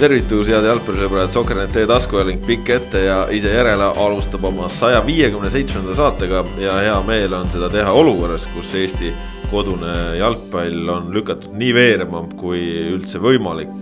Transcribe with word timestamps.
tervitus, 0.00 0.48
head 0.48 0.64
jalgpallisõbrad, 0.64 1.32
Soker.net 1.34 1.74
taskujalink 1.88 2.46
pikk 2.48 2.70
ette 2.72 3.02
ja 3.04 3.18
ise 3.36 3.50
järele 3.52 3.90
alustab 4.00 4.46
oma 4.48 4.70
saja 4.72 5.02
viiekümne 5.04 5.50
seitsmenda 5.52 5.92
saatega 5.98 6.40
ja 6.62 6.78
hea 6.80 6.94
meel 7.04 7.36
on 7.36 7.50
seda 7.52 7.68
teha 7.72 7.92
olukorras, 7.92 8.46
kus 8.54 8.72
Eesti 8.80 9.12
kodune 9.50 9.92
jalgpall 10.16 10.88
on 10.94 11.12
lükatud 11.12 11.52
nii 11.58 11.74
veerema 11.76 12.22
kui 12.40 12.62
üldse 12.94 13.20
võimalik. 13.20 13.76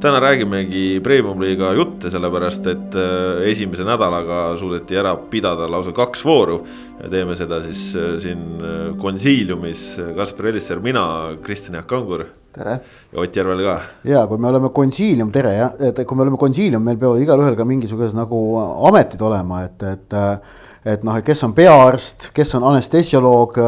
täna 0.00 0.20
räägimegi 0.22 1.00
Premium-liiga 1.04 1.74
jutte, 1.76 2.08
sellepärast 2.08 2.66
et 2.72 2.96
äh, 2.96 3.44
esimese 3.52 3.84
nädalaga 3.84 4.56
suudeti 4.56 4.96
ära 4.96 5.16
pidada 5.16 5.68
lausa 5.68 5.92
kaks 5.92 6.24
vooru. 6.24 6.62
ja 7.02 7.08
teeme 7.10 7.36
seda 7.36 7.60
siis 7.62 7.96
äh, 7.96 8.16
siin 8.18 8.44
äh, 8.64 8.96
konsiiliumis, 8.96 10.00
Kaspar 10.16 10.54
Elisser, 10.54 10.80
mina, 10.80 11.36
Kristjan 11.42 11.74
Jaak 11.74 11.86
Kangur 11.86 12.30
tere. 12.52 12.80
ja 13.12 13.20
Ott 13.20 13.36
Järvel 13.36 13.62
ka. 13.64 13.76
ja 14.04 14.26
kui 14.26 14.38
me 14.38 14.48
oleme 14.48 14.70
konsiilium, 14.74 15.30
tere 15.32 15.54
jah, 15.56 15.76
et 15.90 16.02
kui 16.06 16.18
me 16.18 16.26
oleme 16.26 16.40
konsiilium, 16.40 16.82
meil 16.84 16.98
peavad 17.00 17.22
igalühel 17.22 17.56
ka 17.58 17.66
mingisugused 17.68 18.18
nagu 18.18 18.40
ametid 18.90 19.22
olema, 19.22 19.64
et, 19.68 19.82
et. 19.82 20.20
et 20.90 21.02
noh, 21.04 21.16
et 21.18 21.24
kes 21.24 21.42
on 21.44 21.52
peaarst, 21.52 22.30
kes 22.32 22.54
on 22.56 22.64
anestesioloog 22.70 23.58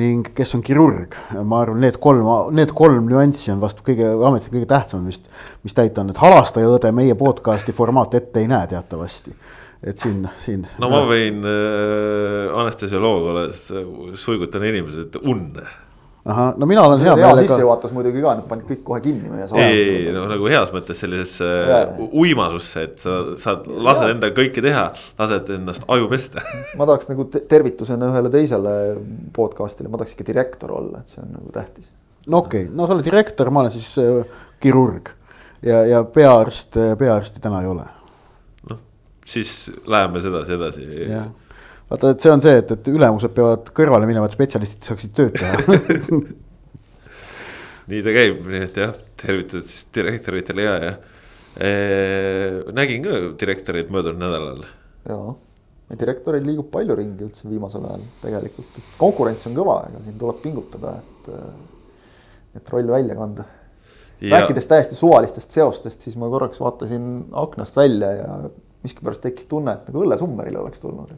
ning 0.00 0.30
kes 0.36 0.54
on 0.56 0.62
kirurg. 0.64 1.12
ma 1.44 1.60
arvan, 1.60 1.82
need 1.84 1.98
kolm, 2.00 2.24
need 2.56 2.72
kolm 2.76 3.10
nüanssi 3.10 3.52
on 3.52 3.60
vast 3.60 3.82
kõige, 3.84 4.08
ametid 4.28 4.54
kõige 4.54 4.68
tähtsamad 4.70 5.08
vist, 5.08 5.28
mis 5.64 5.76
täita 5.76 6.00
on, 6.00 6.10
et 6.12 6.20
halastaja 6.20 6.72
õde 6.72 6.92
meie 6.96 7.14
podcast'i 7.14 7.76
formaat 7.76 8.16
ette 8.16 8.40
ei 8.40 8.50
näe 8.50 8.66
teatavasti 8.72 9.36
et 9.84 10.00
siin, 10.00 10.24
siin. 10.40 10.64
no 10.80 10.88
ma 10.88 11.02
võin 11.08 11.44
äh, 11.44 12.54
anestesioloog 12.62 13.32
olles 13.34 13.66
suigutan 14.16 14.64
inimesed 14.64 15.20
unne 15.22 15.66
ahah, 16.26 16.54
no 16.58 16.66
mina 16.66 16.82
olen 16.82 17.00
hea 17.00 17.14
meelega. 17.16 17.44
sissejuhatus 17.46 17.92
muidugi 17.94 18.22
ka, 18.24 18.34
nad 18.38 18.46
panid 18.50 18.66
kõik 18.68 18.82
kohe 18.86 19.00
kinni 19.04 19.30
meie 19.30 19.46
saja. 19.50 19.66
ei, 19.70 19.82
ei 20.06 20.14
no 20.14 20.24
nagu 20.30 20.48
heas 20.50 20.72
mõttes 20.74 20.98
sellisesse 21.02 21.46
äh, 21.46 22.00
uimasusse, 22.06 22.86
et 22.88 23.02
sa 23.02 23.18
saad, 23.42 23.68
lased 23.88 24.14
enda 24.16 24.32
kõike 24.36 24.64
teha, 24.64 24.88
lased 25.20 25.52
ennast 25.56 25.86
aju 25.92 26.10
pesta 26.10 26.42
ma 26.78 26.88
tahaks 26.88 27.10
nagu 27.12 27.28
tervitusena 27.36 28.10
ühele 28.10 28.32
teisele 28.34 28.74
podcast'ile, 29.36 29.90
ma 29.92 30.00
tahaks 30.00 30.16
ikka 30.16 30.28
direktor 30.32 30.74
olla, 30.80 31.04
et 31.04 31.14
see 31.14 31.22
on 31.22 31.32
nagu 31.38 31.54
tähtis. 31.54 31.88
no 32.26 32.42
okei 32.42 32.66
okay., 32.66 32.74
no 32.74 32.88
sa 32.88 32.96
oled 32.96 33.06
direktor, 33.06 33.52
ma 33.54 33.64
olen 33.64 33.76
siis 33.76 33.92
äh, 34.02 34.42
kirurg 34.62 35.14
ja, 35.62 35.84
ja 35.86 36.04
peaarst, 36.04 36.80
peaarsti 36.98 37.44
täna 37.44 37.62
ei 37.62 37.70
ole. 37.70 37.86
noh, 38.70 38.82
siis 39.26 39.58
läheme 39.86 40.24
sedasi 40.26 40.58
edasi. 40.58 40.88
jah 41.06 41.34
vaata, 41.90 42.10
et 42.14 42.24
see 42.24 42.32
on 42.32 42.42
see, 42.44 42.56
et, 42.62 42.74
et 42.74 42.90
ülemused 42.92 43.34
peavad 43.36 43.70
kõrvale 43.76 44.08
minevad 44.10 44.34
spetsialistid 44.34 44.86
saaksid 44.88 45.14
tööd 45.16 45.38
teha 45.38 45.56
nii 47.90 48.02
ta 48.02 48.14
käib, 48.14 48.40
nii 48.50 48.62
et 48.66 48.78
jah, 48.80 48.94
tervitused 49.20 49.68
siis 49.70 49.86
direktoritele 49.94 50.64
ja, 50.66 50.76
ja 50.82 50.94
e,. 51.56 51.70
nägin 52.76 53.04
ka 53.04 53.18
direktoreid 53.40 53.92
möödunud 53.94 54.22
nädalal. 54.24 54.64
jaa, 55.06 55.34
direktoreid 56.00 56.46
liigub 56.46 56.70
palju 56.74 56.96
ringi 56.98 57.26
üldse 57.28 57.50
viimasel 57.50 57.86
ajal 57.86 58.02
tegelikult, 58.24 58.80
et 58.80 58.98
konkurents 59.00 59.46
on 59.50 59.54
kõva, 59.58 59.78
ega 59.90 60.02
siin 60.02 60.18
tuleb 60.18 60.42
pingutada, 60.42 60.96
et, 60.98 61.30
et 62.58 62.74
roll 62.74 62.90
välja 62.90 63.18
kanda. 63.18 63.46
rääkides 64.26 64.66
täiesti 64.66 64.98
suvalistest 64.98 65.54
seostest, 65.54 66.02
siis 66.02 66.18
ma 66.18 66.30
korraks 66.32 66.60
vaatasin 66.60 67.10
aknast 67.46 67.76
välja 67.78 68.12
ja 68.16 68.38
miskipärast 68.84 69.24
tekkis 69.24 69.48
tunne, 69.50 69.78
et 69.78 69.88
nagu 69.88 70.04
õllesummerile 70.04 70.60
oleks 70.62 70.82
tulnud 70.82 71.14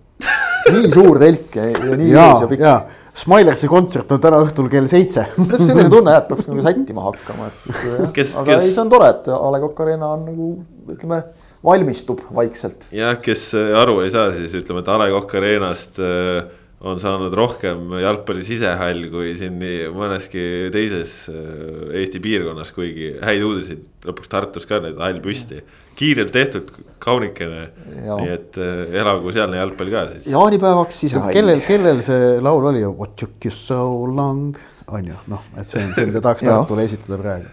nii 0.73 0.91
suur 0.93 1.19
telk 1.21 1.59
ja, 1.59 1.67
ja 1.73 1.99
nii 1.99 2.11
ilus 2.13 2.45
ja 2.45 2.49
pikk. 2.51 2.95
Smilersi 3.19 3.67
kontsert 3.71 4.13
on 4.15 4.21
täna 4.23 4.39
õhtul 4.45 4.69
kell 4.71 4.87
seitse. 4.91 5.25
täpselt 5.35 5.65
selline 5.67 5.91
tunne 5.91 6.13
jah, 6.15 6.23
et 6.23 6.29
peaks 6.29 6.47
nagu 6.47 6.63
sättima 6.63 7.07
hakkama, 7.09 7.49
et 7.49 7.73
aga 7.99 8.11
kes... 8.15 8.35
ei, 8.55 8.71
see 8.71 8.83
on 8.85 8.93
tore, 8.93 9.09
et 9.11 9.31
A 9.35 9.49
Le 9.55 9.61
Coq 9.65 9.83
Arena 9.83 10.13
on 10.15 10.23
nagu 10.29 10.51
ütleme, 10.95 11.19
valmistub 11.67 12.23
vaikselt. 12.37 12.87
jah, 12.95 13.17
kes 13.23 13.51
aru 13.57 13.99
ei 14.05 14.15
saa, 14.15 14.31
siis 14.37 14.55
ütleme, 14.61 14.85
et 14.85 14.93
A 14.95 15.01
Le 15.03 15.11
Coq 15.17 15.35
Arenast 15.41 15.99
äh, 15.99 16.47
on 16.79 17.03
saanud 17.03 17.35
rohkem 17.35 17.97
jalgpalli 17.99 18.47
sisehall 18.47 19.09
kui 19.11 19.35
siin 19.41 19.59
nii 19.59 19.89
mõneski 19.97 20.45
teises 20.75 21.25
äh, 21.33 21.99
Eesti 21.99 22.23
piirkonnas, 22.23 22.71
kuigi 22.77 23.17
häid 23.19 23.43
uudiseid 23.43 23.83
lõpuks 24.07 24.31
Tartus 24.31 24.69
ka 24.71 24.79
need 24.85 25.03
hall 25.03 25.19
püsti 25.25 25.65
kiirelt 25.99 26.33
tehtud, 26.35 26.71
kaunikene. 27.03 27.69
nii 28.07 28.31
et 28.31 28.59
äh, 28.61 28.97
elagu 29.01 29.33
sealne 29.35 29.59
jalgpall 29.59 29.91
ka 29.93 30.05
siis. 30.13 30.27
jaanipäevaks 30.33 31.01
sisehall. 31.05 31.35
kellel, 31.35 31.63
kellel 31.67 32.03
see 32.07 32.37
laul 32.45 32.69
oli 32.71 32.85
What 32.87 33.17
took 33.19 33.45
you 33.45 33.55
so 33.55 33.81
long, 34.07 34.57
on 34.95 35.11
ju, 35.11 35.17
noh, 35.33 35.45
et 35.59 35.69
see 35.69 35.83
on 35.83 35.93
see, 35.97 36.07
mida 36.09 36.23
tahaks 36.25 36.47
Tartule 36.47 36.87
esitada 36.89 37.19
praegu. 37.21 37.51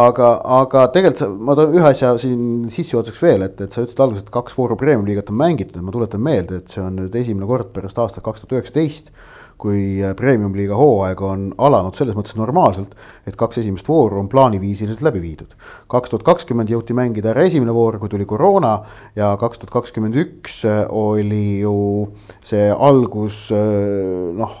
aga, 0.00 0.32
aga 0.60 0.86
tegelikult 0.94 1.38
ma 1.48 1.56
toon 1.58 1.76
ühe 1.76 1.88
asja 1.90 2.14
siin 2.22 2.66
sissejuhatuseks 2.72 3.22
veel, 3.22 3.46
et, 3.48 3.60
et 3.60 3.72
sa 3.72 3.84
ütlesid 3.84 4.02
alguses, 4.06 4.26
et 4.26 4.34
kaks 4.34 4.56
vooru 4.58 4.78
premium-liigat 4.80 5.32
on 5.32 5.40
mängitud, 5.40 5.80
ma 5.84 5.94
tuletan 5.94 6.24
meelde, 6.24 6.62
et 6.62 6.72
see 6.72 6.84
on 6.84 6.96
nüüd 7.02 7.16
esimene 7.22 7.48
kord 7.48 7.72
pärast 7.76 8.00
aastat 8.02 8.24
kaks 8.26 8.44
tuhat 8.44 8.58
üheksateist 8.60 9.12
kui 9.60 10.02
äh, 10.04 10.12
premium-liiga 10.16 10.76
hooaeg 10.76 11.20
on 11.24 11.46
alanud 11.64 11.96
selles 11.96 12.16
mõttes 12.16 12.36
normaalselt, 12.36 12.92
et 13.26 13.36
kaks 13.38 13.62
esimest 13.62 13.88
vooru 13.88 14.20
on 14.20 14.28
plaaniviisiliselt 14.28 15.04
läbi 15.06 15.22
viidud. 15.22 15.54
kaks 15.88 16.12
tuhat 16.12 16.26
kakskümmend 16.26 16.70
jõuti 16.70 16.96
mängida 16.96 17.32
ära 17.32 17.46
esimene 17.48 17.72
voor, 17.74 17.98
kui 17.98 18.12
tuli 18.12 18.26
koroona 18.28 18.74
ja 19.16 19.32
kaks 19.40 19.62
tuhat 19.62 19.72
kakskümmend 19.78 20.18
üks 20.20 20.60
äh, 20.68 20.84
oli 20.92 21.60
ju 21.62 21.74
see 22.44 22.68
algus 22.70 23.46
äh, 23.54 24.36
noh, 24.36 24.60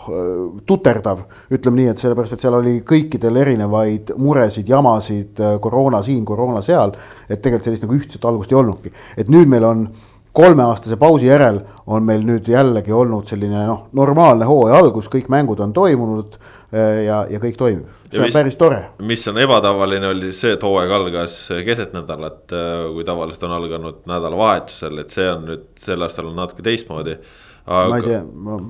tuterdav, 0.66 1.26
ütleme 1.52 1.82
nii, 1.82 1.92
et 1.92 2.00
sellepärast, 2.02 2.36
et 2.36 2.46
seal 2.46 2.56
oli 2.56 2.78
kõikidel 2.86 3.36
erinevaid 3.44 4.16
muresid, 4.16 4.68
jamasid, 4.68 5.40
koroona 5.62 6.02
siin, 6.06 6.24
koroona 6.24 6.64
seal, 6.64 6.96
et 7.28 7.42
tegelikult 7.42 7.68
sellist 7.68 7.84
nagu 7.84 7.96
ühtset 7.96 8.24
algust 8.28 8.52
ei 8.52 8.58
olnudki, 8.58 8.92
et 9.20 9.30
nüüd 9.32 9.50
meil 9.50 9.66
on 9.66 9.88
kolmeaastase 10.36 10.96
pausi 11.00 11.30
järel 11.30 11.62
on 11.86 12.04
meil 12.04 12.24
nüüd 12.26 12.48
jällegi 12.50 12.92
olnud 12.92 13.24
selline 13.28 13.62
noh, 13.68 13.86
normaalne 13.96 14.44
hooaja 14.48 14.76
algus, 14.82 15.08
kõik 15.12 15.30
mängud 15.32 15.62
on 15.64 15.72
toimunud 15.76 16.36
eh, 16.36 17.06
ja, 17.06 17.22
ja 17.30 17.40
kõik 17.40 17.56
toimib. 17.60 17.86
see 18.10 18.20
ja 18.20 18.26
mis, 18.26 18.34
on 18.34 18.38
päris 18.40 18.60
tore. 18.60 18.82
mis 19.08 19.24
on 19.32 19.40
ebatavaline, 19.40 20.10
oli 20.12 20.34
see, 20.36 20.52
et 20.58 20.66
hooaeg 20.66 20.92
algas 20.98 21.38
keset 21.64 21.96
nädalat, 21.96 22.44
eh, 22.52 22.84
kui 22.92 23.06
tavaliselt 23.08 23.48
on 23.48 23.56
alganud 23.56 24.04
nädalavahetusel, 24.12 25.00
et 25.04 25.16
see 25.16 25.28
on 25.32 25.48
nüüd 25.48 25.66
sel 25.80 26.04
aastal 26.04 26.28
on 26.28 26.36
natuke 26.42 26.66
teistmoodi 26.66 27.16
aga.... 27.16 27.88
ma 27.88 28.00
ei 28.02 28.08
tea, 28.10 28.22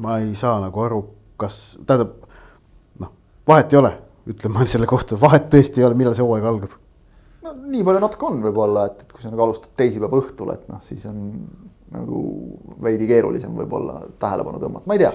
ma 0.06 0.18
ei 0.22 0.34
saa 0.38 0.60
nagu 0.62 0.86
aru, 0.86 1.02
kas, 1.40 1.60
tähendab 1.82 2.14
noh, 3.02 3.14
vahet 3.48 3.74
ei 3.74 3.82
ole, 3.82 3.94
ütlen 4.30 4.54
ma 4.54 4.70
selle 4.70 4.86
kohta, 4.90 5.18
vahet 5.20 5.50
tõesti 5.50 5.82
ei 5.82 5.90
ole, 5.90 5.98
millal 5.98 6.14
see 6.14 6.26
hooaeg 6.26 6.52
algab 6.52 6.82
no 7.46 7.54
nii 7.72 7.84
palju 7.86 8.02
natuke 8.02 8.28
on 8.28 8.42
võib-olla, 8.44 8.86
et, 8.90 9.04
et 9.06 9.12
kui 9.14 9.22
sa 9.22 9.32
nagu 9.32 9.46
alustad 9.46 9.74
teisipäeva 9.78 10.20
õhtul, 10.20 10.52
et 10.54 10.66
noh, 10.72 10.82
siis 10.86 11.04
on 11.10 11.20
nagu 11.94 12.22
veidi 12.82 13.06
keerulisem 13.08 13.54
võib-olla 13.56 14.00
tähelepanu 14.22 14.60
tõmmata, 14.62 14.88
ma 14.90 14.96
ei 14.96 15.04
tea 15.04 15.12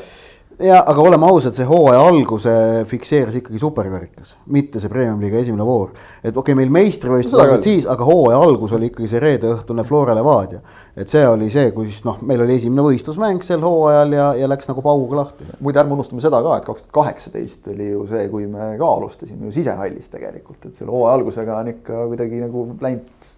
ja 0.60 0.84
aga 0.88 1.02
oleme 1.02 1.28
ausad, 1.30 1.56
see 1.56 1.66
hooaja 1.68 2.02
alguse 2.06 2.52
fikseeris 2.90 3.38
ikkagi 3.40 3.60
superkarikas, 3.62 4.36
mitte 4.54 4.82
see 4.82 4.92
premium-liiga 4.92 5.40
esimene 5.42 5.66
voor. 5.66 5.92
et 6.24 6.36
okei 6.36 6.54
okay,, 6.54 6.58
meil 6.58 6.72
meistrivõistlused 6.74 7.54
olid 7.54 7.66
siis, 7.66 7.88
aga 7.90 8.06
hooaja 8.06 8.40
algus 8.42 8.74
oli 8.78 8.92
ikkagi 8.92 9.10
see 9.12 9.22
reedeõhtune 9.24 9.86
Flora 9.88 10.16
Levadia. 10.18 10.62
et 10.96 11.10
see 11.10 11.24
oli 11.28 11.50
see, 11.54 11.72
kus 11.76 12.04
noh, 12.08 12.20
meil 12.28 12.44
oli 12.46 12.58
esimene 12.60 12.86
võistlusmäng 12.86 13.46
sel 13.46 13.64
hooajal 13.66 14.14
ja, 14.18 14.28
ja 14.42 14.52
läks 14.52 14.70
nagu 14.70 14.84
pauguga 14.86 15.22
lahti. 15.24 15.50
muide, 15.60 15.82
ärme 15.84 15.98
unustame 15.98 16.24
seda 16.24 16.44
ka, 16.44 16.58
et 16.58 16.70
kaks 16.70 16.86
tuhat 16.86 16.96
kaheksateist 17.00 17.72
oli 17.74 17.92
ju 17.92 18.06
see, 18.12 18.28
kui 18.34 18.48
me 18.52 18.76
ka 18.80 18.94
alustasime 19.00 19.50
ju 19.50 19.56
sisehallis 19.56 20.14
tegelikult, 20.14 20.70
et 20.70 20.78
selle 20.78 20.94
hooaja 20.94 21.18
algusega 21.20 21.58
on 21.64 21.74
ikka 21.74 22.06
kuidagi 22.14 22.44
nagu 22.44 22.70
läinud. 22.82 23.34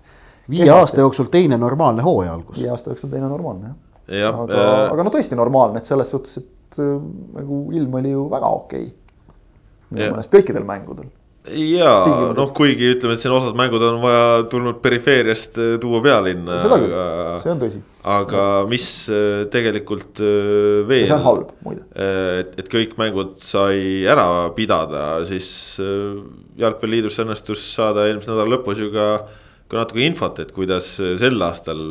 viie 0.49 0.69
aasta 0.73 1.05
jooksul 1.05 1.31
teine 1.31 1.57
normaalne 1.57 2.05
hooaja 2.05 2.33
algus. 2.33 2.59
viie 2.59 2.71
aasta 2.73 2.91
jooksul 2.95 3.13
teine 3.13 3.29
normaalne 3.31 3.71
jah 3.71 3.75
ja,. 3.75 3.92
Aga 4.07 4.45
äh..., 4.51 4.91
aga 4.91 5.07
no 5.07 5.13
tõesti 5.13 5.39
normaalne, 5.39 5.79
et 5.81 5.89
selles 5.89 6.11
suhtes, 6.13 6.41
et 6.41 6.79
äh, 6.83 6.95
nagu 7.39 7.65
ilm 7.75 7.99
oli 8.01 8.13
ju 8.13 8.29
väga 8.31 8.53
okei 8.59 8.87
okay.. 8.87 8.95
minu 9.93 10.15
meelest 10.15 10.33
kõikidel 10.33 10.65
mängudel. 10.67 11.07
ja 11.59 11.93
noh, 12.35 12.51
kuigi 12.55 12.93
ütleme, 12.95 13.15
et 13.15 13.23
siin 13.23 13.35
osad 13.35 13.55
mängud 13.59 13.83
on 13.83 14.01
vaja 14.03 14.25
tulnud 14.51 14.81
perifeeriast 14.83 15.59
äh, 15.59 15.75
tuua 15.81 16.01
pealinna. 16.03 16.57
seda 16.63 16.79
küll, 16.83 16.97
see 17.43 17.53
on 17.53 17.61
tõsi. 17.63 17.79
aga 18.15 18.41
ja. 18.43 18.65
mis 18.71 18.89
äh, 19.11 19.45
tegelikult 19.53 20.19
veel. 20.89 21.07
see 21.07 21.15
on 21.15 21.23
halb 21.29 21.55
muide. 21.63 21.87
et, 21.95 22.59
et 22.59 22.73
kõik 22.75 22.97
mängud 22.99 23.37
sai 23.43 24.03
ära 24.09 24.27
pidada, 24.57 25.23
siis 25.29 25.47
jalgpalliliidus 26.59 27.23
õnnestus 27.23 27.63
saada 27.71 28.09
eelmise 28.09 28.33
nädala 28.33 28.57
lõpus 28.57 28.83
ju 28.83 28.91
ka, 28.91 29.07
ka 29.71 29.79
natuke 29.79 30.03
infot, 30.03 30.43
et 30.43 30.51
kuidas 30.55 30.91
sel 30.99 31.47
aastal 31.47 31.87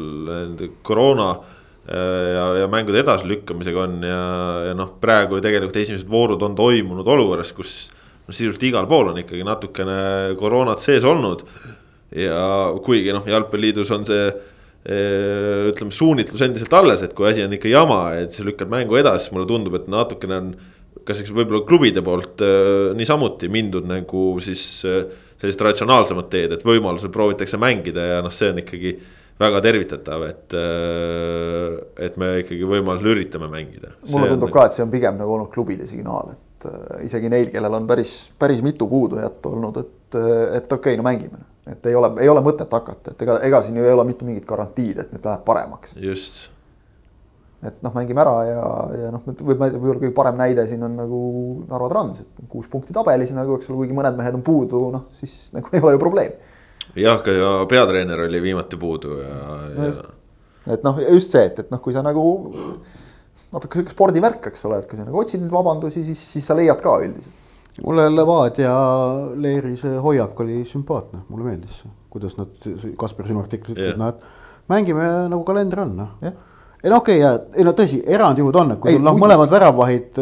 koroona 0.84 1.32
Äh, 1.32 1.51
ja, 1.88 2.44
ja 2.62 2.68
mängude 2.70 3.00
edasilükkamisega 3.02 3.82
on 3.82 3.98
ja, 4.06 4.22
ja 4.68 4.74
noh, 4.78 4.94
praegu 5.02 5.40
tegelikult 5.42 5.80
esimesed 5.82 6.08
voorud 6.10 6.42
on 6.46 6.54
toimunud 6.58 7.08
olukorras, 7.14 7.50
kus 7.56 7.72
noh, 7.90 8.34
sisuliselt 8.34 8.66
igal 8.68 8.86
pool 8.90 9.10
on 9.12 9.18
ikkagi 9.22 9.42
natukene 9.46 9.96
koroonat 10.40 10.82
sees 10.84 11.06
olnud. 11.08 11.46
ja 12.12 12.42
kuigi 12.84 13.14
noh, 13.14 13.24
jalgpalliliidus 13.26 13.90
on 13.96 14.06
see 14.06 14.28
äh, 14.28 15.70
ütleme, 15.72 15.94
suunitlus 15.94 16.44
endiselt 16.44 16.74
alles, 16.76 17.02
et 17.02 17.16
kui 17.16 17.26
asi 17.30 17.42
on 17.42 17.56
ikka 17.56 17.72
jama, 17.72 18.02
et 18.20 18.36
sa 18.36 18.44
lükkad 18.46 18.70
mängu 18.70 19.00
edasi, 19.00 19.26
siis 19.26 19.34
mulle 19.34 19.48
tundub, 19.50 19.78
et 19.80 19.90
natukene 19.90 20.38
on. 20.38 20.54
kas 21.02 21.18
eks 21.18 21.32
võib-olla 21.34 21.64
klubide 21.66 22.02
poolt 22.04 22.44
äh, 22.46 22.92
niisamuti 22.94 23.48
mindud 23.50 23.88
nagu 23.90 24.36
siis 24.44 24.84
sellist 25.42 25.64
ratsionaalsemat 25.66 26.28
teed, 26.30 26.52
et 26.54 26.62
võimalusel 26.62 27.10
proovitakse 27.10 27.58
mängida 27.58 28.04
ja 28.06 28.20
noh, 28.22 28.30
see 28.30 28.52
on 28.52 28.60
ikkagi 28.62 28.92
väga 29.40 29.60
tervitatav, 29.64 30.24
et, 30.28 30.56
äh, 30.58 31.76
et 32.06 32.18
me 32.20 32.32
ikkagi 32.42 32.68
võimalusel 32.68 33.12
üritame 33.14 33.48
mängida. 33.52 33.94
mulle 34.10 34.32
tundub 34.32 34.50
on... 34.50 34.54
ka, 34.54 34.66
et 34.68 34.76
see 34.76 34.84
on 34.84 34.92
pigem 34.92 35.18
nagu 35.20 35.36
olnud 35.36 35.50
klubide 35.54 35.88
signaal, 35.90 36.34
et 36.36 36.68
äh, 36.70 37.04
isegi 37.08 37.32
neil, 37.32 37.50
kellel 37.54 37.78
on 37.80 37.88
päris, 37.88 38.16
päris 38.38 38.62
mitu 38.64 38.88
puudujättu 38.90 39.56
olnud, 39.56 39.82
et, 39.82 40.20
et 40.60 40.72
okei 40.72 40.94
okay,, 40.94 41.00
no 41.00 41.06
mängime. 41.06 41.42
et 41.66 41.86
ei 41.86 41.94
ole, 41.94 42.12
ei 42.22 42.28
ole 42.28 42.42
mõtet 42.44 42.72
hakata, 42.72 43.14
et 43.14 43.22
ega, 43.26 43.38
ega 43.48 43.62
siin 43.62 43.78
ju 43.78 43.86
ei 43.86 43.94
ole 43.94 44.06
mitte 44.08 44.26
mingit 44.26 44.46
garantiid, 44.48 44.98
et 44.98 45.14
nüüd 45.14 45.30
läheb 45.30 45.46
paremaks. 45.46 45.96
just 45.96 46.48
et 47.62 47.78
noh, 47.84 47.92
mängime 47.94 48.22
ära 48.24 48.34
ja, 48.46 48.62
ja 49.04 49.10
noh, 49.14 49.22
võib-olla 49.22 49.78
võib 49.78 50.00
kõige 50.02 50.14
parem 50.16 50.38
näide 50.40 50.64
siin 50.66 50.82
on 50.82 50.96
nagu 50.98 51.20
Narva 51.68 51.90
Trans, 51.92 52.24
et 52.24 52.40
kuus 52.50 52.66
punkti 52.70 52.94
tabelis 52.94 53.30
nagu, 53.36 53.54
eks 53.58 53.70
ole, 53.70 53.84
kuigi 53.84 53.94
mõned 53.96 54.18
mehed 54.18 54.38
on 54.38 54.42
puudu, 54.46 54.88
noh 54.94 55.06
siis 55.20 55.52
nagu 55.54 55.70
ei 55.70 55.82
ole 55.84 55.94
ju 55.94 56.02
probleemi. 56.02 56.50
Jah, 56.98 57.22
ka 57.24 57.34
ju 57.36 57.52
peatreener 57.70 58.26
oli 58.26 58.42
viimati 58.42 58.78
puudu 58.80 59.18
ja. 59.20 59.38
Ja... 59.76 59.92
et 60.74 60.84
noh, 60.84 60.98
just 61.08 61.34
see, 61.34 61.44
et, 61.48 61.62
et 61.64 61.72
noh, 61.72 61.80
kui 61.82 61.94
sa 61.94 62.04
nagu 62.04 62.24
natuke 63.52 63.80
sihuke 63.80 63.94
spordivärk, 63.94 64.50
eks 64.52 64.66
ole, 64.68 64.82
et 64.82 64.90
kui 64.90 65.00
sa 65.00 65.06
nagu 65.06 65.20
otsid 65.20 65.42
neid 65.42 65.52
vabandusi, 65.52 66.04
siis, 66.06 66.20
siis 66.34 66.46
sa 66.48 66.56
leiad 66.58 66.80
ka 66.84 66.98
üldiselt. 67.04 67.40
mulle 67.82 68.06
Levadia 68.12 68.76
Leeri 69.40 69.74
see 69.80 69.98
hoiak 70.04 70.40
oli 70.44 70.62
sümpaatne, 70.68 71.24
mulle 71.32 71.50
meeldis 71.50 71.82
see, 71.82 71.92
kuidas 72.12 72.38
nad, 72.40 72.54
Kaspar 73.00 73.28
sinu 73.28 73.44
artiklis 73.44 73.76
ütles, 73.76 73.92
et 73.94 74.00
noh, 74.00 74.12
et 74.12 74.72
mängime 74.72 75.06
nagu 75.32 75.44
kalender 75.48 75.86
on, 75.86 75.94
noh 76.04 76.32
ei 76.82 76.90
no 76.90 76.96
okei 76.96 77.24
okay,, 77.24 77.38
ei 77.56 77.64
no 77.66 77.72
tõsi, 77.78 78.00
erandjuhud 78.10 78.56
on, 78.58 78.74
et 78.74 78.80
kui 78.82 78.96
sul 78.96 79.04
noh, 79.06 79.14
mõlemad 79.18 79.50
väravahid 79.52 80.18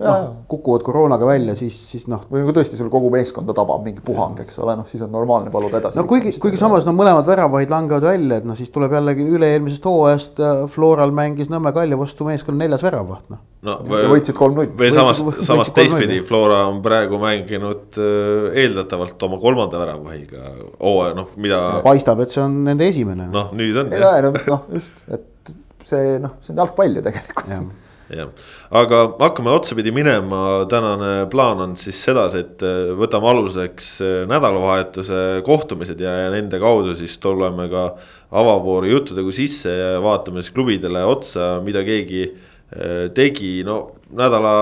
noh, 0.00 0.26
kukuvad 0.48 0.82
koroonaga 0.84 1.26
välja, 1.26 1.54
siis, 1.56 1.76
siis 1.90 2.06
noh. 2.10 2.22
või 2.30 2.42
nagu 2.42 2.52
tõesti 2.56 2.78
sul 2.78 2.88
kogu 2.92 3.08
meeskonda 3.12 3.54
tabab 3.56 3.84
mingi 3.86 4.02
puhang, 4.04 4.36
eks 4.42 4.58
ole, 4.62 4.74
noh 4.78 4.88
siis 4.88 5.02
on 5.06 5.12
normaalne 5.14 5.52
paluda 5.52 5.80
edasi. 5.80 5.98
no 5.98 6.04
kuigi, 6.08 6.34
kuigi 6.42 6.60
samas 6.60 6.86
no 6.86 6.92
mõlemad 6.96 7.26
väravahid 7.28 7.72
langevad 7.72 8.06
välja, 8.08 8.40
et 8.40 8.48
noh, 8.48 8.58
siis 8.58 8.72
tuleb 8.74 8.92
jällegi 8.96 9.26
üle-eelmisest 9.36 9.88
hooajast 9.88 10.42
äh, 10.42 10.64
Floral 10.72 11.14
mängis 11.16 11.50
Nõmme 11.52 11.72
Kalju 11.76 12.00
vastu 12.00 12.26
meeskonna 12.28 12.64
neljas 12.64 12.84
väravaht, 12.84 13.24
noh. 13.32 13.40
no 13.66 13.78
ja 14.02 14.10
võitsid 14.12 14.36
kolm-null. 14.38 14.74
või 14.76 14.92
samas, 14.94 15.22
samas 15.46 15.72
teistpidi, 15.76 16.20
Flora 16.26 16.64
on 16.70 16.82
praegu 16.84 17.20
mänginud 17.22 17.96
äh, 18.00 18.60
eeldatavalt 18.64 19.26
oma 19.28 19.40
kolmanda 19.42 19.80
väravahiga 19.80 20.52
hooaja, 20.80 21.16
noh 21.16 21.32
mida. 21.40 21.62
paistab, 21.86 22.20
et 22.26 22.34
see 22.34 22.44
on 22.44 22.60
nende 22.68 22.90
esimene. 22.92 23.30
noh, 23.32 23.50
nüüd 23.56 23.80
on. 23.84 23.96
noh, 23.96 24.68
just, 24.76 25.06
et 25.08 25.56
see 25.86 26.16
noh, 26.20 26.36
see 26.42 26.52
on 26.52 26.64
jalgpall 26.64 27.00
ju 27.00 27.08
tegelikult 27.08 27.50
ja 27.50 27.64
jah, 28.12 28.30
aga 28.70 29.00
hakkame 29.18 29.50
otsapidi 29.50 29.90
minema, 29.94 30.66
tänane 30.70 31.26
plaan 31.30 31.62
on 31.64 31.74
siis 31.80 31.98
sedasi, 32.06 32.42
et 32.44 32.62
äh, 32.66 32.92
võtame 32.98 33.30
aluseks 33.32 33.88
äh, 34.04 34.18
nädalavahetuse 34.30 35.22
kohtumised 35.46 36.00
ja, 36.02 36.12
ja 36.26 36.28
nende 36.34 36.60
kaudu 36.62 36.94
siis 36.98 37.16
tuleme 37.22 37.68
ka 37.72 37.88
avavooru 38.36 38.92
juttudega 38.92 39.34
sisse 39.34 39.72
ja 39.74 39.90
vaatame 40.04 40.44
siis 40.44 40.54
klubidele 40.54 41.02
otsa, 41.06 41.56
mida 41.66 41.82
keegi 41.86 42.22
äh, 42.28 43.08
tegi, 43.16 43.58
no 43.66 43.96
nädala, 44.14 44.54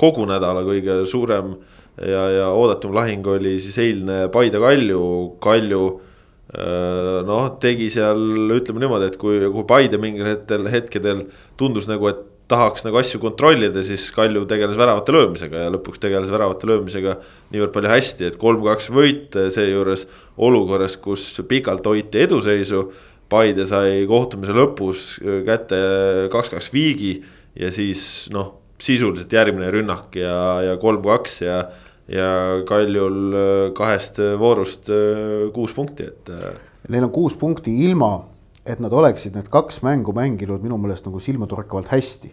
kogu 0.00 0.24
nädala 0.28 0.64
kõige 0.64 1.02
suurem 1.08 1.58
ja, 2.00 2.24
ja 2.38 2.48
oodatum 2.56 2.96
lahing 2.96 3.26
oli 3.28 3.58
siis 3.60 3.76
eilne 3.82 4.24
Paide 4.32 4.62
Kalju, 4.62 5.04
Kalju 5.44 5.84
noh, 7.24 7.46
tegi 7.62 7.86
seal, 7.88 8.18
ütleme 8.52 8.82
niimoodi, 8.82 9.06
et 9.08 9.14
kui, 9.20 9.38
kui 9.54 9.64
Paide 9.64 9.96
mingil 10.00 10.26
hetkel, 10.28 10.66
hetkedel 10.68 11.22
tundus 11.56 11.86
nagu, 11.88 12.10
et 12.10 12.26
tahaks 12.52 12.84
nagu 12.86 13.00
asju 13.00 13.20
kontrollida, 13.22 13.82
siis 13.84 14.04
Kalju 14.14 14.44
tegeles 14.50 14.78
väravate 14.78 15.14
löömisega 15.14 15.64
ja 15.64 15.72
lõpuks 15.72 16.02
tegeles 16.02 16.32
väravate 16.32 16.68
löömisega 16.68 17.16
niivõrd 17.52 17.74
palju 17.74 17.92
hästi, 17.92 18.28
et 18.28 18.40
kolm-kaks 18.40 18.90
võit, 18.92 19.38
seejuures 19.54 20.06
olukorras, 20.42 20.98
kus 21.00 21.26
pikalt 21.48 21.86
hoiti 21.88 22.26
eduseisu. 22.26 22.86
Paide 23.32 23.64
sai 23.64 24.02
kohtumise 24.04 24.52
lõpus 24.52 25.04
kätte 25.46 25.78
kaks-kaks 26.32 26.68
viigi 26.74 27.14
ja 27.56 27.70
siis 27.72 28.28
noh, 28.34 28.58
sisuliselt 28.82 29.32
järgmine 29.32 29.70
rünnak 29.72 30.18
ja, 30.20 30.34
ja 30.66 30.76
kolm-kaks 30.80 31.40
ja 31.46 31.62
ja 32.12 32.28
Kaljul 32.68 33.32
äh, 33.32 33.72
kahest 33.78 34.18
voorust 34.38 34.90
kuus 35.54 35.72
punkti, 35.72 36.10
et. 36.10 36.32
Neil 36.90 37.06
on 37.06 37.12
kuus 37.14 37.36
punkti 37.38 37.72
ilma, 37.86 38.16
et 38.66 38.78
nad 38.82 38.92
oleksid 38.94 39.34
need 39.34 39.48
kaks 39.50 39.80
mängu 39.82 40.14
mänginud 40.14 40.62
minu 40.62 40.78
meelest 40.78 41.06
nagu 41.08 41.20
silmatorkavalt 41.22 41.90
hästi. 41.90 42.32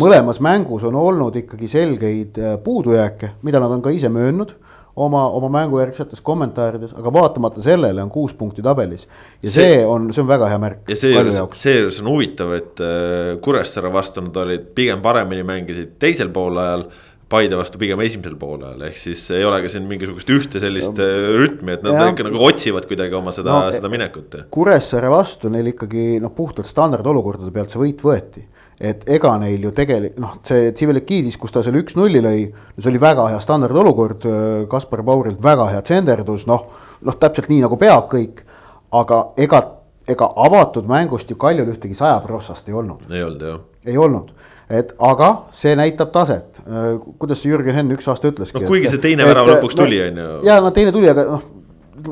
mõlemas 0.00 0.40
mängus 0.44 0.84
on 0.84 0.98
olnud 1.00 1.36
ikkagi 1.40 1.68
selgeid 1.68 2.40
puudujääke, 2.64 3.36
mida 3.42 3.60
nad 3.62 3.72
on 3.72 3.82
ka 3.82 3.92
ise 3.94 4.12
möönnud 4.12 4.52
oma, 4.96 5.22
oma 5.32 5.48
mängujärgsetes 5.48 6.20
kommentaarides, 6.20 6.92
aga 6.98 7.12
vaatamata 7.12 7.62
sellele 7.64 8.02
on 8.02 8.10
kuus 8.10 8.34
punkti 8.36 8.62
tabelis. 8.62 9.06
ja 9.42 9.50
see, 9.50 9.64
see 9.64 9.86
on, 9.86 10.10
see 10.12 10.22
on 10.22 10.28
väga 10.28 10.50
hea 10.52 10.58
märk. 10.60 10.82
ja 10.92 10.96
seejuures, 10.96 11.40
seejuures 11.62 12.00
on 12.02 12.10
huvitav, 12.12 12.52
et 12.58 12.84
Kuressaare 13.42 13.92
vastu 13.92 14.24
nad 14.26 14.36
olid 14.44 14.68
pigem 14.76 15.00
paremini 15.02 15.46
mängisid 15.46 15.96
teisel 16.02 16.28
poolajal 16.34 16.86
Paide 17.32 17.56
vastu 17.56 17.80
pigem 17.80 18.00
esimesel 18.04 18.36
poolel, 18.36 18.80
ehk 18.88 18.98
siis 19.00 19.22
ei 19.32 19.44
ole 19.48 19.62
ka 19.64 19.70
siin 19.72 19.86
mingisugust 19.88 20.28
ühte 20.34 20.60
sellist 20.60 20.98
no, 20.98 21.04
äh, 21.06 21.28
rütmi, 21.40 21.76
et 21.78 21.84
nad 21.86 21.96
ja, 21.96 22.08
ikka 22.12 22.26
nagu 22.28 22.42
otsivad 22.44 22.84
kuidagi 22.90 23.16
oma 23.16 23.32
seda 23.32 23.54
no,, 23.54 23.70
seda 23.72 23.88
minekut. 23.92 24.36
Kuressaare 24.52 25.08
vastu 25.12 25.52
neil 25.52 25.72
ikkagi 25.72 26.18
noh, 26.20 26.34
puhtalt 26.36 26.68
standardolukordade 26.68 27.54
pealt 27.54 27.72
see 27.72 27.80
võit 27.80 28.04
võeti 28.04 28.44
et 28.82 29.04
ega 29.14 29.32
neil 29.38 29.62
ju 29.62 29.70
tegelikult 29.76 30.18
noh, 30.22 30.38
see 30.46 30.72
Tsivilikidis, 30.74 31.36
kus 31.40 31.54
ta 31.54 31.62
selle 31.62 31.82
üks-nulli 31.84 32.22
lõi, 32.24 32.46
see 32.78 32.90
oli 32.90 33.00
väga 33.02 33.28
hea 33.30 33.42
standardolukord, 33.42 34.26
äh, 34.26 34.46
Kaspar 34.70 35.04
Paurilt 35.06 35.42
väga 35.42 35.68
hea 35.72 35.82
tsenderdus, 35.86 36.48
noh, 36.50 36.66
noh 37.06 37.18
täpselt 37.20 37.50
nii 37.52 37.62
nagu 37.64 37.78
peab 37.80 38.08
kõik. 38.12 38.42
aga 38.92 39.18
ega, 39.40 39.58
ega 40.04 40.26
avatud 40.44 40.88
mängust 40.90 41.30
ju 41.30 41.36
Kaljul 41.40 41.70
ühtegi 41.72 41.94
sajaprossast 41.96 42.68
ei 42.68 42.74
olnud. 42.76 43.06
ei 43.10 43.22
olnud 43.24 43.46
jah. 43.46 43.62
ei 43.86 43.96
olnud 43.96 44.34
et 44.72 44.92
aga 45.04 45.30
see 45.56 45.74
näitab 45.78 46.12
taset, 46.14 46.60
äh, 46.64 46.94
kuidas 47.20 47.42
see 47.42 47.52
Jürgen 47.52 47.76
Henn 47.76 47.92
üks 47.94 48.08
aasta 48.08 48.30
ütleski. 48.32 48.62
no 48.62 48.70
kuigi 48.70 48.92
see 48.92 49.02
teine 49.02 49.26
värav 49.28 49.50
lõpuks 49.50 49.76
tuli, 49.76 49.98
on 50.06 50.20
ju. 50.22 50.28
ja 50.48 50.58
no 50.64 50.72
teine 50.74 50.94
tuli, 50.94 51.10
aga 51.12 51.26
noh, 51.28 51.42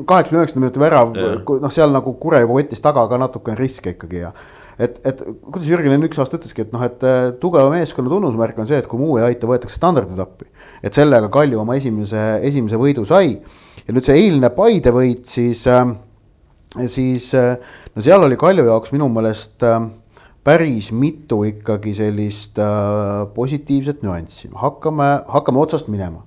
kaheksakümne 0.05 0.43
üheksakümne 0.43 0.67
minuti 0.67 0.83
värav, 0.83 1.13
noh, 1.15 1.71
seal 1.73 1.93
nagu 1.93 2.13
Kure 2.21 2.43
juba 2.43 2.59
võttis 2.59 2.83
taga 2.83 3.07
ka 3.09 3.17
natukene 3.21 3.57
riske 3.57 3.95
ikkagi 3.95 4.21
ja. 4.21 4.29
et, 4.77 4.99
et 5.07 5.23
kuidas 5.23 5.69
Jürgen 5.71 5.95
Henn 5.95 6.05
üks 6.05 6.21
aasta 6.21 6.37
ütleski, 6.37 6.67
et 6.67 6.75
noh, 6.75 6.83
et 6.85 7.07
äh, 7.07 7.31
tugeva 7.41 7.71
meeskonna 7.73 8.13
tunnusmärk 8.13 8.61
on 8.61 8.69
see, 8.69 8.81
et 8.83 8.89
kui 8.91 9.01
muu 9.01 9.17
ei 9.17 9.31
aita, 9.31 9.49
võetakse 9.49 9.79
standardid 9.79 10.21
appi. 10.21 10.51
et 10.85 10.97
sellega 10.97 11.31
Kalju 11.33 11.63
oma 11.63 11.79
esimese, 11.81 12.21
esimese 12.45 12.79
võidu 12.81 13.07
sai 13.09 13.39
ja 13.87 13.95
nüüd 13.95 14.05
see 14.05 14.19
eilne 14.21 14.53
Paide 14.53 14.93
võit 14.93 15.25
siis 15.29 15.65
äh,, 15.71 15.95
siis 16.85 17.31
äh, 17.37 17.57
no 17.95 18.05
seal 18.05 18.29
oli 18.29 18.37
Kalju 18.39 18.69
jaoks 18.69 18.93
minu 18.93 19.09
meelest 19.09 19.65
äh, 19.65 19.81
päris 20.43 20.89
mitu 20.91 21.43
ikkagi 21.45 21.93
sellist 21.97 22.59
äh, 22.59 23.27
positiivset 23.35 24.01
nüanssi, 24.05 24.49
hakkame, 24.57 25.13
hakkame 25.29 25.61
otsast 25.61 25.89
minema 25.91 26.23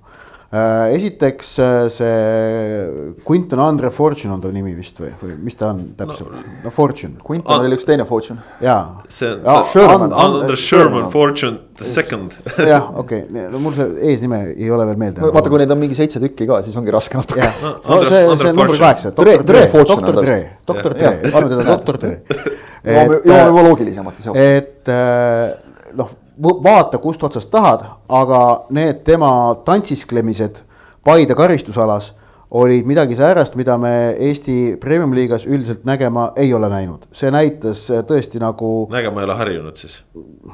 äh,. 0.54 0.94
esiteks 0.94 1.48
äh, 1.58 1.88
see 1.90 3.16
Quinton 3.26 3.58
Andre 3.64 3.90
Fortune 3.90 4.36
on 4.36 4.44
ta 4.44 4.52
nimi 4.54 4.70
vist 4.76 5.00
või, 5.02 5.10
või 5.18 5.34
mis 5.48 5.58
ta 5.58 5.72
on 5.72 5.80
täpselt 5.98 6.30
no,, 6.30 6.42
no 6.62 6.70
Fortune. 6.74 7.18
Quinton 7.26 7.64
oli 7.64 7.74
üks 7.74 7.88
teine 7.88 8.06
Fortune. 8.06 8.38
jaa. 8.62 9.02
see 9.10 9.32
on 9.34 9.66
Sherman, 9.72 10.14
Andre 10.14 10.58
Sherman 10.62 11.10
Fortune 11.10 11.58
the 11.74 11.90
second. 11.90 12.36
jah, 12.70 12.86
okei 12.94 13.24
okay., 13.26 13.48
no 13.50 13.58
mul 13.64 13.74
see 13.74 14.12
eesnime 14.12 14.44
ei 14.52 14.70
ole 14.70 14.86
veel 14.92 15.00
meelde. 15.08 15.26
vaata, 15.26 15.50
kui 15.50 15.64
neid 15.64 15.74
on 15.74 15.80
mingi 15.82 15.98
seitse 15.98 16.22
tükki 16.22 16.46
ka, 16.46 16.60
siis 16.62 16.78
ongi 16.78 16.94
raske 16.94 17.18
natuke. 17.18 17.50
no 17.66 17.98
see, 18.06 18.22
see 18.22 18.52
on 18.52 18.62
number 18.62 18.78
kaheksa. 18.78 19.10
doktor 19.10 19.42
Dre, 19.50 19.66
doktor 19.74 20.20
Dre, 20.22 20.38
doktor 20.70 20.94
Dre, 21.00 21.16
paneme 21.32 21.50
teda 21.50 21.66
doktor 21.72 21.98
Dre 22.06 22.62
jõuame, 22.84 23.20
jõuame 23.24 23.46
juba 23.48 23.64
loogilisemate 23.68 24.22
seoste. 24.22 24.44
et 24.56 24.92
äh, 24.92 25.54
noh, 25.96 26.10
vaata 26.38 26.98
kust 26.98 27.22
otsast 27.24 27.50
tahad, 27.50 27.86
aga 28.08 28.42
need 28.74 29.04
tema 29.06 29.30
tantsisklemised 29.64 30.62
Paide 31.04 31.34
karistusalas 31.36 32.14
olid 32.54 32.86
midagi 32.88 33.16
säärast, 33.18 33.58
mida 33.60 33.74
me 33.78 34.14
Eesti 34.28 34.76
Premium-liigas 34.80 35.44
üldiselt 35.44 35.82
nägema 35.84 36.30
ei 36.40 36.54
ole 36.54 36.70
näinud, 36.72 37.08
see 37.12 37.32
näitas 37.34 37.88
äh, 37.90 38.04
tõesti 38.08 38.40
nagu. 38.40 38.86
nägema 38.92 39.20
ei 39.20 39.28
ole 39.28 39.36
harjunud 39.40 39.80
siis, 39.80 39.98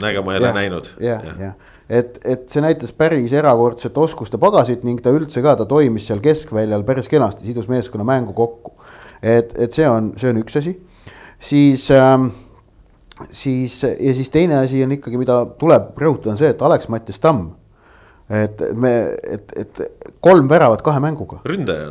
nägema 0.01 0.35
ei 0.35 0.41
ole 0.41 0.53
näinud. 0.57 0.91
jah, 1.01 1.27
jah, 1.39 1.55
et, 1.87 2.19
et 2.25 2.49
see 2.51 2.65
näitas 2.65 2.93
päris 2.97 3.33
erakordset 3.37 3.99
oskuste 3.99 4.41
pagasit 4.43 4.83
ning 4.87 5.03
ta 5.03 5.13
üldse 5.15 5.43
ka, 5.45 5.55
ta 5.61 5.69
toimis 5.69 6.09
seal 6.11 6.23
keskväljal 6.25 6.87
päris 6.89 7.11
kenasti, 7.11 7.47
sidus 7.47 7.69
meeskonna 7.69 8.07
mängu 8.07 8.35
kokku. 8.35 8.75
et, 9.23 9.53
et 9.59 9.73
see 9.73 9.89
on, 9.89 10.15
see 10.19 10.33
on 10.33 10.41
üks 10.41 10.57
asi 10.59 10.79
siis 11.41 11.89
ähm, 11.91 12.31
siis 13.31 13.83
ja 13.83 14.15
siis 14.15 14.31
teine 14.31 14.59
asi 14.59 14.85
on 14.85 14.93
ikkagi, 14.97 15.19
mida 15.21 15.43
tuleb 15.61 15.99
rõhutada, 16.01 16.35
on 16.35 16.41
see, 16.41 16.51
et 16.53 16.63
Alex-Mattias 16.63 17.21
Tamm. 17.21 17.51
et 18.31 18.63
me, 18.79 18.93
et, 19.27 19.53
et 19.59 19.81
kolm 20.23 20.49
väravat 20.49 20.83
kahe 20.87 21.01
mänguga. 21.03 21.41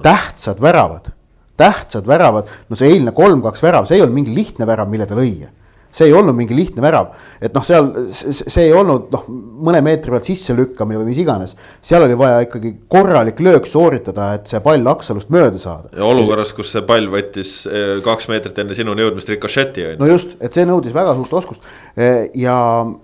tähtsad 0.05 0.61
väravad, 0.61 1.11
tähtsad 1.59 2.07
väravad, 2.07 2.47
no 2.69 2.79
see 2.79 2.93
eilne 2.93 3.11
kolm-kaks 3.15 3.63
värav, 3.63 3.89
see 3.89 3.99
ei 3.99 4.05
olnud 4.05 4.15
mingi 4.21 4.35
lihtne 4.35 4.67
värav, 4.69 4.89
mille 4.91 5.07
ta 5.09 5.17
lõi. 5.19 5.49
See 5.91 6.09
ei 6.09 6.13
olnud 6.13 6.37
mingi 6.37 6.55
lihtne 6.55 6.83
värav, 6.83 7.13
et 7.41 7.53
noh, 7.55 7.63
seal 7.65 7.89
see 8.13 8.67
ei 8.67 8.73
olnud 8.75 9.09
noh, 9.13 9.25
mõne 9.65 9.81
meetri 9.85 10.13
pealt 10.13 10.27
sisse 10.27 10.53
lükkamine 10.57 11.01
või 11.01 11.11
mis 11.11 11.21
iganes. 11.23 11.55
seal 11.85 12.05
oli 12.05 12.17
vaja 12.19 12.43
ikkagi 12.45 12.75
korralik 12.91 13.41
löök 13.43 13.67
sooritada, 13.69 14.31
et 14.37 14.49
see 14.49 14.61
pall 14.65 14.91
aksalust 14.91 15.31
mööda 15.33 15.61
saada. 15.61 15.89
ja 15.95 16.05
olukorras, 16.05 16.53
kus 16.53 16.73
see 16.75 16.83
pall 16.85 17.09
võttis 17.11 17.53
eh, 17.69 17.95
kaks 18.05 18.29
meetrit 18.29 18.61
enne 18.61 18.77
sinuni 18.77 19.05
jõudmist 19.05 19.31
rikošeti 19.33 19.87
on 19.87 19.95
ju. 19.95 20.01
no 20.03 20.11
just, 20.11 20.35
et 20.39 20.53
see 20.53 20.67
nõudis 20.69 20.93
väga 20.95 21.15
suurt 21.17 21.33
oskust. 21.41 21.65
Eh, 21.97 22.29
ja, 22.37 22.59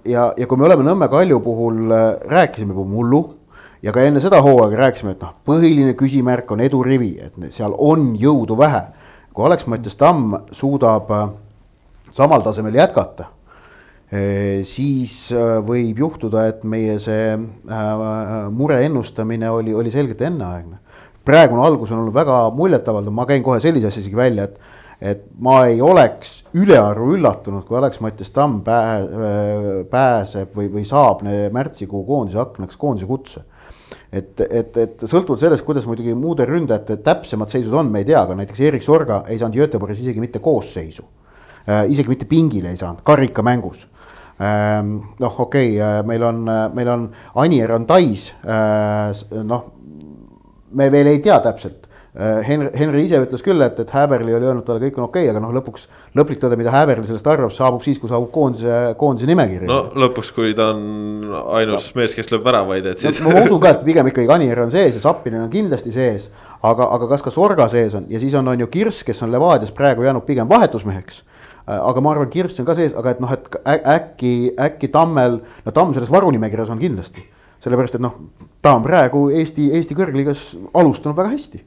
ja, 0.06 0.30
ja 0.38 0.48
kui 0.50 0.62
me 0.62 0.70
oleme 0.70 0.86
Nõmme 0.86 1.10
Kalju 1.10 1.40
puhul 1.42 1.90
eh, 1.90 2.06
rääkisime 2.30 2.76
juba 2.76 2.86
mullu 2.90 3.24
ja 3.86 3.94
ka 3.96 4.04
enne 4.06 4.22
seda 4.22 4.42
hooaega 4.46 4.86
rääkisime, 4.86 5.16
et 5.16 5.26
noh, 5.26 5.34
põhiline 5.48 5.96
küsimärk 5.98 6.54
on 6.54 6.62
edurivi, 6.66 7.16
et 7.26 7.50
seal 7.54 7.74
on 7.78 8.14
jõudu 8.20 8.58
vähe. 8.58 8.86
kui 9.34 9.46
Alex 9.46 9.66
Mattias 9.68 9.98
Tamm 10.00 10.38
suudab 10.56 11.10
samal 12.16 12.44
tasemel 12.46 12.78
jätkata, 12.80 13.28
eh, 14.12 14.64
siis 14.68 15.16
eh, 15.36 15.58
võib 15.66 16.00
juhtuda, 16.06 16.48
et 16.52 16.64
meie 16.68 16.96
see 17.04 17.34
äh, 17.36 18.08
mure 18.56 18.80
ennustamine 18.86 19.52
oli, 19.52 19.76
oli 19.76 19.92
selgelt 19.92 20.24
enneaegne. 20.24 20.80
praegune 21.26 21.64
algus 21.66 21.92
on 21.92 22.04
olnud 22.04 22.14
väga 22.14 22.38
muljetavaldav, 22.54 23.14
ma 23.14 23.26
käin 23.26 23.44
kohe 23.44 23.60
sellise 23.60 23.90
asja 23.90 24.04
isegi 24.06 24.18
välja, 24.18 24.50
et 24.50 24.60
et 24.96 25.26
ma 25.44 25.66
ei 25.68 25.82
oleks 25.84 26.46
ülearu 26.56 27.10
üllatunud, 27.18 27.66
kui 27.68 27.76
Alex 27.76 28.00
Mattias 28.00 28.30
Tamm 28.32 28.62
pää, 28.64 29.02
pääseb 29.92 30.54
või, 30.56 30.70
või 30.72 30.86
saab 30.88 31.26
märtsikuu 31.52 32.06
koondise 32.08 32.40
aknaks 32.40 32.80
koondise 32.80 33.10
kutse. 33.10 33.44
Et, 34.08 34.40
et, 34.48 34.78
et 34.80 35.04
sõltuvalt 35.04 35.44
sellest, 35.44 35.66
kuidas 35.68 35.84
muidugi 35.86 36.16
muude 36.16 36.48
ründajate 36.48 36.96
täpsemad 37.04 37.52
seisud 37.52 37.76
on, 37.76 37.92
me 37.92 38.06
ei 38.06 38.08
tea, 38.08 38.22
aga 38.24 38.40
näiteks 38.40 38.64
Erik 38.70 38.88
Sorga 38.88 39.20
ei 39.28 39.36
saanud 39.42 39.60
Göteborgis 39.60 40.00
isegi 40.06 40.24
mitte 40.24 40.40
koosseisu 40.40 41.04
isegi 41.66 42.12
mitte 42.12 42.28
pingile 42.30 42.70
ei 42.70 42.78
saanud, 42.78 43.02
karikamängus 43.06 43.88
ähm, 44.40 45.00
noh, 45.20 45.40
okei 45.40 45.78
okay,, 45.78 46.00
äh, 46.00 46.04
meil 46.06 46.24
on, 46.24 46.48
äh, 46.48 46.74
meil 46.74 46.90
on, 46.90 47.10
Anier 47.36 47.72
on 47.72 47.86
Tais, 47.86 48.34
noh, 49.44 49.66
me 50.76 50.92
veel 50.92 51.14
ei 51.14 51.24
tea 51.24 51.40
täpselt. 51.44 51.82
Henry, 52.16 52.70
Henry 52.80 53.02
ise 53.04 53.18
ütles 53.20 53.42
küll, 53.44 53.60
et, 53.60 53.76
et 53.84 53.90
Häberli 53.92 54.32
oli 54.32 54.48
öelnud 54.48 54.64
talle, 54.64 54.80
kõik 54.80 55.02
on 55.02 55.10
okei 55.10 55.26
okay,, 55.26 55.32
aga 55.34 55.42
noh, 55.44 55.50
lõpuks 55.52 55.82
lõplik 56.16 56.40
tõde, 56.40 56.56
mida 56.56 56.72
Häberli 56.72 57.04
sellest 57.04 57.28
arvab, 57.28 57.52
saabub 57.52 57.84
siis, 57.84 58.00
kui 58.00 58.08
saabub 58.08 58.30
koondise, 58.32 58.94
koondise 58.96 59.28
nimekiri. 59.28 59.68
no 59.68 59.82
lõpuks, 60.00 60.32
kui 60.32 60.54
ta 60.56 60.70
on 60.72 61.36
ainus 61.58 61.90
no. 61.90 62.00
mees, 62.00 62.16
kes 62.16 62.32
lööb 62.32 62.48
väravaid, 62.48 62.88
et 62.94 63.04
siis 63.04 63.20
no,. 63.20 63.34
ma 63.36 63.44
usun 63.44 63.60
ka, 63.60 63.74
et 63.76 63.84
pigem 63.84 64.08
ikkagi 64.14 64.32
Anier 64.32 64.64
on 64.64 64.72
sees 64.72 64.96
ja 64.96 65.04
Zappinen 65.10 65.44
on 65.44 65.52
kindlasti 65.52 65.92
sees, 65.92 66.30
aga, 66.64 66.88
aga 66.88 67.12
kas 67.12 67.28
ka 67.28 67.36
Sorga 67.36 67.68
sees 67.76 68.00
on 68.00 68.08
ja 68.08 68.24
siis 68.24 68.40
on, 68.40 68.48
on 68.48 68.64
ju 68.64 68.72
Kirss, 68.72 69.04
kes 69.04 69.20
on 69.28 69.36
Levadias 69.36 69.76
praegu 69.76 70.08
jäänud 70.08 70.24
pigem 70.24 70.48
vahetusmeheks 70.48 71.20
Äh, 71.20 71.35
aga 71.68 72.02
ma 72.04 72.12
arvan, 72.14 72.30
Kirss 72.30 72.60
on 72.62 72.68
ka 72.68 72.76
sees, 72.78 72.94
aga 72.98 73.16
et 73.16 73.24
noh, 73.24 73.32
et 73.34 73.56
äkki, 73.66 74.34
äkki 74.68 74.92
Tammel, 74.94 75.40
no 75.66 75.74
Tamm 75.74 75.96
selles 75.96 76.12
varunimekirjas 76.14 76.70
on 76.74 76.82
kindlasti. 76.82 77.26
sellepärast, 77.66 77.96
et 77.98 78.04
noh, 78.04 78.20
ta 78.62 78.76
on 78.78 78.84
praegu 78.86 79.30
Eesti, 79.34 79.72
Eesti 79.74 79.96
kõrgliigas 79.98 80.52
alustanud 80.78 81.18
väga 81.18 81.32
hästi 81.32 81.64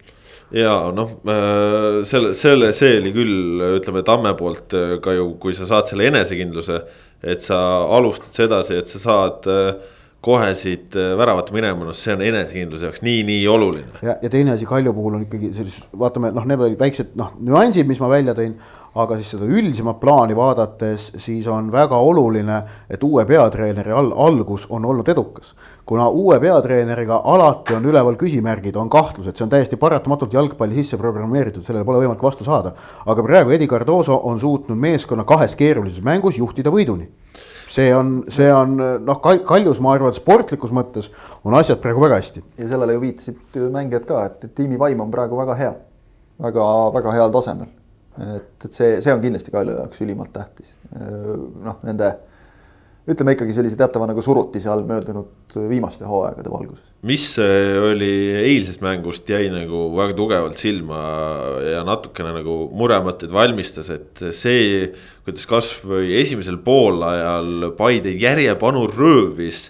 ja 0.54 0.92
noh, 0.94 1.18
äh, 1.28 2.04
selle, 2.08 2.32
selle, 2.38 2.72
see 2.76 2.96
oli 3.00 3.12
küll, 3.12 3.60
ütleme 3.80 4.04
Tamme 4.06 4.32
poolt 4.38 4.74
äh, 4.76 4.96
ka 5.04 5.12
ju, 5.16 5.32
kui 5.42 5.56
sa 5.56 5.68
saad 5.68 5.90
selle 5.90 6.08
enesekindluse. 6.08 6.82
et 7.18 7.42
sa 7.42 7.56
alustad 7.96 8.30
sedasi, 8.30 8.76
et 8.78 8.86
sa 8.86 9.00
saad 9.02 9.46
kohe 10.22 10.52
siit 10.54 10.94
väravat 10.94 11.48
minema, 11.50 11.82
noh, 11.88 11.94
see 11.96 12.12
on 12.14 12.22
enesekindluse 12.22 12.86
jaoks 12.86 13.02
nii, 13.02 13.24
nii 13.26 13.48
oluline. 13.50 13.98
ja, 14.02 14.14
ja 14.22 14.30
teine 14.30 14.52
asi 14.54 14.66
Kalju 14.66 14.92
puhul 14.94 15.16
on 15.18 15.24
ikkagi 15.26 15.50
sellis-, 15.56 15.88
vaatame, 15.98 16.30
noh, 16.34 16.46
need 16.46 16.62
olid 16.62 16.78
väiksed 16.78 17.16
noh, 17.18 17.32
nüansid, 17.42 17.90
mis 17.90 17.98
ma 17.98 18.10
välja 18.12 18.36
tõin 18.38 18.54
aga 18.94 19.18
siis 19.18 19.34
seda 19.34 19.44
üldisemat 19.44 20.00
plaani 20.00 20.36
vaadates, 20.36 21.12
siis 21.20 21.46
on 21.46 21.72
väga 21.72 21.96
oluline, 21.96 22.62
et 22.90 23.04
uue 23.04 23.24
peatreeneri 23.26 23.92
all, 23.92 24.12
algus 24.16 24.66
on 24.70 24.84
olnud 24.84 25.08
edukas. 25.08 25.54
kuna 25.88 26.08
uue 26.08 26.40
peatreeneriga 26.40 27.22
alati 27.24 27.74
on 27.74 27.86
üleval 27.88 28.16
küsimärgid, 28.20 28.76
on 28.76 28.90
kahtlused, 28.90 29.36
see 29.36 29.44
on 29.44 29.48
täiesti 29.48 29.76
paratamatult 29.76 30.32
jalgpalli 30.32 30.74
sisse 30.74 30.98
programmeeritud, 31.00 31.64
sellele 31.64 31.84
pole 31.84 32.02
võimalik 32.02 32.22
vastu 32.22 32.44
saada. 32.44 32.72
aga 33.06 33.22
praegu 33.22 33.50
Edi 33.50 33.66
Cardoso 33.66 34.20
on 34.24 34.40
suutnud 34.40 34.78
meeskonna 34.78 35.24
kahes 35.24 35.56
keerulises 35.56 36.04
mängus 36.04 36.38
juhtida 36.38 36.70
võiduni 36.70 37.08
see 37.68 37.94
on, 37.94 38.22
see 38.32 38.52
on 38.52 38.76
noh, 39.04 39.20
Kaljus, 39.20 39.80
ma 39.80 39.92
arvan, 39.94 40.14
sportlikus 40.16 40.72
mõttes 40.74 41.10
on 41.44 41.56
asjad 41.58 41.80
praegu 41.82 42.02
väga 42.04 42.20
hästi. 42.20 42.44
ja 42.58 42.68
sellele 42.68 42.96
ju 42.96 43.00
viitasid 43.00 43.58
mängijad 43.72 44.06
ka, 44.08 44.24
et 44.26 44.54
tiimi 44.54 44.78
vaim 44.80 45.00
on 45.00 45.10
praegu 45.10 45.36
väga 45.36 45.54
hea 45.54 45.74
väga,. 45.74 46.64
väga-väga 46.94 47.12
heal 47.18 47.32
tasemel 47.34 47.77
et, 48.18 48.64
et 48.64 48.72
see, 48.74 48.98
see 49.04 49.14
on 49.14 49.22
kindlasti 49.22 49.54
Kalju 49.54 49.76
jaoks 49.78 50.02
ülimalt 50.04 50.34
tähtis. 50.34 50.74
noh, 50.92 51.78
nende 51.86 52.14
ütleme 53.08 53.32
ikkagi 53.32 53.54
sellise 53.56 53.78
teatava 53.80 54.08
nagu 54.10 54.20
surutise 54.24 54.68
all 54.68 54.82
möödunud 54.84 55.54
viimaste 55.70 56.04
hooaegade 56.08 56.50
valguses. 56.52 56.84
mis 57.08 57.24
oli 57.38 58.10
eilsest 58.36 58.82
mängust 58.84 59.28
jäi 59.30 59.48
nagu 59.52 59.86
väga 59.96 60.16
tugevalt 60.18 60.58
silma 60.60 60.98
ja 61.64 61.84
natukene 61.88 62.34
nagu 62.36 62.58
muremõtteid 62.76 63.32
valmistas, 63.32 63.88
et 63.94 64.24
see, 64.36 64.90
kuidas 65.24 65.48
kasvõi 65.48 66.18
esimesel 66.20 66.60
poolajal 66.64 67.70
Paide 67.78 68.12
järjepanu 68.12 68.84
röövis 68.92 69.68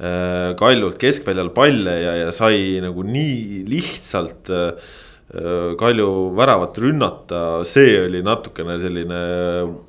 äh, 0.00 0.54
Kaljult 0.56 0.96
keskväljal 1.02 1.52
palle 1.56 1.98
ja, 2.00 2.16
ja 2.22 2.32
sai 2.32 2.78
nagu 2.84 3.04
nii 3.04 3.66
lihtsalt 3.68 4.48
äh, 4.54 4.72
Äh, 4.78 5.07
Kalju 5.28 6.10
väravat 6.36 6.78
rünnata, 6.80 7.40
see 7.68 7.98
oli 8.06 8.22
natukene 8.24 8.78
selline 8.80 9.18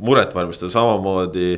muretvalmistav, 0.03 0.73
samamoodi. 0.73 1.53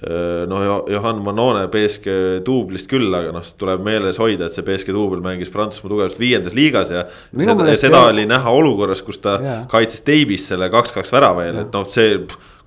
Äh, 0.00 0.46
noh, 0.48 0.86
Johan 0.88 1.18
Manone 1.20 1.66
BSG 1.68 2.14
duublist 2.46 2.88
küll, 2.88 3.10
aga 3.12 3.34
noh, 3.36 3.44
tuleb 3.60 3.82
meeles 3.84 4.16
hoida, 4.22 4.46
et 4.48 4.56
see 4.56 4.64
BSG 4.64 4.94
duubel 4.96 5.20
mängis 5.20 5.52
Prantsusmaa 5.52 5.92
tugevasti 5.92 6.22
viiendas 6.22 6.56
liigas 6.56 6.94
ja. 6.94 7.02
seda, 7.36 7.74
seda 7.76 8.06
oli 8.08 8.24
näha 8.30 8.54
olukorras, 8.56 9.02
kus 9.04 9.20
ta 9.20 9.36
yeah. 9.36 9.66
kaitses 9.68 10.00
Davis 10.06 10.46
selle 10.48 10.70
kaks-kaks 10.72 11.12
värava 11.12 11.44
eel, 11.44 11.60
et 11.66 11.76
noh, 11.76 11.84
see 11.92 12.16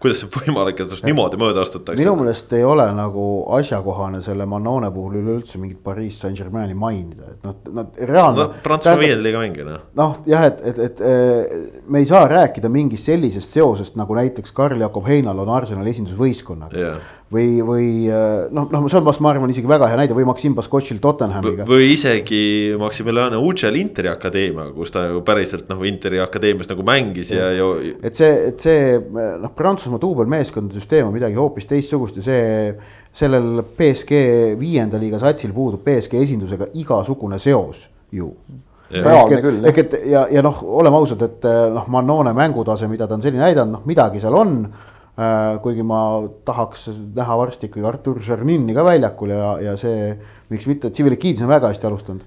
kuidas 0.03 0.21
see 0.23 0.31
võimalik, 0.33 0.81
et 0.83 0.91
sinust 0.91 1.07
niimoodi 1.07 1.39
mööda 1.41 1.63
astutakse? 1.63 1.99
minu 1.99 2.15
meelest 2.19 2.53
ei 2.57 2.65
ole 2.67 2.85
nagu 2.95 3.25
asjakohane 3.57 4.21
selle 4.25 4.47
Manone 4.49 4.91
puhul 4.93 5.19
üleüldse 5.21 5.61
mingit 5.61 5.79
Pariis 5.83 6.19
Saint-Germaini 6.23 6.77
mainida, 6.77 7.33
et 7.33 7.47
noh, 7.47 7.57
nad 7.79 8.03
reaalne 8.03 8.43
no,. 8.43 8.61
Prantsusmaa 8.65 9.01
viienda 9.01 9.25
liiga 9.25 9.41
mängija 9.41 9.67
noh. 9.69 9.81
noh 9.99 10.19
jah, 10.29 10.47
et, 10.51 10.63
et, 10.69 10.83
et 10.89 11.03
eh, 11.07 11.57
me 11.87 12.03
ei 12.03 12.09
saa 12.09 12.27
rääkida 12.31 12.71
mingist 12.73 13.09
sellisest 13.11 13.57
seosest 13.57 13.99
nagu 13.99 14.15
näiteks 14.19 14.55
Karl-Jakob 14.55 15.07
Heinal 15.09 15.43
on 15.45 15.53
Arsenali 15.55 15.95
esindusvõistkonnaga 15.95 16.79
yeah 16.79 17.03
või, 17.33 17.47
või 17.65 17.87
äh, 18.11 18.45
noh, 18.53 18.67
noh, 18.71 18.85
see 18.91 18.99
on 18.99 19.07
vast, 19.07 19.21
ma 19.23 19.31
arvan, 19.33 19.51
isegi 19.53 19.69
väga 19.69 19.89
hea 19.91 19.99
näide 19.99 20.15
või 20.17 20.25
Maksim 20.27 20.55
Baskotšil 20.57 20.99
Tottenhamiga. 21.03 21.65
või 21.69 21.91
isegi 21.93 22.43
Maximiliano 22.79 23.41
Ucel 23.43 23.77
Interi 23.79 24.11
akadeemiaga, 24.11 24.73
kus 24.75 24.93
ta 24.93 25.07
ju 25.09 25.23
päriselt 25.25 25.69
noh, 25.71 25.81
Interi 25.87 26.21
akadeemias 26.23 26.69
nagu 26.71 26.85
mängis 26.87 27.33
ja, 27.33 27.49
ja, 27.55 27.69
ja. 27.87 27.95
et 28.05 28.19
see, 28.19 28.31
et 28.51 28.63
see 28.63 28.99
noh, 29.13 29.53
Prantsusmaa 29.57 29.92
duubelmeeskondade 30.01 30.79
süsteem 30.79 31.07
on 31.07 31.15
midagi 31.15 31.37
hoopis 31.39 31.67
teistsugust 31.69 32.19
ja 32.19 32.25
see, 32.25 32.43
sellel 33.13 33.63
BSG 33.77 34.19
viienda 34.59 35.01
liiga 35.01 35.19
satsil 35.21 35.53
puudub 35.53 35.83
BSG 35.85 36.21
esindusega 36.23 36.71
igasugune 36.79 37.39
seos 37.39 37.87
ju 38.11 38.31
reaalne 38.93 39.41
küll. 39.41 39.61
ehk 39.69 39.83
et 39.85 39.99
ja, 40.05 40.27
ja 40.31 40.41
noh, 40.45 40.63
oleme 40.81 40.99
ausad, 40.99 41.21
et 41.25 41.45
noh, 41.73 41.87
Mannone 41.89 42.33
mängutase, 42.37 42.87
mida 42.91 43.07
ta 43.07 43.17
on 43.17 43.25
seni 43.25 43.41
näidanud, 43.41 43.79
noh 43.79 43.87
midagi 43.89 44.21
seal 44.21 44.37
on 44.37 44.57
Äh, 45.13 45.59
kuigi 45.61 45.83
ma 45.85 46.25
tahaks 46.41 46.87
näha 47.13 47.35
varsti 47.37 47.67
ikkagi 47.69 47.85
Artur 47.85 48.17
Šarnini 48.25 48.73
ka 48.73 48.81
väljakul 48.81 49.29
ja, 49.29 49.49
ja 49.61 49.73
see, 49.77 50.07
miks 50.49 50.65
mitte, 50.65 50.89
Tsivilikidis 50.89 51.43
on 51.45 51.51
väga 51.51 51.69
hästi 51.69 51.85
alustanud. 51.85 52.23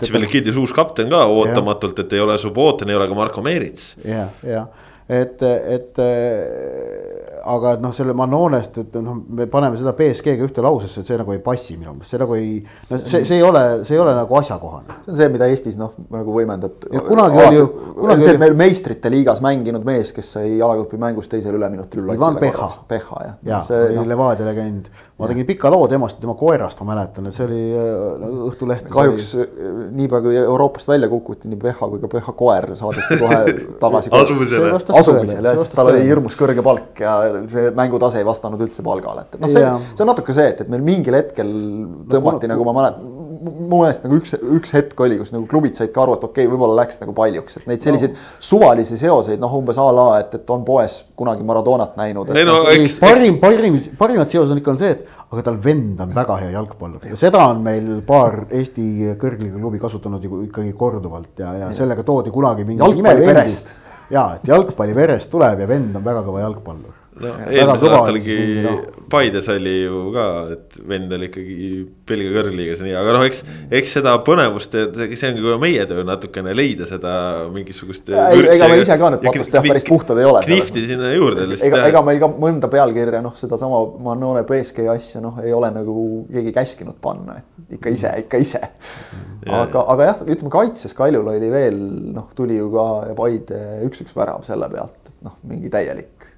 Tsivilikidis 0.00 0.58
uus 0.58 0.72
kapten 0.74 1.12
ka 1.12 1.20
ootamatult, 1.30 2.00
et 2.02 2.16
ei 2.16 2.24
ole 2.24 2.34
Subbotin, 2.42 2.90
ei 2.90 2.98
ole 2.98 3.06
ka 3.06 3.14
Marko 3.14 3.44
Meerits. 3.46 3.92
ja, 4.02 4.26
ja 4.42 4.64
et, 5.08 5.42
et 5.42 5.98
äh, 6.02 7.16
aga 7.46 7.74
et 7.76 7.82
noh, 7.82 7.92
selle 7.94 8.14
Manonest, 8.16 8.80
et 8.82 8.96
noh, 9.02 9.20
me 9.38 9.46
paneme 9.50 9.78
seda 9.78 9.92
BSG-ga 9.96 10.46
ühte 10.48 10.64
lausesse, 10.64 11.02
et 11.02 11.10
see 11.10 11.18
nagu 11.20 11.34
ei 11.34 11.40
passi 11.44 11.76
minu 11.78 11.94
meelest, 11.94 12.10
see 12.12 12.20
nagu 12.20 12.36
ei. 12.38 12.56
no 12.90 12.98
see, 12.98 13.22
see 13.28 13.38
ei 13.38 13.44
ole, 13.46 13.62
see 13.86 13.96
ei 13.96 14.02
ole 14.02 14.14
nagu 14.16 14.38
asjakohane. 14.40 14.98
see 15.04 15.14
on 15.14 15.20
see, 15.20 15.30
mida 15.34 15.48
Eestis 15.52 15.78
noh, 15.80 15.94
nagu 16.12 16.34
võimendad. 16.34 16.88
kunagi 17.06 17.42
oli 17.44 17.60
ju. 17.60 17.66
see 18.16 18.34
on 18.34 18.42
meil 18.42 18.58
meistrite 18.58 19.12
liigas 19.12 19.42
mänginud 19.44 19.86
mees, 19.86 20.12
kes 20.16 20.32
sai 20.38 20.56
jalagrupi 20.56 21.00
mängus 21.00 21.30
teisel 21.32 21.58
üleminutil. 21.58 22.06
Ivan 22.16 22.40
Peha. 22.42 22.70
Peha 22.90 23.22
jah. 23.28 23.38
jah, 23.46 23.74
oli 23.78 24.00
no. 24.00 24.08
Levadia 24.10 24.48
legend 24.50 24.90
ma 25.16 25.28
tegin 25.30 25.46
pika 25.48 25.70
loo 25.72 25.86
temast 25.88 26.18
ja 26.18 26.24
tema 26.26 26.34
koerast, 26.36 26.80
ma 26.82 26.90
mäletan, 26.90 27.28
et 27.28 27.36
see 27.36 27.46
oli 27.46 27.60
no, 28.20 28.30
Õhtuleht. 28.50 28.84
kahjuks 28.92 29.30
oli... 29.38 29.46
Äh, 29.46 29.78
niipea 29.96 30.20
kui 30.26 30.36
Euroopast 30.42 30.90
välja 30.90 31.08
kukuti, 31.08 31.48
nii 31.48 31.60
Peha 31.62 31.88
kui 31.92 32.02
ka 32.02 32.10
Peha 32.12 32.34
koer 32.36 32.68
saadeti 32.76 33.16
kohe 33.22 33.38
tagasi. 33.82 34.12
Asumisele, 34.20 34.72
asumisele, 35.00 35.54
sest 35.62 35.76
tal 35.78 35.92
oli 35.94 36.04
hirmus 36.04 36.36
kõrge 36.36 36.64
palk 36.66 37.00
ja 37.00 37.16
see 37.52 37.72
mängutase 37.76 38.20
ei 38.20 38.28
vastanud 38.28 38.60
üldse 38.66 38.84
palgale, 38.84 39.24
et 39.24 39.40
noh, 39.40 39.52
see, 39.52 39.64
see 39.94 40.04
on 40.04 40.12
natuke 40.12 40.36
see, 40.36 40.50
et, 40.52 40.60
et 40.66 40.72
meil 40.72 40.84
mingil 40.84 41.16
hetkel 41.16 41.54
tõmmati 42.12 42.50
no, 42.50 42.52
nagu 42.52 42.68
ma 42.68 42.76
mäletan 42.82 43.15
mu 43.46 43.80
meelest 43.80 44.06
nagu 44.06 44.18
üks, 44.20 44.34
üks 44.58 44.74
hetk 44.76 45.00
oli, 45.06 45.18
kus 45.20 45.32
nagu 45.34 45.46
klubid 45.50 45.78
said 45.78 45.92
ka 45.94 46.04
aru, 46.04 46.16
et 46.18 46.26
okei 46.26 46.44
okay,, 46.44 46.52
võib-olla 46.52 46.82
läks 46.82 47.00
nagu 47.02 47.14
paljuks, 47.16 47.60
et 47.60 47.68
neid 47.70 47.84
selliseid 47.84 48.14
no. 48.14 48.24
suvalisi 48.50 48.98
seoseid, 49.00 49.40
noh, 49.42 49.54
umbes 49.58 49.78
a 49.80 49.86
la, 49.94 50.08
et, 50.22 50.34
et 50.40 50.52
on 50.54 50.64
poes 50.66 50.98
kunagi 51.18 51.46
Maradonat 51.46 51.96
näinud. 52.00 52.32
no 52.48 52.58
eks, 52.72 52.98
parim, 53.02 53.38
parim, 53.42 53.78
parimad 53.98 54.32
seosed 54.32 54.54
on 54.54 54.62
ikka 54.62 54.74
on 54.74 54.82
see, 54.82 54.92
et 54.96 55.06
aga 55.26 55.46
tal 55.48 55.56
vend 55.62 56.00
on 56.02 56.12
väga 56.14 56.36
hea 56.42 56.52
jalgpallur 56.54 57.08
ja 57.10 57.16
seda 57.18 57.46
on 57.50 57.64
meil 57.64 57.88
paar 58.06 58.44
Eesti 58.46 59.16
kõrgliiga 59.18 59.58
klubi 59.58 59.80
kasutanud 59.82 60.22
ju 60.22 60.44
ikkagi 60.44 60.70
korduvalt 60.78 61.42
ja, 61.42 61.54
ja 61.64 61.72
sellega 61.74 62.04
toodi 62.06 62.30
kunagi 62.34 62.66
mingi. 62.68 62.82
jalgpalli 62.84 63.26
verest. 63.26 63.74
ja, 64.10 64.28
et 64.36 64.46
jalgpalli 64.46 64.94
verest 64.94 65.32
tuleb 65.32 65.64
ja 65.64 65.68
vend 65.70 65.98
on 65.98 66.06
väga 66.06 66.22
kõva 66.28 66.44
jalgpallur 66.44 67.05
no 67.22 67.32
eelmisel 67.48 67.94
aastalgi 67.96 68.36
Paides 69.10 69.46
oli 69.52 69.74
ju 69.84 70.00
ka, 70.14 70.24
et 70.56 70.78
vend 70.90 71.12
oli 71.14 71.28
ikkagi 71.28 71.68
Belgia 72.08 72.32
kõrgliigas 72.34 72.80
ja 72.82 72.86
nii, 72.88 72.94
aga 72.98 73.12
noh, 73.14 73.24
eks, 73.28 73.42
eks 73.78 73.94
seda 73.98 74.16
põnevust, 74.26 74.74
see 74.74 75.30
ongi 75.30 75.44
ka 75.44 75.58
meie 75.62 75.84
töö 75.86 76.02
natukene 76.06 76.54
leida 76.56 76.88
seda 76.88 77.12
mingisugust. 77.54 78.10
ega 78.10 78.68
me 78.72 78.80
ise 78.82 78.98
ka 78.98 79.12
need 79.14 79.24
patus 79.28 79.52
teha 79.54 79.62
päris 79.68 79.86
puhtad 79.86 80.18
ei 80.18 80.26
ole. 80.26 80.42
knihvti 80.48 80.84
sinna 80.90 81.12
juurde 81.14 81.46
lihtsalt. 81.52 81.70
ega, 81.70 81.86
ega 81.92 82.04
meil 82.08 82.20
ka 82.22 82.32
mõnda 82.34 82.70
pealkirja, 82.72 83.22
noh, 83.24 83.36
sedasama 83.38 83.82
Manone 84.08 84.42
BSG 84.48 84.90
asja, 84.90 85.22
noh, 85.24 85.38
ei 85.44 85.54
ole 85.54 85.70
nagu 85.76 85.96
keegi 86.32 86.54
käskinud 86.56 86.98
panna, 87.02 87.38
et 87.40 87.78
ikka 87.78 87.94
ise, 87.94 88.12
ikka 88.26 88.42
ise. 88.42 88.62
aga, 89.46 89.86
aga 89.94 90.10
jah, 90.10 90.24
ütleme 90.26 90.50
kaitses 90.52 90.98
Kaljul 90.98 91.30
oli 91.30 91.52
veel, 91.52 91.78
noh, 92.16 92.32
tuli 92.34 92.58
ju 92.58 92.72
ka 92.74 92.88
Paide 93.16 93.62
üks-üks 93.86 94.18
värav 94.18 94.42
selle 94.46 94.66
pealt, 94.72 94.98
et 95.06 95.28
noh, 95.30 95.38
mingi 95.46 95.70
täielik 95.70 96.34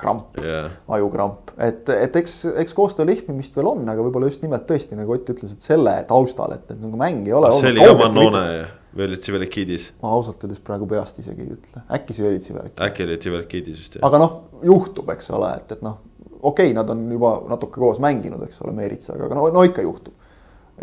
kramp 0.00 0.40
yeah., 0.42 0.70
ajukramp, 0.96 1.52
et, 1.58 1.88
et 1.94 2.16
eks, 2.22 2.38
eks 2.62 2.74
koostöö 2.76 3.06
lihvimist 3.08 3.56
veel 3.56 3.70
on, 3.70 3.84
aga 3.88 4.04
võib-olla 4.04 4.30
just 4.30 4.44
nimelt 4.44 4.66
tõesti 4.68 4.98
nagu 4.98 5.14
Ott 5.16 5.30
ütles, 5.32 5.54
et 5.56 5.64
selle 5.64 5.94
taustal, 6.08 6.56
et, 6.58 6.66
et 6.74 6.80
nagu 6.82 6.98
mäng 7.00 7.28
ei 7.28 7.36
ole. 7.36 7.52
see 7.60 7.72
oli 7.74 7.86
ka 7.86 7.96
Manone 8.00 8.44
ja 8.56 8.66
veel 8.96 9.16
Tsivelikidis. 9.20 9.90
ma 10.02 10.12
ausalt 10.16 10.42
öeldes 10.44 10.60
praegu 10.64 10.88
peast 10.90 11.18
isegi 11.20 11.44
ei 11.44 11.54
ütle, 11.56 11.82
äkki 11.98 12.16
see 12.16 12.28
oli 12.28 12.40
Tsivelikidis. 12.42 12.84
äkki 12.88 13.06
oli 13.06 13.18
Tsivelikidis 13.20 13.80
just 13.82 13.98
jah. 13.98 14.06
aga 14.08 14.20
noh, 14.22 14.36
juhtub, 14.64 15.10
eks 15.14 15.30
ole, 15.36 15.52
et, 15.60 15.76
et 15.76 15.82
noh, 15.84 15.98
okei 16.40 16.70
okay,, 16.70 16.76
nad 16.76 16.90
on 16.92 17.04
juba 17.12 17.34
natuke 17.50 17.82
koos 17.82 18.00
mänginud, 18.02 18.42
eks 18.46 18.62
ole, 18.64 18.74
Meeritsaga, 18.76 19.28
aga 19.28 19.38
no, 19.38 19.48
no 19.54 19.64
ikka 19.68 19.84
juhtub 19.84 20.16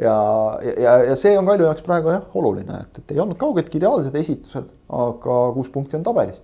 ja, 0.01 0.15
ja, 0.61 0.95
ja 1.09 1.17
see 1.19 1.35
on 1.37 1.49
Kalju 1.49 1.67
jaoks 1.69 1.85
praegu 1.85 2.13
jah, 2.13 2.25
oluline, 2.39 2.79
et, 2.85 3.01
et 3.01 3.15
ei 3.15 3.21
olnud 3.23 3.37
kaugeltki 3.41 3.79
ideaalsed 3.81 4.15
esitused, 4.17 4.73
aga 5.03 5.39
kuus 5.57 5.69
punkti 5.73 5.99
on 5.99 6.05
tabelis 6.05 6.41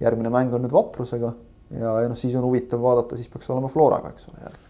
järgmine 0.00 0.32
mäng 0.32 0.54
on 0.54 0.64
nüüd 0.64 0.74
Vaprusega 0.74 1.32
ja, 1.74 1.98
ja 2.02 2.08
noh, 2.08 2.18
siis 2.18 2.36
on 2.38 2.46
huvitav 2.46 2.82
vaadata, 2.82 3.18
siis 3.18 3.30
peaks 3.32 3.50
olema 3.52 3.70
Floraga, 3.72 4.12
eks 4.14 4.30
ole 4.30 4.44
jälle 4.44 4.66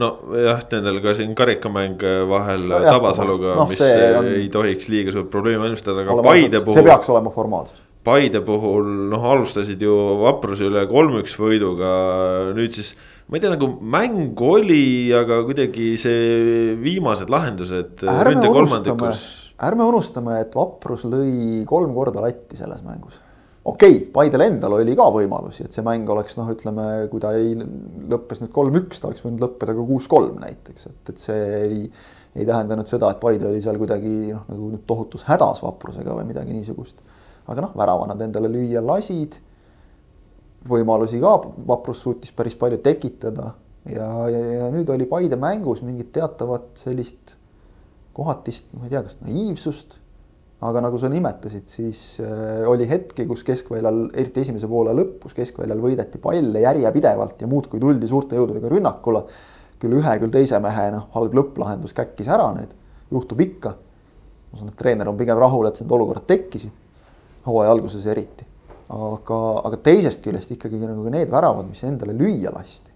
nojah, 0.00 0.62
nendel 0.70 1.00
ka 1.02 1.14
siin 1.18 1.34
karikamäng 1.38 2.02
vahel 2.30 2.66
no, 2.70 2.80
jah, 2.80 2.96
Tabasaluga 2.96 3.54
no,, 3.58 3.68
mis 3.70 3.80
on... 3.82 4.28
ei 4.30 4.48
tohiks 4.52 4.90
liiga 4.92 5.14
suurt 5.14 5.30
probleemi 5.32 5.62
valmistada, 5.64 6.04
aga 6.04 6.18
Paide 6.24 6.60
puhul. 6.62 6.76
see 6.78 6.86
peaks 6.86 7.10
olema 7.12 7.32
formaalsus. 7.34 7.82
Paide 8.06 8.40
puhul 8.46 8.86
noh, 9.10 9.24
alustasid 9.34 9.82
ju 9.84 9.94
Vapruse 10.22 10.68
üle 10.70 10.86
kolm-üks 10.88 11.34
võiduga, 11.40 11.90
nüüd 12.56 12.76
siis. 12.78 12.94
ma 13.28 13.36
ei 13.36 13.42
tea, 13.44 13.52
nagu 13.52 13.68
mäng 13.96 14.44
oli, 14.46 15.10
aga 15.16 15.42
kuidagi 15.48 15.92
see 16.00 16.76
viimased 16.80 17.32
lahendused. 17.32 18.06
ärme 18.14 18.46
unustame, 18.48 19.10
ärme 19.70 19.90
unustame, 19.90 20.38
et 20.46 20.54
Vaprus 20.56 21.04
lõi 21.10 21.66
kolm 21.68 21.92
korda 21.98 22.24
latti 22.24 22.56
selles 22.60 22.86
mängus 22.86 23.18
okei 23.64 23.96
okay,, 23.96 24.06
Paidel 24.12 24.46
endal 24.46 24.78
oli 24.78 24.94
ka 24.96 25.08
võimalusi, 25.12 25.66
et 25.66 25.76
see 25.76 25.84
mäng 25.86 26.08
oleks 26.12 26.38
noh, 26.38 26.48
ütleme, 26.52 26.86
kui 27.12 27.20
ta 27.22 27.34
ei 27.36 27.52
lõppes 27.58 28.40
nüüd 28.42 28.52
kolm-üks, 28.54 29.00
ta 29.00 29.10
oleks 29.10 29.24
võinud 29.26 29.44
lõppeda 29.44 29.76
ka 29.76 29.86
kuus-kolm 29.90 30.40
näiteks, 30.40 30.88
et, 30.90 31.12
et 31.12 31.22
see 31.28 31.44
ei. 31.60 31.84
ei 32.30 32.46
tähendanud 32.46 32.86
seda, 32.86 33.10
et 33.10 33.18
Paide 33.18 33.48
oli 33.48 33.60
seal 33.62 33.78
kuidagi 33.80 34.30
noh, 34.30 34.44
nagu 34.48 34.68
tohutus 34.86 35.26
hädas 35.26 35.64
vaprusega 35.64 36.14
või 36.14 36.28
midagi 36.28 36.54
niisugust. 36.54 37.00
aga 37.50 37.66
noh, 37.66 37.72
värava 37.76 38.06
nad 38.12 38.20
endale 38.22 38.48
lüüa 38.52 38.82
lasid. 38.84 39.40
võimalusi 40.70 41.20
ka, 41.20 41.34
vaprus 41.66 42.02
suutis 42.04 42.32
päris 42.36 42.54
palju 42.54 42.78
tekitada 42.84 43.54
ja, 43.88 44.06
ja, 44.28 44.40
ja 44.60 44.70
nüüd 44.72 44.88
oli 44.92 45.08
Paide 45.08 45.36
mängus 45.40 45.82
mingit 45.82 46.12
teatavat 46.12 46.70
sellist 46.78 47.36
kohatist, 48.12 48.66
ma 48.76 48.86
ei 48.86 48.92
tea, 48.92 49.02
kas 49.06 49.20
naiivsust 49.24 49.98
aga 50.60 50.82
nagu 50.84 50.98
sa 51.00 51.08
nimetasid, 51.08 51.68
siis 51.72 52.00
äh, 52.20 52.66
oli 52.68 52.84
hetki, 52.88 53.24
kus 53.28 53.44
keskväljal, 53.48 54.02
eriti 54.12 54.42
esimese 54.44 54.68
poole 54.68 54.92
lõpus, 54.96 55.32
keskväljal 55.36 55.80
võideti 55.80 56.20
palle 56.20 56.64
järjepidevalt 56.64 57.40
ja 57.40 57.48
muudkui 57.48 57.80
tuldi 57.80 58.10
suurte 58.10 58.36
jõududega 58.36 58.72
rünnakule. 58.72 59.24
küll 59.80 59.96
ühe, 59.96 60.18
küll 60.20 60.32
teise 60.32 60.58
mehe 60.60 60.90
noh, 60.92 61.06
halb 61.14 61.32
lõpplahendus 61.38 61.96
käkkis 61.96 62.28
ära 62.28 62.50
nüüd, 62.52 62.74
juhtub 63.10 63.40
ikka. 63.40 63.74
ma 64.50 64.58
usun, 64.58 64.68
et 64.68 64.76
treener 64.76 65.08
on 65.08 65.16
pigem 65.16 65.38
rahul, 65.40 65.66
et 65.66 65.80
need 65.80 65.96
olukorrad 65.96 66.26
tekkisid, 66.28 66.76
hooaja 67.46 67.70
alguses 67.70 68.06
eriti. 68.06 68.44
aga, 68.90 69.40
aga 69.64 69.76
teisest 69.80 70.20
küljest 70.24 70.52
ikkagi 70.52 70.82
nagu 70.84 71.08
need 71.08 71.30
väravad, 71.32 71.68
mis 71.68 71.84
endale 71.88 72.12
lüüa 72.12 72.52
lasti 72.52 72.90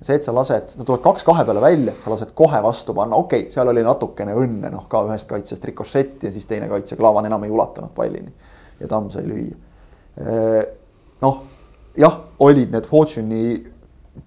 see, 0.00 0.14
et 0.14 0.24
sa 0.24 0.34
lased, 0.34 0.74
sa 0.76 0.86
tuled 0.86 1.02
kaks 1.02 1.26
kahe 1.26 1.44
peale 1.46 1.62
välja, 1.62 1.94
sa 1.98 2.12
lased 2.12 2.30
kohe 2.38 2.60
vastu 2.62 2.94
panna, 2.94 3.18
okei 3.18 3.46
okay,, 3.46 3.54
seal 3.54 3.70
oli 3.72 3.82
natukene 3.86 4.36
õnne, 4.38 4.70
noh 4.74 4.86
ka 4.90 5.02
ühest 5.08 5.28
kaitsest 5.30 5.64
rikošett 5.70 6.28
ja 6.28 6.34
siis 6.34 6.46
teine 6.46 6.68
kaitse, 6.70 6.98
Klaavan 6.98 7.26
enam 7.26 7.46
ei 7.46 7.54
ulatanud 7.54 7.94
pallini. 7.96 8.32
ja 8.78 8.88
Tamm 8.88 9.10
sai 9.10 9.26
lüüa. 9.26 9.56
noh, 11.22 11.42
jah, 11.98 12.20
olid 12.46 12.72
need 12.74 12.86
Fortune'i 12.86 13.58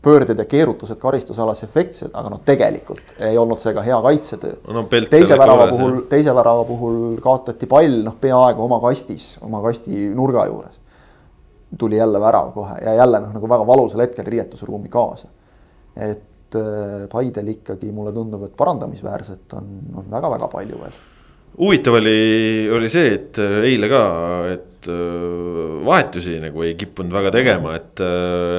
pöörded 0.02 0.40
ja 0.40 0.46
keerutused 0.46 1.00
karistusalas 1.00 1.64
efektsed, 1.64 2.12
aga 2.14 2.30
noh, 2.32 2.44
tegelikult 2.48 3.16
ei 3.20 3.38
olnud 3.40 3.60
see 3.60 3.74
ka 3.76 3.84
hea 3.84 3.98
kaitsetöö 4.04 4.54
no,. 4.76 4.86
teise 5.12 5.36
värava 5.40 5.68
puhul, 5.72 5.98
teise 6.12 6.36
värava 6.36 6.64
puhul 6.68 7.02
kaotati 7.24 7.68
pall 7.68 8.00
noh, 8.06 8.16
peaaegu 8.20 8.64
oma 8.68 8.80
kastis, 8.84 9.34
oma 9.44 9.60
kasti 9.64 10.08
nurga 10.16 10.46
juures. 10.48 10.80
tuli 11.80 11.96
jälle 11.96 12.20
värav 12.20 12.52
kohe 12.54 12.80
ja 12.84 12.94
jälle 12.94 13.20
noh, 13.20 13.34
nagu 13.34 13.50
väga 13.50 13.68
valusal 13.68 14.04
hetkel 14.04 14.26
riietusruumi 14.26 14.90
kaasa 14.90 15.28
et 15.96 16.58
äh, 16.58 17.06
Paidel 17.12 17.54
ikkagi 17.56 17.92
mulle 17.94 18.14
tundub, 18.16 18.48
et 18.48 18.58
parandamisväärset 18.58 19.56
on, 19.60 19.72
on 20.00 20.12
väga-väga 20.12 20.52
palju 20.52 20.82
veel. 20.82 21.00
huvitav 21.62 22.00
oli, 22.00 22.68
oli 22.72 22.90
see, 22.92 23.16
et 23.18 23.40
äh, 23.44 23.58
eile 23.68 23.90
ka, 23.92 24.04
et 24.54 24.88
äh, 24.90 25.80
vahetusi 25.86 26.38
nagu 26.42 26.64
ei 26.64 26.78
kippunud 26.80 27.14
väga 27.14 27.34
tegema, 27.36 27.76
et, 27.76 28.04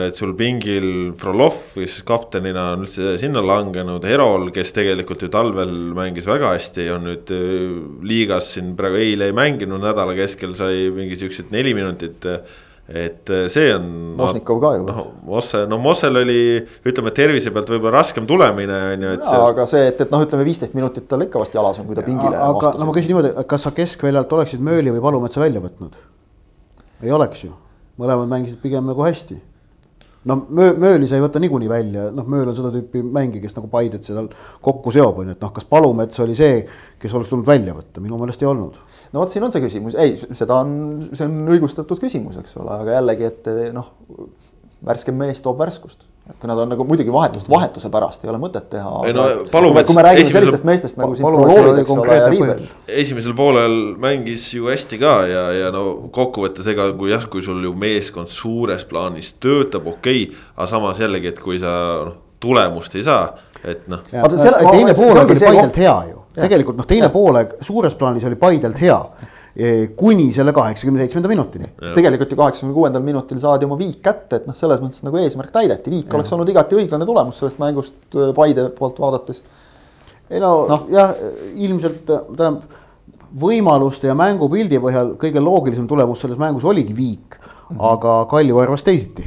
et 0.09 0.19
sul 0.19 0.35
pingil 0.39 1.15
Frolov, 1.19 1.73
kes 1.77 2.01
kaptenina 2.09 2.73
on 2.75 2.85
üldse 2.85 3.17
sinna 3.23 3.41
langenud, 3.45 4.05
Herol, 4.05 4.51
kes 4.55 4.75
tegelikult 4.77 5.25
ju 5.25 5.31
talvel 5.33 5.73
mängis 5.97 6.29
väga 6.29 6.53
hästi, 6.53 6.91
on 6.93 7.09
nüüd 7.09 7.33
liigas 8.05 8.53
siin 8.57 8.75
praegu 8.79 9.01
eile 9.01 9.31
ei 9.31 9.37
mänginud, 9.37 9.81
nädala 9.83 10.17
keskel 10.19 10.53
sai 10.61 10.91
mingi 10.95 11.17
siuksed 11.21 11.55
neli 11.55 11.73
minutit 11.79 12.29
et 12.89 13.31
äh, 13.31 13.45
see 13.53 13.71
on. 13.75 13.85
Mosnikov 14.19 14.59
ka 14.63 14.73
ju. 14.77 14.87
noh, 14.89 15.05
Mosse, 15.27 15.63
no 15.71 15.79
Mossel 15.83 16.19
oli, 16.19 16.39
ütleme 16.89 17.13
tervise 17.15 17.53
pealt 17.55 17.71
võib-olla 17.71 18.01
raskem 18.01 18.27
tulemine 18.29 18.81
on 18.95 19.07
ju, 19.07 19.13
et. 19.19 19.29
jaa, 19.29 19.53
aga 19.53 19.67
see, 19.71 19.85
et, 19.93 20.03
et 20.03 20.11
noh, 20.13 20.25
ütleme 20.27 20.47
viisteist 20.49 20.75
minutit 20.79 21.07
tal 21.11 21.23
ikka 21.25 21.43
vast 21.43 21.55
jalas 21.55 21.79
on, 21.79 21.87
kui 21.87 21.99
ta 21.99 22.05
pingile. 22.07 22.35
aga 22.43 22.75
no 22.81 22.89
ma 22.89 22.97
küsin 22.97 23.15
niimoodi, 23.15 23.33
kas 23.49 23.69
sa 23.69 23.75
keskväljalt 23.77 24.35
oleksid 24.39 24.65
Mööli 24.65 24.95
või 24.95 25.05
Palumetsa 25.05 25.45
välja 25.45 25.63
võtnud? 25.63 25.95
ei 27.03 27.15
oleks 27.15 27.47
ju, 27.47 27.55
mõlemad 28.03 28.31
mängisid 28.31 28.61
pigem 28.63 28.91
nagu 28.91 29.07
hästi 29.07 29.39
no 30.25 30.37
Möö-, 30.51 30.77
Mööli 30.79 31.09
sa 31.09 31.19
ei 31.19 31.25
võta 31.25 31.41
niikuinii 31.43 31.71
välja, 31.71 32.09
noh, 32.15 32.27
Mööl 32.29 32.51
on 32.51 32.57
seda 32.57 32.71
tüüpi 32.75 33.03
mängija, 33.03 33.43
kes 33.45 33.57
nagu 33.59 33.71
Paidet 33.73 34.07
seal 34.07 34.29
kokku 34.65 34.93
seob, 34.95 35.23
on 35.23 35.31
ju, 35.31 35.37
et 35.37 35.43
noh, 35.43 35.53
kas 35.55 35.67
Palumets 35.69 36.23
oli 36.23 36.37
see, 36.39 36.63
kes 37.03 37.15
oleks 37.19 37.33
tulnud 37.33 37.49
välja 37.49 37.75
võtta, 37.77 38.03
minu 38.05 38.19
meelest 38.21 38.43
ei 38.45 38.51
olnud. 38.51 38.79
No 39.13 39.23
vot, 39.23 39.33
siin 39.33 39.45
on 39.47 39.53
see 39.55 39.65
küsimus, 39.65 39.99
ei, 39.99 40.17
seda 40.17 40.63
on, 40.63 40.73
see 41.13 41.29
on 41.29 41.53
õigustatud 41.53 42.01
küsimus, 42.03 42.39
eks 42.41 42.57
ole, 42.61 42.73
aga 42.79 42.97
jällegi, 42.99 43.29
et 43.29 43.53
noh, 43.77 43.93
värskem 44.87 45.19
mees 45.21 45.45
toob 45.45 45.61
värskust 45.63 46.09
et 46.31 46.37
kui 46.39 46.47
nad 46.47 46.59
on 46.63 46.71
nagu 46.71 46.85
muidugi 46.87 47.11
vahetust 47.11 47.49
vahetuse 47.51 47.89
pärast 47.91 48.23
ei 48.23 48.31
ole 48.31 48.39
mõtet 48.39 48.69
teha. 48.71 48.91
ei 49.09 49.15
no 49.17 49.25
Palumets. 49.51 49.89
kui 49.89 49.97
me 49.97 50.05
räägime 50.07 50.29
esimesel, 50.29 50.39
sellistest 50.39 50.67
meestest 50.69 51.01
nagu 51.01 51.17
siin 51.19 51.27
Frolovid, 51.27 51.81
eks 51.83 51.95
ole, 51.97 52.19
ja 52.19 52.29
Riivel. 52.31 52.61
esimesel 53.03 53.35
poolel 53.35 53.75
mängis 54.03 54.45
ju 54.55 54.71
hästi 54.71 55.01
ka 55.03 55.15
ja, 55.27 55.43
ja 55.57 55.73
no 55.75 55.85
kokkuvõttes 56.15 56.69
ega 56.71 56.87
kui 56.99 57.11
jah, 57.11 57.27
kui 57.31 57.43
sul 57.43 57.59
ju 57.67 57.75
meeskond 57.75 58.31
suures 58.31 58.87
plaanis 58.87 59.33
töötab, 59.43 59.89
okei 59.97 60.29
okay,. 60.29 60.45
aga 60.55 60.71
samas 60.71 61.03
jällegi, 61.03 61.33
et 61.35 61.43
kui 61.43 61.59
sa 61.63 61.75
noh, 62.07 62.15
tulemust 62.43 62.95
ei 62.95 63.03
saa, 63.07 63.33
et 63.65 63.89
noh. 63.91 64.07
teine 64.07 64.95
pool 64.95 65.25
oli 65.25 65.41
Paidelt 65.43 65.83
hea 65.83 65.97
ju, 66.13 66.22
tegelikult 66.35 66.79
noh, 66.81 66.89
teine 66.89 67.09
poolaeg 67.13 67.59
suures 67.61 67.95
plaanis 67.99 68.25
oli 68.29 68.41
Paidelt 68.41 68.81
hea 68.81 68.99
Eh, 69.53 69.91
kuni 69.97 70.31
selle 70.33 70.53
kaheksakümne 70.57 71.03
seitsmenda 71.03 71.29
minutini. 71.29 71.67
tegelikult 71.95 72.31
ju 72.33 72.37
kaheksakümne 72.37 72.73
kuuendal 72.75 73.03
minutil 73.05 73.37
saadi 73.39 73.67
oma 73.69 73.77
viik 73.77 73.99
kätte, 74.01 74.39
et 74.39 74.47
noh, 74.49 74.57
selles 74.57 74.81
mõttes 74.81 75.05
nagu 75.05 75.19
eesmärk 75.21 75.53
täideti, 75.53 75.93
viik 75.93 76.07
ja. 76.07 76.17
oleks 76.17 76.33
olnud 76.33 76.49
igati 76.49 76.79
õiglane 76.81 77.05
tulemus 77.05 77.43
sellest 77.43 77.61
mängust 77.61 78.17
äh, 78.17 78.31
Paide 78.33 78.71
poolt 78.79 79.03
vaadates. 79.05 79.43
ei 80.31 80.41
no, 80.41 80.55
no. 80.71 80.79
jah, 80.89 81.13
ilmselt 81.53 82.01
tähendab 82.09 82.63
võimaluste 83.43 84.09
ja 84.09 84.17
mängupildi 84.17 84.81
põhjal 84.81 85.13
kõige 85.21 85.45
loogilisem 85.45 85.85
tulemus 85.89 86.25
selles 86.25 86.41
mängus 86.41 86.65
oligi 86.65 86.97
viik. 86.97 87.37
Aga 87.79 88.15
Kalju 88.31 88.59
arvas 88.63 88.85
teisiti 88.87 89.25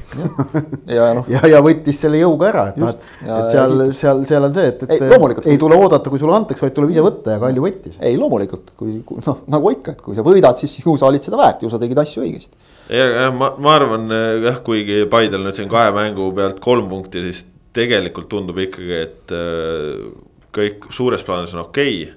ja 0.97 1.07
noh, 1.17 1.27
ja, 1.33 1.41
ja 1.49 1.61
võttis 1.65 1.99
selle 2.03 2.19
jõuga 2.21 2.49
ära, 2.51 2.65
et 2.71 2.79
noh, 2.81 2.91
et, 2.91 3.07
et 3.23 3.49
seal, 3.51 3.83
seal, 3.97 4.21
seal 4.27 4.47
on 4.47 4.53
see, 4.55 4.67
et, 4.73 4.85
Ei, 4.87 4.99
et 4.99 5.15
loomulikult. 5.15 5.49
ei 5.51 5.59
tule 5.61 5.79
oodata, 5.79 6.11
kui 6.11 6.21
sulle 6.21 6.35
antakse, 6.37 6.65
vaid 6.65 6.75
tuleb 6.77 6.93
ise 6.93 7.05
võtta 7.05 7.35
ja 7.35 7.41
Kalju 7.41 7.65
võttis. 7.65 7.97
ei 8.05 8.19
loomulikult, 8.19 8.75
kui, 8.79 8.99
kui 9.07 9.23
noh, 9.25 9.41
nagu 9.55 9.73
ikka, 9.73 9.95
et 9.95 10.05
kui 10.05 10.17
sa 10.17 10.25
võidad, 10.25 10.59
siis 10.61 10.77
ju 10.81 10.95
sa 10.99 11.09
olid 11.09 11.25
seda 11.25 11.39
väärt, 11.41 11.65
ju 11.65 11.71
sa 11.73 11.81
tegid 11.81 12.01
asju 12.03 12.25
õigesti. 12.25 12.61
ja, 12.89 13.09
ja 13.25 13.33
ma, 13.35 13.51
ma 13.57 13.75
arvan 13.79 14.07
eh, 14.13 14.29
jah, 14.45 14.61
kuigi 14.65 15.03
Paidel 15.11 15.45
nüüd 15.45 15.57
siin 15.57 15.71
kahe 15.71 15.91
mängu 15.95 16.29
pealt 16.37 16.61
kolm 16.63 16.89
punkti, 16.91 17.25
siis 17.25 17.43
tegelikult 17.75 18.29
tundub 18.31 18.61
ikkagi, 18.61 19.01
et 19.07 19.35
eh, 19.35 20.05
kõik 20.55 20.89
suures 20.95 21.25
plaanis 21.27 21.55
on 21.57 21.65
okei 21.65 22.01
okay. 22.05 22.15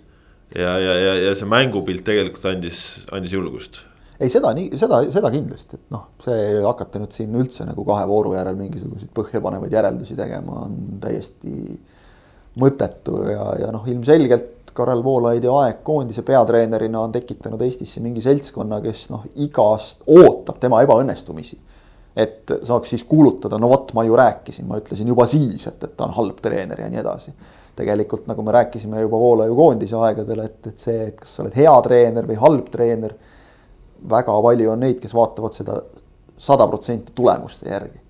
ja, 0.55 0.79
ja, 0.79 0.97
ja, 1.03 1.19
ja 1.27 1.37
see 1.37 1.49
mängupilt 1.51 2.05
tegelikult 2.07 2.47
andis, 2.53 2.85
andis 3.13 3.35
julgust. 3.35 3.83
Ei, 4.19 4.31
seda 4.33 4.51
nii, 4.57 4.73
seda, 4.79 5.01
seda 5.15 5.31
kindlasti, 5.31 5.79
et 5.79 5.95
noh, 5.95 6.09
see 6.25 6.59
hakata 6.65 7.03
nüüd 7.03 7.15
siin 7.15 7.35
üldse 7.39 7.67
nagu 7.69 7.85
kahe 7.87 8.07
vooru 8.11 8.35
järel 8.35 8.59
mingisuguseid 8.59 9.13
põhjapanevaid 9.15 9.75
järeldusi 9.79 10.19
tegema 10.19 10.65
on 10.67 10.79
täiesti 11.03 11.79
mõttetu 12.59 13.23
ja, 13.31 13.45
ja 13.63 13.73
noh, 13.75 13.87
ilmselgelt 13.87 14.73
Karel 14.79 15.03
Voolaidi 15.03 15.51
aeg 15.51 15.81
koondise 15.87 16.23
peatreenerina 16.27 17.01
on 17.01 17.15
tekitanud 17.15 17.63
Eestisse 17.67 18.03
mingi 18.03 18.23
seltskonna, 18.23 18.79
kes 18.85 19.09
noh, 19.11 19.25
igast 19.43 20.05
ootab 20.07 20.61
tema 20.63 20.83
ebaõnnestumisi. 20.87 21.59
et 22.19 22.51
saaks 22.67 22.91
siis 22.91 23.05
kuulutada, 23.07 23.61
no 23.63 23.69
vot, 23.71 23.93
ma 23.95 24.03
ju 24.03 24.17
rääkisin, 24.19 24.67
ma 24.67 24.81
ütlesin 24.81 25.07
juba 25.07 25.27
siis, 25.31 25.69
et, 25.71 25.85
et 25.85 25.93
ta 25.95 26.09
on 26.09 26.17
halb 26.17 26.41
treener 26.43 26.81
ja 26.81 26.89
nii 26.91 26.99
edasi. 26.99 27.35
tegelikult 27.79 28.27
nagu 28.27 28.43
me 28.43 28.53
rääkisime 28.53 29.01
juba 29.01 29.19
Voolaiu 29.19 29.55
koondise 29.55 29.97
aegadel, 29.97 30.41
et, 30.43 30.67
et 30.67 30.79
see, 30.79 31.03
et 31.13 31.19
kas 31.21 31.37
sa 31.37 31.45
oled 31.45 31.55
hea 31.55 31.75
treener 31.87 32.27
või 32.27 32.39
halb 32.43 32.71
treener 32.75 33.15
väga 34.11 34.35
palju 34.43 34.71
on 34.71 34.81
neid, 34.85 35.01
kes 35.03 35.15
vaatavad 35.15 35.57
seda 35.57 35.81
sada 36.39 36.67
protsenti 36.67 37.13
tulemuste 37.15 37.71
järgi. 37.71 38.01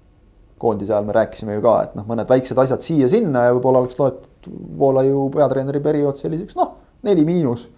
koondise 0.58 0.92
ajal 0.92 1.04
me 1.06 1.12
rääkisime 1.14 1.54
ju 1.54 1.60
ka, 1.62 1.72
et 1.86 1.92
noh, 1.94 2.02
mõned 2.08 2.26
väiksed 2.26 2.58
asjad 2.58 2.82
siia-sinna 2.82 3.44
ja 3.46 3.52
võib-olla 3.54 3.78
oleks 3.84 3.98
loetud 3.98 4.48
Voolaiu 4.78 5.28
peatreeneri 5.30 5.78
periood 5.80 6.18
selliseks 6.18 6.56
noh, 6.58 6.72
neli 7.06 7.24
miinus. 7.24 7.68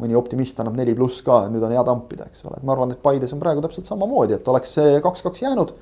mõni 0.00 0.16
optimist 0.16 0.60
annab 0.60 0.78
neli 0.78 0.94
pluss 0.96 1.20
ka, 1.20 1.42
nüüd 1.52 1.60
on 1.60 1.74
hea 1.74 1.82
tampida, 1.84 2.24
eks 2.30 2.46
ole, 2.48 2.56
et 2.56 2.64
ma 2.64 2.72
arvan, 2.72 2.94
et 2.94 3.02
Paides 3.02 3.34
on 3.36 3.40
praegu 3.42 3.60
täpselt 3.60 3.84
samamoodi, 3.84 4.38
et 4.38 4.48
oleks 4.48 4.72
see 4.78 5.00
kaks-kaks 5.04 5.42
jäänud. 5.42 5.74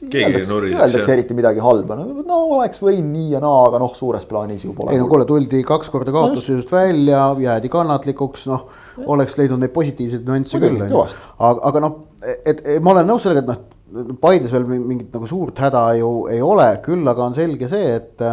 Keegi 0.00 0.40
ei 0.40 0.46
nuriseks, 0.48 0.80
öeldakse 0.82 1.12
eriti 1.14 1.36
midagi 1.36 1.62
halba, 1.62 1.96
no, 1.98 2.22
no 2.26 2.38
oleks 2.56 2.80
võinud 2.82 3.12
nii 3.12 3.34
ja 3.34 3.42
naa, 3.42 3.66
aga 3.68 3.80
noh, 3.82 3.92
suures 3.96 4.26
plaanis 4.30 4.64
ju 4.66 4.74
pole. 4.76 4.94
ei 4.94 5.00
no 5.00 5.06
kuule, 5.10 5.26
tuldi 5.28 5.62
kaks 5.66 5.92
korda 5.92 6.14
kaotusseisust 6.14 6.72
välja, 6.74 7.26
jäädi 7.44 7.70
kannatlikuks, 7.72 8.46
noh, 8.50 8.66
oleks 9.10 9.38
leidnud 9.38 9.62
neid 9.62 9.74
positiivseid 9.74 10.26
nüansse 10.28 10.60
küll, 10.62 10.80
on 10.86 10.90
ju. 10.90 11.04
aga, 11.38 11.70
aga 11.70 11.84
noh, 11.86 12.00
et, 12.24 12.64
et 12.64 12.82
ma 12.82 12.94
olen 12.96 13.08
nõus 13.12 13.26
sellega, 13.26 13.44
et 13.44 13.52
noh, 13.52 13.70
Paides 14.18 14.50
veel 14.50 14.64
mingit 14.66 15.12
nagu 15.14 15.28
suurt 15.30 15.60
häda 15.62 15.84
ju 16.00 16.24
ei 16.32 16.40
ole, 16.42 16.66
küll 16.82 17.06
aga 17.06 17.28
on 17.28 17.36
selge 17.36 17.68
see, 17.70 17.92
et, 18.00 18.24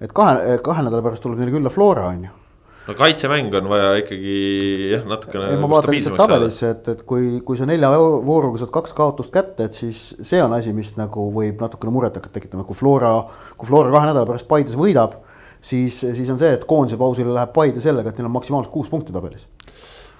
et 0.00 0.14
kahe, 0.16 0.54
kahe 0.64 0.86
nädala 0.86 1.04
pärast 1.04 1.20
tuleb 1.26 1.42
neile 1.42 1.52
külla 1.52 1.72
Flora, 1.72 2.06
on 2.14 2.22
ju. 2.24 2.32
No 2.88 2.94
kaitsemäng 2.98 3.54
on 3.56 3.68
vaja 3.70 3.92
ikkagi 4.02 4.34
jah, 4.92 5.04
natukene. 5.08 5.50
ei, 5.52 5.60
ma 5.60 5.70
vaatan 5.72 5.94
lihtsalt 5.94 6.18
tabelisse, 6.20 6.72
et, 6.74 6.90
et 6.92 7.04
kui, 7.08 7.38
kui 7.46 7.58
sa 7.60 7.68
nelja 7.68 7.90
vooruga 7.96 8.60
saad 8.60 8.72
kaks 8.74 8.94
kaotust 8.96 9.32
kätte, 9.34 9.68
et 9.68 9.76
siis 9.76 10.02
see 10.20 10.42
on 10.44 10.52
asi, 10.56 10.74
mis 10.76 10.94
nagu 10.98 11.28
võib 11.34 11.62
natukene 11.64 11.94
muret 11.94 12.18
hakata 12.18 12.36
tekitama, 12.36 12.66
kui 12.68 12.76
Flora, 12.78 13.14
kui 13.60 13.70
Flora 13.70 13.92
kahe 13.94 14.10
nädala 14.10 14.28
pärast 14.28 14.48
Paides 14.50 14.76
võidab. 14.78 15.20
siis, 15.64 15.96
siis 15.96 16.28
on 16.28 16.38
see, 16.38 16.52
et 16.52 16.66
koondise 16.68 17.00
pausile 17.00 17.32
läheb 17.32 17.54
Paide 17.54 17.80
sellega, 17.80 18.10
et 18.10 18.20
neil 18.20 18.28
on 18.28 18.36
maksimaalselt 18.36 18.72
kuus 18.74 18.92
punkti 18.92 19.16
tabelis. 19.16 19.48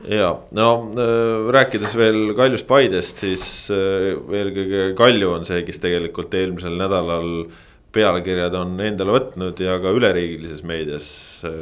ja 0.09 0.33
no 0.57 0.71
äh, 0.97 1.53
rääkides 1.53 1.97
veel 2.01 2.33
Kaljust 2.37 2.67
Paidest, 2.67 3.21
siis 3.27 3.45
äh, 3.73 4.15
eelkõige 4.41 4.95
Kalju 4.97 5.37
on 5.37 5.45
see, 5.45 5.63
kes 5.69 5.85
tegelikult 5.85 6.33
eelmisel 6.35 6.81
nädalal 6.81 7.47
pealkirjad 7.95 8.57
on 8.59 8.75
endale 8.85 9.15
võtnud 9.15 9.63
ja 9.63 9.79
ka 9.83 9.93
üleriigilises 9.95 10.65
meedias 10.67 11.07
äh,. 11.47 11.55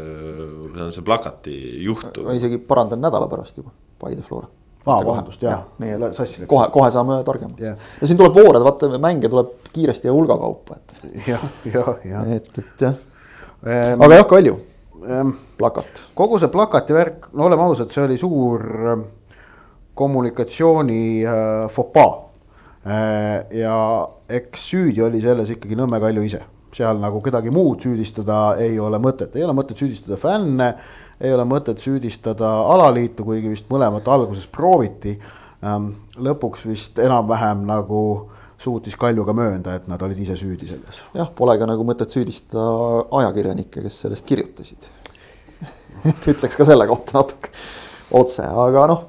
see 0.73 0.83
on 0.87 0.93
see 0.95 1.07
plakati 1.07 1.55
juhtum. 1.85 2.27
ma 2.29 2.37
isegi 2.39 2.59
parandan 2.59 3.03
nädala 3.05 3.29
pärast 3.31 3.61
juba, 3.61 3.73
Paide 4.01 4.25
Flora. 4.27 4.49
aa, 4.87 4.99
vabandust, 4.99 5.45
jaa, 5.45 5.61
nii 5.83 5.95
et 5.97 6.19
sassi 6.19 6.43
läks. 6.43 6.51
kohe, 6.51 6.67
kohe 6.75 6.91
saame 6.95 7.21
targemaks 7.27 7.63
Jah. 7.63 7.79
ja 8.01 8.11
siin 8.11 8.21
tuleb 8.21 8.37
voored, 8.41 8.65
vaata 8.67 8.91
mänge 8.99 9.31
tuleb 9.33 9.55
kiiresti 9.73 10.11
ja 10.11 10.17
hulga 10.17 10.37
kaupa, 10.41 10.81
et, 10.81 11.17
jah, 11.29 11.49
jah, 11.69 11.95
jah. 12.09 12.29
et, 12.37 12.53
et 12.59 12.87
jah. 12.89 13.01
Ehm, 13.63 14.01
aga 14.03 14.21
jah, 14.21 14.29
Kalju, 14.29 14.59
ehm, 15.07 15.35
plakat. 15.61 16.07
kogu 16.19 16.41
see 16.43 16.51
plakati 16.51 16.97
värk, 16.97 17.29
no 17.39 17.47
oleme 17.47 17.69
ausad, 17.69 17.93
see 17.95 18.03
oli 18.03 18.19
suur 18.19 18.65
ähm, 18.93 19.05
kommunikatsiooni 19.95 21.25
äh, 21.25 21.71
fopaa. 21.71 22.32
Ja 22.85 23.77
eks 24.29 24.65
süüdi 24.73 25.03
oli 25.05 25.21
selles 25.23 25.53
ikkagi 25.55 25.77
Nõmme 25.79 26.01
Kalju 26.03 26.25
ise, 26.27 26.41
seal 26.75 26.99
nagu 27.03 27.21
kedagi 27.23 27.53
muud 27.55 27.85
süüdistada 27.85 28.57
ei 28.63 28.79
ole 28.83 28.99
mõtet, 29.03 29.37
ei 29.39 29.45
ole 29.47 29.55
mõtet 29.55 29.79
süüdistada 29.79 30.19
fänne. 30.19 30.75
ei 31.23 31.31
ole 31.33 31.45
mõtet 31.47 31.79
süüdistada 31.79 32.49
alaliitu, 32.73 33.25
kuigi 33.25 33.53
vist 33.53 33.69
mõlemat 33.71 34.09
alguses 34.09 34.47
prooviti 34.51 35.19
ähm,. 35.63 35.93
lõpuks 36.19 36.67
vist 36.67 36.99
enam-vähem 36.99 37.63
nagu 37.67 38.31
suutis 38.59 38.97
Kalju 38.97 39.25
ka 39.25 39.33
möönda, 39.33 39.75
et 39.75 39.87
nad 39.89 40.03
olid 40.03 40.19
ise 40.19 40.35
süüdi 40.37 40.67
selles. 40.67 41.03
jah, 41.15 41.31
pole 41.31 41.55
ka 41.59 41.69
nagu 41.71 41.87
mõtet 41.87 42.11
süüdistada 42.11 43.07
ajakirjanikke, 43.21 43.83
kes 43.83 44.01
sellest 44.07 44.27
kirjutasid 44.27 44.91
ütleks 46.35 46.59
ka 46.59 46.67
selle 46.67 46.89
kohta 46.91 47.21
natuke 47.21 47.55
otse, 48.11 48.43
aga 48.43 48.89
noh, 48.91 49.07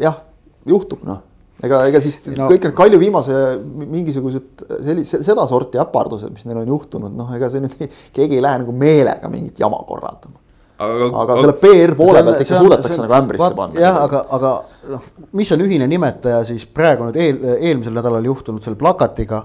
jah, 0.00 0.16
juhtub 0.64 1.04
noh 1.04 1.20
ega, 1.62 1.80
ega 1.88 2.00
siis 2.02 2.20
No- 2.36 2.48
kõik 2.50 2.64
need 2.66 2.74
Kalju 2.76 2.98
viimase 3.00 3.34
mingisugused 3.62 4.64
sellise, 4.82 5.22
sedasorti 5.22 5.78
äpardused, 5.82 6.30
mis 6.34 6.44
neil 6.48 6.62
on 6.64 6.70
juhtunud, 6.74 7.14
noh, 7.16 7.32
ega 7.36 7.48
see 7.52 7.60
nüüd 7.64 7.76
keegi 8.16 8.38
ei 8.38 8.42
lähe 8.44 8.62
nagu 8.64 8.72
meelega 8.72 9.28
mingit 9.32 9.58
jama 9.62 9.78
korraldama. 9.88 10.38
aga 10.82 11.36
selle 11.38 11.52
PR 11.62 11.92
poole 11.94 12.22
pealt 12.26 12.38
see 12.40 12.46
ikka 12.48 12.56
on- 12.58 12.64
suudetakse 12.66 12.96
see 12.96 13.02
nagu 13.04 13.14
ämbrisse 13.14 13.44
vaat- 13.44 13.56
panna. 13.56 13.80
jah, 13.80 13.98
aga, 14.02 14.24
aga 14.34 14.52
noh, 14.90 15.02
mis 15.32 15.52
on 15.54 15.60
ühine 15.62 15.86
nimetaja 15.86 16.40
siis 16.48 16.64
praegu 16.66 17.04
nüüd 17.06 17.16
eel, 17.22 17.38
eelmisel 17.60 17.94
nädalal 17.94 18.24
juhtunud 18.26 18.62
selle 18.64 18.76
plakatiga. 18.80 19.44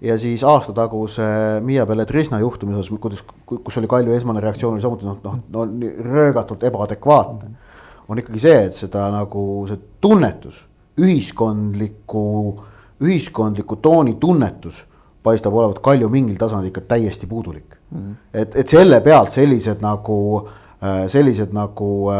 ja 0.00 0.14
siis 0.18 0.44
aasta 0.46 0.72
taguse 0.72 1.26
Miia 1.60 1.84
Belletrisna 1.84 2.38
juhtumi 2.38 2.72
osas, 2.78 2.88
kuidas, 3.02 3.18
kus 3.44 3.76
oli 3.80 3.88
Kalju 3.90 4.12
esmane 4.14 4.40
reaktsioon 4.40 4.74
oli 4.76 4.80
samuti 4.80 5.04
noh, 5.04 5.16
noh, 5.24 5.38
no 5.50 5.64
röögatult 6.06 6.62
ebaadekvaatne. 6.62 7.50
on 8.08 8.18
ikkagi 8.22 8.38
see, 8.40 8.60
et 8.68 8.72
seda 8.78 9.10
nagu 9.10 9.66
see 9.68 9.76
tunnetus, 10.00 10.62
ühiskondliku, 10.98 12.24
ühiskondliku 13.00 13.76
tooni 13.82 14.14
tunnetus 14.20 14.84
paistab 15.22 15.54
olevat 15.54 15.78
Kalju 15.84 16.08
mingil 16.12 16.36
tasandil 16.38 16.72
ikka 16.72 16.80
täiesti 16.94 17.26
puudulik 17.26 17.76
mm. 17.90 17.98
-hmm. 17.98 18.14
et, 18.34 18.56
et 18.56 18.68
selle 18.68 19.00
pealt 19.00 19.30
sellised 19.34 19.82
nagu, 19.82 20.48
sellised 21.08 21.52
nagu 21.52 22.10
äh, 22.14 22.16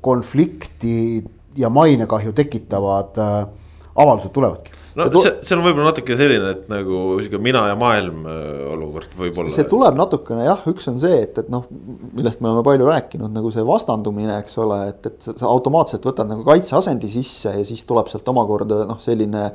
konflikti 0.00 1.24
ja 1.56 1.70
mainekahju 1.70 2.32
tekitavad 2.32 3.18
äh, 3.18 3.46
avaldused 3.94 4.32
tulevadki. 4.34 4.78
no 4.96 5.06
See 5.08 5.22
see, 5.24 5.32
seal 5.48 5.60
on 5.60 5.66
võib-olla 5.66 5.90
natuke 5.90 6.16
selline, 6.18 6.50
et 6.52 6.64
nagu 6.68 6.98
sihuke 7.20 7.40
mina 7.42 7.62
ja 7.70 7.76
maailm 7.80 8.26
äh, 8.28 8.40
olukord 8.74 9.14
võib-olla. 9.18 9.52
see 9.52 9.64
tuleb 9.68 9.96
natukene 9.96 10.46
jah, 10.46 10.64
üks 10.68 10.88
on 10.92 10.98
see, 11.00 11.22
et, 11.24 11.38
et 11.40 11.52
noh, 11.52 11.64
millest 12.12 12.42
me 12.42 12.50
oleme 12.50 12.64
palju 12.66 12.88
rääkinud, 12.88 13.32
nagu 13.32 13.52
see 13.54 13.64
vastandumine, 13.66 14.36
eks 14.42 14.58
ole, 14.60 14.82
et, 14.92 15.08
et 15.08 15.30
sa, 15.30 15.48
automaatselt 15.48 16.04
võtad 16.08 16.28
nagu 16.28 16.44
kaitseasendi 16.48 17.10
sisse 17.10 17.54
ja 17.56 17.64
siis 17.68 17.86
tuleb 17.88 18.12
sealt 18.12 18.28
omakorda 18.34 18.82
noh, 18.88 19.00
selline. 19.02 19.48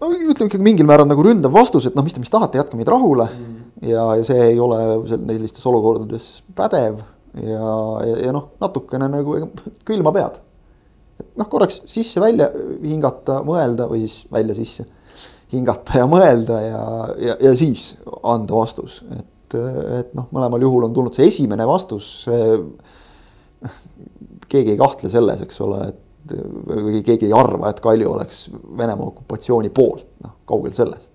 no 0.00 0.12
ütleme 0.16 0.48
ikkagi 0.48 0.64
mingil 0.64 0.88
määral 0.88 1.08
nagu 1.08 1.24
ründav 1.24 1.52
vastus, 1.56 1.88
et 1.90 1.96
noh, 1.98 2.06
mis 2.06 2.16
te, 2.16 2.24
mis 2.24 2.32
tahate, 2.32 2.60
jätke 2.60 2.80
meid 2.80 2.88
rahule 2.88 3.28
mm. 3.28 3.56
ja, 3.92 4.10
ja 4.16 4.24
see 4.26 4.52
ei 4.52 4.60
ole 4.60 4.80
sel- 5.12 5.26
sellistes 5.28 5.68
olukordades 5.68 6.38
pädev 6.56 7.02
ja, 7.36 7.72
ja, 8.08 8.14
ja 8.26 8.32
noh, 8.32 8.54
natukene 8.64 9.12
nagu 9.12 9.42
külma 9.84 10.16
pead 10.16 10.40
et 11.20 11.28
noh, 11.40 11.48
korraks 11.50 11.82
sisse-välja 11.90 12.50
hingata, 12.84 13.40
mõelda 13.46 13.88
või 13.90 14.04
siis 14.04 14.24
välja-sisse. 14.32 14.86
hingata 15.52 15.98
ja 15.98 16.06
mõelda 16.06 16.60
ja, 16.62 16.82
ja, 17.18 17.36
ja 17.48 17.54
siis 17.58 17.96
anda 18.22 18.54
vastus, 18.54 19.00
et, 19.16 19.56
et 20.00 20.14
noh, 20.14 20.28
mõlemal 20.30 20.62
juhul 20.62 20.86
on 20.86 20.94
tulnud 20.94 21.16
see 21.16 21.26
esimene 21.26 21.66
vastus. 21.66 22.28
keegi 24.50 24.74
ei 24.74 24.78
kahtle 24.78 25.10
selles, 25.10 25.42
eks 25.46 25.60
ole, 25.66 25.82
et 25.88 26.06
või 26.30 27.00
keegi 27.04 27.28
ei 27.28 27.34
arva, 27.34 27.70
et 27.70 27.80
Kalju 27.80 28.10
oleks 28.10 28.44
Venemaa 28.52 29.06
okupatsiooni 29.06 29.70
poolt, 29.74 30.06
noh 30.24 30.36
kaugel 30.46 30.74
sellest. 30.76 31.12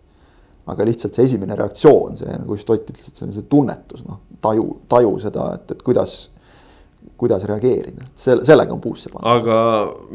aga 0.65 0.86
lihtsalt 0.88 1.13
see 1.13 1.28
esimene 1.28 1.56
reaktsioon, 1.56 2.15
see 2.18 2.38
nagu 2.41 2.56
just 2.58 2.70
Ott 2.74 2.88
ütles, 2.89 3.08
et 3.08 3.20
see 3.20 3.28
on 3.28 3.34
see 3.36 3.46
tunnetus, 3.50 4.02
noh 4.08 4.24
taju, 4.41 4.63
taju 4.89 5.12
seda, 5.22 5.52
et, 5.60 5.76
et 5.76 5.84
kuidas 5.86 6.15
kuidas 7.17 7.45
reageerida, 7.47 8.10
selle, 8.19 8.43
sellega 8.47 8.73
on 8.75 8.82
puusse 8.84 9.12
pandud. 9.12 9.28
aga 9.32 9.60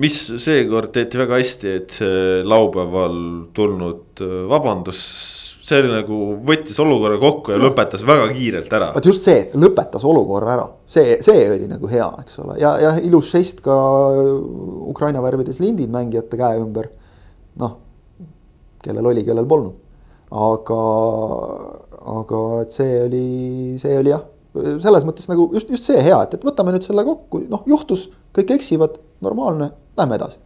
mis 0.01 0.19
seekord 0.43 0.93
tehti 0.95 1.21
väga 1.23 1.39
hästi, 1.41 1.77
et 1.81 2.01
see 2.01 2.41
laupäeval 2.45 3.21
tulnud 3.57 4.25
äh, 4.25 4.41
vabandus 4.51 5.05
see 5.71 5.79
oli 5.85 5.91
nagu 5.93 6.19
võttis 6.47 6.79
olukorra 6.83 7.19
kokku 7.21 7.55
ja 7.55 7.61
lõpetas 7.61 8.03
väga 8.07 8.27
kiirelt 8.35 8.73
ära. 8.75 8.91
vot 8.97 9.07
just 9.07 9.27
see, 9.27 9.45
lõpetas 9.55 10.05
olukorra 10.09 10.55
ära, 10.57 10.65
see, 10.91 11.19
see 11.25 11.45
oli 11.51 11.69
nagu 11.71 11.91
hea, 11.91 12.09
eks 12.25 12.41
ole, 12.43 12.57
ja, 12.63 12.73
ja 12.83 12.95
ilus 13.05 13.31
žest 13.35 13.63
ka 13.65 13.77
Ukraina 14.91 15.23
värvides 15.23 15.61
lindid 15.63 15.93
mängijate 15.93 16.41
käe 16.41 16.59
ümber. 16.63 16.91
noh, 17.61 17.77
kellel 18.83 19.11
oli, 19.13 19.25
kellel 19.27 19.47
polnud, 19.47 19.77
aga, 20.31 20.81
aga 22.17 22.43
et 22.65 22.75
see 22.75 23.01
oli, 23.05 23.25
see 23.83 23.99
oli 24.01 24.15
jah, 24.15 24.27
selles 24.55 25.05
mõttes 25.07 25.29
nagu 25.31 25.49
just, 25.55 25.71
just 25.71 25.87
see 25.87 26.01
hea, 26.03 26.19
et, 26.27 26.35
et 26.35 26.47
võtame 26.47 26.75
nüüd 26.75 26.87
selle 26.87 27.05
kokku, 27.07 27.45
noh 27.51 27.67
juhtus, 27.71 28.09
kõik 28.37 28.57
eksivad, 28.57 28.99
normaalne, 29.23 29.71
lähme 29.99 30.19
edasi 30.19 30.41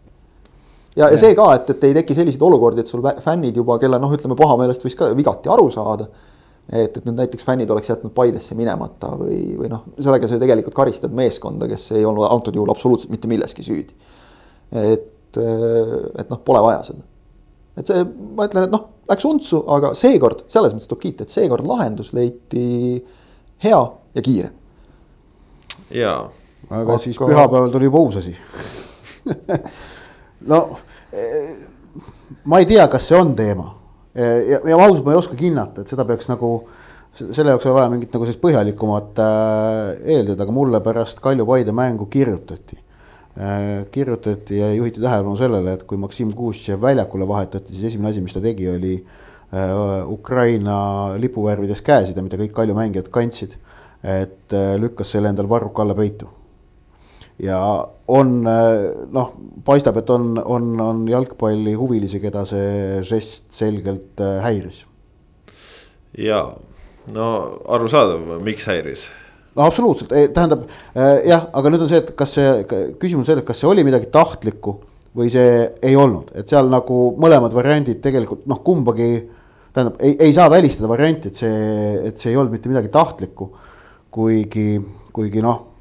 ja, 0.96 1.08
ja 1.08 1.18
see 1.20 1.34
ka, 1.36 1.48
et, 1.58 1.72
et 1.74 1.88
ei 1.88 1.96
teki 2.00 2.16
selliseid 2.16 2.44
olukordi, 2.46 2.84
et 2.84 2.90
sul 2.90 3.04
fännid 3.24 3.58
juba, 3.58 3.78
kelle 3.82 3.98
noh, 4.02 4.12
ütleme 4.14 4.36
pahameelest 4.38 4.86
võis 4.86 4.96
ka 4.98 5.10
vigati 5.16 5.50
aru 5.52 5.70
saada. 5.74 6.08
et, 6.68 6.96
et 6.96 7.02
nüüd 7.04 7.18
näiteks 7.18 7.44
fännid 7.44 7.70
oleks 7.70 7.90
jätnud 7.90 8.14
Paidesse 8.16 8.54
minemata 8.56 9.10
või, 9.20 9.40
või 9.58 9.68
noh, 9.72 9.84
sellega 9.98 10.28
sa 10.28 10.38
ju 10.38 10.44
tegelikult 10.44 10.76
karistad 10.76 11.12
meeskonda, 11.12 11.68
kes 11.68 11.90
ei 11.98 12.06
olnud 12.08 12.28
antud 12.30 12.56
juhul 12.56 12.72
absoluutselt 12.72 13.12
mitte 13.12 13.28
milleski 13.28 13.66
süüdi. 13.66 13.92
et, 14.72 15.36
et 15.36 16.30
noh, 16.30 16.40
pole 16.44 16.62
vaja 16.64 16.82
seda. 16.86 17.04
et 17.76 17.90
see, 17.90 18.06
ma 18.36 18.48
ütlen, 18.48 18.68
et 18.68 18.72
noh, 18.72 18.88
läks 19.10 19.28
untsu, 19.28 19.60
aga 19.76 19.92
seekord 19.98 20.46
selles 20.52 20.72
mõttes 20.72 20.88
tuleb 20.88 21.04
kiita, 21.04 21.26
et 21.26 21.34
seekord 21.34 21.66
lahendus 21.68 22.14
leiti 22.16 23.04
hea 23.62 23.80
ja 24.14 24.22
kiire. 24.22 24.50
jaa. 25.90 26.30
aga, 26.70 26.82
aga 26.82 26.98
siis 26.98 27.18
pühapäeval 27.18 27.72
tuli 27.72 27.90
juba 27.90 28.02
uus 28.04 28.16
asi 28.22 28.36
no 30.50 30.60
ma 32.44 32.60
ei 32.60 32.66
tea, 32.68 32.86
kas 32.88 33.08
see 33.08 33.18
on 33.18 33.34
teema 33.36 33.68
ja, 34.14 34.60
ja 34.60 34.78
ausalt 34.78 35.04
ma 35.04 35.14
ei 35.14 35.20
oskagi 35.20 35.48
hinnata, 35.48 35.82
et 35.84 35.92
seda 35.92 36.06
peaks 36.08 36.28
nagu 36.30 36.54
selle 37.14 37.52
jaoks 37.52 37.66
on 37.70 37.76
vaja 37.76 37.90
mingit 37.92 38.14
nagu 38.14 38.26
sellist 38.26 38.42
põhjalikumat 38.42 39.20
äh, 39.22 40.08
eeldada, 40.16 40.42
aga 40.42 40.54
mulle 40.54 40.80
pärast 40.82 41.20
Kalju-Paide 41.22 41.74
mängu 41.76 42.08
kirjutati 42.10 42.80
äh,. 43.38 43.84
kirjutati 43.94 44.58
ja 44.58 44.72
juhiti 44.74 45.02
tähelepanu 45.02 45.36
sellele, 45.38 45.76
et 45.78 45.84
kui 45.86 46.00
Maksim 46.00 46.32
Kuusjev 46.34 46.82
väljakule 46.82 47.28
vahetati, 47.28 47.74
siis 47.74 47.92
esimene 47.92 48.10
asi, 48.10 48.24
mis 48.24 48.34
ta 48.34 48.42
tegi, 48.42 48.66
oli 48.70 48.96
äh, 48.98 49.22
Ukraina 50.10 50.76
lipuvärvides 51.20 51.82
käesida, 51.84 52.22
mida 52.22 52.38
kõik 52.40 52.54
Kalju 52.56 52.74
mängijad 52.76 53.10
kandsid. 53.14 53.58
et 54.04 54.52
äh, 54.52 54.74
lükkas 54.76 55.14
selle 55.14 55.30
endal 55.32 55.48
varruka 55.48 55.80
alla 55.82 55.94
peitu 55.96 56.26
ja 57.40 57.58
on 58.08 58.42
noh, 58.44 59.30
paistab, 59.64 59.96
et 59.96 60.10
on, 60.10 60.36
on, 60.44 60.66
on 60.80 61.02
jalgpallihuvilisi, 61.08 62.20
keda 62.20 62.44
see 62.48 63.00
žest 63.06 63.48
selgelt 63.54 64.20
äh, 64.20 64.42
häiris. 64.44 64.84
ja, 66.18 66.44
no 67.16 67.28
arusaadav, 67.64 68.42
miks 68.44 68.68
häiris 68.70 69.08
no 69.54 69.66
absoluutselt, 69.66 70.12
tähendab 70.34 70.66
äh, 70.94 71.24
jah, 71.30 71.48
aga 71.52 71.72
nüüd 71.72 71.86
on 71.86 71.90
see, 71.90 72.02
et 72.02 72.12
kas 72.18 72.36
see, 72.36 72.50
küsimus 73.00 73.24
on 73.24 73.30
selles, 73.32 73.46
kas 73.46 73.62
see 73.62 73.70
oli 73.70 73.86
midagi 73.86 74.10
tahtlikku 74.14 74.78
või 75.14 75.30
see 75.30 75.64
ei 75.86 75.96
olnud, 75.98 76.32
et 76.38 76.50
seal 76.50 76.68
nagu 76.70 77.06
mõlemad 77.22 77.54
variandid 77.54 78.00
tegelikult 78.02 78.48
noh, 78.50 78.60
kumbagi. 78.66 79.10
Tähendab, 79.74 80.00
ei, 80.00 80.16
ei 80.22 80.32
saa 80.32 80.48
välistada 80.52 80.88
varianti, 80.90 81.30
et 81.30 81.38
see, 81.42 81.60
et 82.10 82.18
see 82.20 82.32
ei 82.32 82.40
olnud 82.40 82.54
mitte 82.54 82.70
midagi 82.72 82.92
tahtlikku. 82.94 83.52
kuigi, 84.14 84.78
kuigi 85.10 85.40
noh 85.42 85.74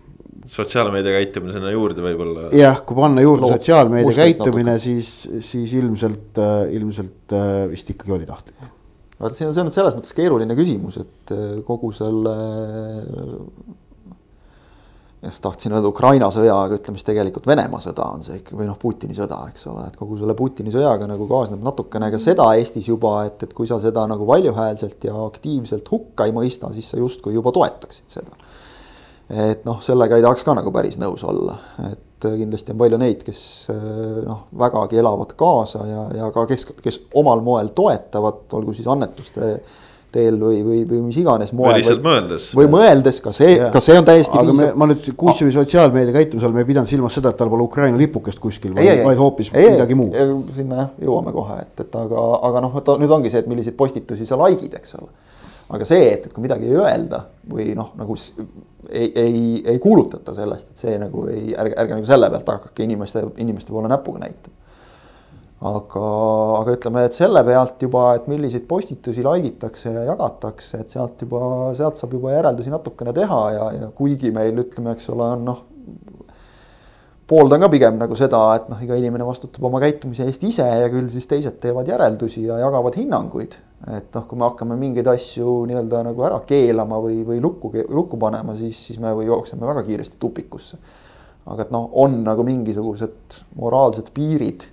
sotsiaalmeedia 0.50 1.14
käitumine 1.18 1.54
sinna 1.56 1.72
juurde 1.72 2.04
võib-olla. 2.04 2.48
jah, 2.56 2.82
kui 2.86 2.98
panna 2.98 3.24
juurde 3.24 3.46
Lood, 3.46 3.56
sotsiaalmeedia 3.58 4.16
käitumine, 4.18 4.78
siis, 4.82 5.12
siis 5.46 5.74
ilmselt, 5.80 6.40
äh, 6.42 6.74
ilmselt 6.78 7.36
äh, 7.36 7.64
vist 7.72 7.90
ikkagi 7.94 8.16
oli 8.18 8.28
tahtlik. 8.28 8.58
vaata, 9.20 9.36
siin 9.38 9.50
on, 9.50 9.56
see 9.56 9.64
on 9.64 9.72
selles 9.76 9.96
mõttes 9.96 10.18
keeruline 10.18 10.58
küsimus, 10.58 11.00
et 11.04 11.36
äh, 11.36 11.46
kogu 11.68 11.94
selle 11.96 12.36
tahtsin 15.44 15.74
öelda 15.76 15.88
Ukraina 15.88 16.28
sõja, 16.34 16.56
aga 16.66 16.78
ütleme 16.78 17.00
siis 17.00 17.08
tegelikult 17.08 17.48
Venemaa 17.48 17.80
sõda 17.84 18.06
on 18.16 18.24
see 18.26 18.40
ikka 18.42 18.58
või 18.60 18.68
noh, 18.68 18.78
Putini 18.80 19.16
sõda, 19.16 19.40
eks 19.52 19.68
ole, 19.72 19.86
et 19.88 19.98
kogu 20.00 20.18
selle 20.20 20.36
Putini 20.38 20.74
sõjaga 20.74 21.08
nagu 21.10 21.28
kaasneb 21.30 21.64
natukene 21.64 22.10
ka 22.12 22.20
seda 22.22 22.50
Eestis 22.60 22.90
juba, 22.92 23.16
et, 23.28 23.46
et 23.46 23.54
kui 23.56 23.70
sa 23.70 23.80
seda 23.84 24.06
nagu 24.10 24.28
valjuhäälselt 24.28 25.08
ja 25.08 25.16
aktiivselt 25.26 25.88
hukka 25.92 26.28
ei 26.28 26.36
mõista, 26.36 26.72
siis 26.76 26.90
sa 26.92 27.00
justkui 27.00 27.36
juba 27.36 27.54
toetaksid 27.56 28.18
seda. 28.20 28.36
Et 29.34 29.64
noh, 29.66 29.80
sellega 29.82 30.20
ei 30.20 30.26
tahaks 30.26 30.44
ka 30.44 30.54
nagu 30.58 30.72
päris 30.76 31.00
nõus 31.00 31.24
olla, 31.26 31.56
et 31.88 32.28
kindlasti 32.28 32.74
on 32.74 32.82
palju 32.84 33.00
neid, 33.00 33.24
kes 33.24 33.46
noh, 34.28 34.46
vägagi 34.60 35.00
elavad 35.00 35.32
kaasa 35.40 35.88
ja, 35.88 36.04
ja 36.20 36.30
ka 36.36 36.46
kes, 36.50 36.68
kes 36.84 37.00
omal 37.20 37.42
moel 37.44 37.72
toetavad, 37.76 38.46
olgu 38.60 38.76
siis 38.76 38.88
annetuste 38.92 39.56
teel 40.14 40.38
või, 40.40 40.60
või, 40.66 40.80
või 40.90 41.02
mis 41.08 41.18
iganes 41.22 41.54
moel. 41.56 41.72
või 41.72 41.82
lihtsalt 41.82 42.04
mõeldes. 42.06 42.48
või 42.58 42.70
mõeldes, 42.72 43.20
ka 43.24 43.34
see, 43.36 43.58
ka 43.74 43.82
see 43.84 43.98
on 44.00 44.08
täiesti. 44.08 44.40
aga 44.40 44.56
me, 44.58 44.70
ma 44.80 44.88
nüüd 44.92 45.10
Kuusevi 45.20 45.54
sotsiaalmeedia 45.56 46.16
käitumise 46.16 46.48
all, 46.48 46.56
me 46.56 46.64
ei 46.64 46.70
pidanud 46.70 46.90
silmas 46.90 47.18
seda, 47.18 47.34
et 47.34 47.40
tal 47.40 47.52
pole 47.54 47.66
Ukraina 47.66 48.00
lipukest 48.00 48.42
kuskil, 48.44 48.76
vaid 48.78 49.20
hoopis 49.20 49.52
ei, 49.54 49.74
midagi 49.76 49.98
muud. 49.98 50.18
sinna 50.56 50.82
jah, 50.82 50.92
jõuame 51.08 51.34
kohe, 51.36 51.60
et, 51.66 51.86
et 51.86 52.00
aga, 52.04 52.28
aga 52.50 52.66
noh, 52.68 52.78
et 52.82 52.94
nüüd 53.04 53.16
ongi 53.18 53.34
see, 53.34 53.44
et 53.44 53.50
milliseid 53.52 53.78
postitusi 53.80 54.28
sa 54.30 54.40
like'id, 54.44 54.78
eks 54.80 54.98
ole. 55.00 55.10
aga 55.74 55.88
see, 55.90 56.06
et, 56.12 56.28
et 56.28 56.36
kui 56.36 56.46
midagi 56.46 56.70
ei 56.70 56.78
öelda 56.78 57.24
või 57.50 57.72
noh, 57.78 57.94
nagu 57.98 58.18
ei, 58.90 59.12
ei, 59.16 59.64
ei 59.66 59.80
kuulutata 59.80 60.34
sellest, 60.36 60.74
et 60.74 60.84
see 60.86 60.98
nagu 61.02 61.28
ei, 61.32 61.54
ärge, 61.58 61.78
ärge 61.80 61.98
nagu 61.98 62.08
selle 62.08 62.30
pealt 62.34 62.52
hakake 62.54 62.86
inimeste, 62.86 63.24
inimeste 63.42 63.74
poole 63.74 63.90
näpuga 63.92 64.26
näitama. 64.26 64.60
Aga, 65.64 66.06
aga 66.60 66.74
ütleme, 66.76 67.06
et 67.08 67.16
selle 67.16 67.44
pealt 67.48 67.84
juba, 67.86 68.10
et 68.18 68.26
milliseid 68.32 68.66
postitusi 68.68 69.24
like 69.24 69.54
itakse 69.54 69.94
ja 69.94 70.08
jagatakse, 70.12 70.82
et 70.84 70.96
sealt 70.96 71.22
juba, 71.24 71.72
sealt 71.78 72.02
saab 72.02 72.18
juba 72.18 72.34
järeldusi 72.36 72.74
natukene 72.74 73.14
teha 73.16 73.44
ja, 73.56 73.70
ja 73.80 73.92
kuigi 73.96 74.34
meil 74.36 74.60
ütleme, 74.66 74.98
eks 74.98 75.12
ole, 75.14 75.30
on 75.38 75.48
noh 75.48 75.62
pooldan 77.28 77.64
ka 77.64 77.70
pigem 77.72 77.96
nagu 77.98 78.16
seda, 78.20 78.40
et 78.58 78.66
noh, 78.72 78.80
iga 78.84 78.98
inimene 79.00 79.26
vastutab 79.26 79.64
oma 79.70 79.80
käitumise 79.84 80.26
eest 80.28 80.44
ise 80.46 80.66
ja 80.68 80.90
küll 80.92 81.08
siis 81.14 81.28
teised 81.30 81.56
teevad 81.64 81.88
järeldusi 81.88 82.44
ja 82.50 82.60
jagavad 82.62 82.98
hinnanguid. 83.00 83.56
et 83.84 84.14
noh, 84.16 84.24
kui 84.28 84.40
me 84.40 84.46
hakkame 84.48 84.78
mingeid 84.80 85.08
asju 85.12 85.64
nii-öelda 85.68 86.04
nagu 86.08 86.24
ära 86.24 86.38
keelama 86.48 87.02
või, 87.04 87.18
või 87.28 87.42
lukku, 87.44 87.72
lukku 87.92 88.20
panema, 88.20 88.56
siis, 88.56 88.80
siis 88.88 89.00
me 89.00 89.12
või 89.16 89.28
jookseme 89.28 89.68
väga 89.68 89.84
kiiresti 89.88 90.20
tupikusse. 90.20 90.78
aga 91.46 91.66
et 91.66 91.74
noh, 91.76 91.90
on 92.00 92.22
nagu 92.24 92.46
mingisugused 92.48 93.40
moraalsed 93.60 94.14
piirid. 94.16 94.70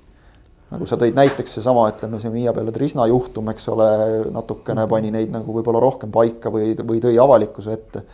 Nagu 0.70 0.86
sa 0.86 0.98
tõid 1.00 1.16
näiteks 1.18 1.56
seesama, 1.58 1.88
ütleme 1.90 2.20
see 2.22 2.32
Miia 2.32 2.54
peale 2.54 2.72
Trisna 2.74 3.06
juhtum, 3.10 3.48
eks 3.52 3.70
ole, 3.72 3.86
natukene 4.34 4.86
pani 4.90 5.12
neid 5.14 5.32
nagu 5.34 5.54
võib-olla 5.56 5.82
rohkem 5.82 6.12
paika 6.14 6.52
või, 6.54 6.74
või 6.78 7.02
tõi 7.02 7.16
avalikkuse 7.20 7.74
ette 7.74 8.04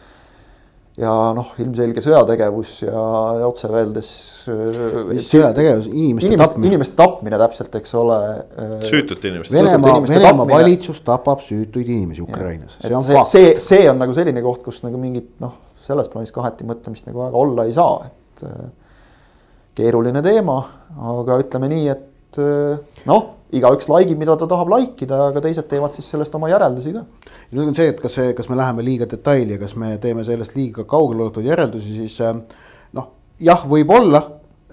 ja 0.96 1.12
noh, 1.36 1.50
ilmselge 1.60 2.00
sõjategevus 2.00 2.70
ja, 2.86 3.02
ja 3.42 3.50
otse 3.50 3.68
öeldes. 3.68 4.08
Äh, 4.48 5.12
sõjategevus, 5.20 5.90
inimeste, 5.90 6.30
inimeste 6.30 6.40
tapmine. 6.40 6.70
inimeste 6.70 6.98
tapmine 7.00 7.40
täpselt, 7.42 7.76
eks 7.80 7.92
ole. 8.00 8.18
Äh, 8.56 8.72
süütute 8.88 9.30
inimeste. 9.32 9.52
Venemaa, 9.56 9.98
Venemaa 10.08 10.48
valitsus 10.54 11.02
tapab 11.04 11.44
süütuid 11.44 11.92
inimesi 11.92 12.24
Ukrainas, 12.24 12.78
see 12.80 12.96
on 12.96 13.04
see, 13.04 13.28
see, 13.28 13.52
see 13.60 13.84
on 13.92 14.00
nagu 14.00 14.16
selline 14.16 14.40
koht, 14.44 14.64
kus 14.64 14.80
nagu 14.86 15.00
mingit 15.00 15.34
noh, 15.44 15.60
selles 15.86 16.08
plaanis 16.12 16.32
kaheti 16.34 16.64
mõtlemist 16.68 17.04
nagu 17.10 17.26
väga 17.26 17.44
olla 17.44 17.68
ei 17.68 17.76
saa, 17.76 18.00
et. 18.08 18.48
Äh, 18.48 18.66
keeruline 19.76 20.22
teema, 20.24 20.54
aga 21.12 21.34
ütleme 21.42 21.68
nii, 21.68 21.88
et 21.92 22.04
noh 22.38 23.36
igaüks 23.54 23.88
like 23.90 24.10
ib, 24.10 24.18
mida 24.18 24.34
ta 24.38 24.48
tahab 24.50 24.70
like 24.72 25.04
ida, 25.06 25.28
aga 25.30 25.42
teised 25.44 25.68
teevad 25.70 25.94
siis 25.94 26.08
sellest 26.10 26.34
oma 26.38 26.50
järeldusi 26.50 26.94
ka. 26.96 27.04
nüüd 27.52 27.68
on 27.68 27.76
see, 27.78 27.92
et 27.92 28.00
kas 28.02 28.18
see, 28.18 28.32
kas 28.38 28.50
me 28.50 28.58
läheme 28.58 28.84
liiga 28.86 29.06
detaili 29.10 29.54
ja 29.54 29.62
kas 29.62 29.76
me 29.78 29.94
teeme 30.02 30.24
sellest 30.26 30.56
liiga 30.58 30.86
kaugeleulatuvaid 30.88 31.52
järeldusi, 31.52 31.94
siis 32.02 32.18
äh, 32.26 32.34
noh, 32.98 33.08
jah, 33.38 33.62
võib-olla 33.70 34.22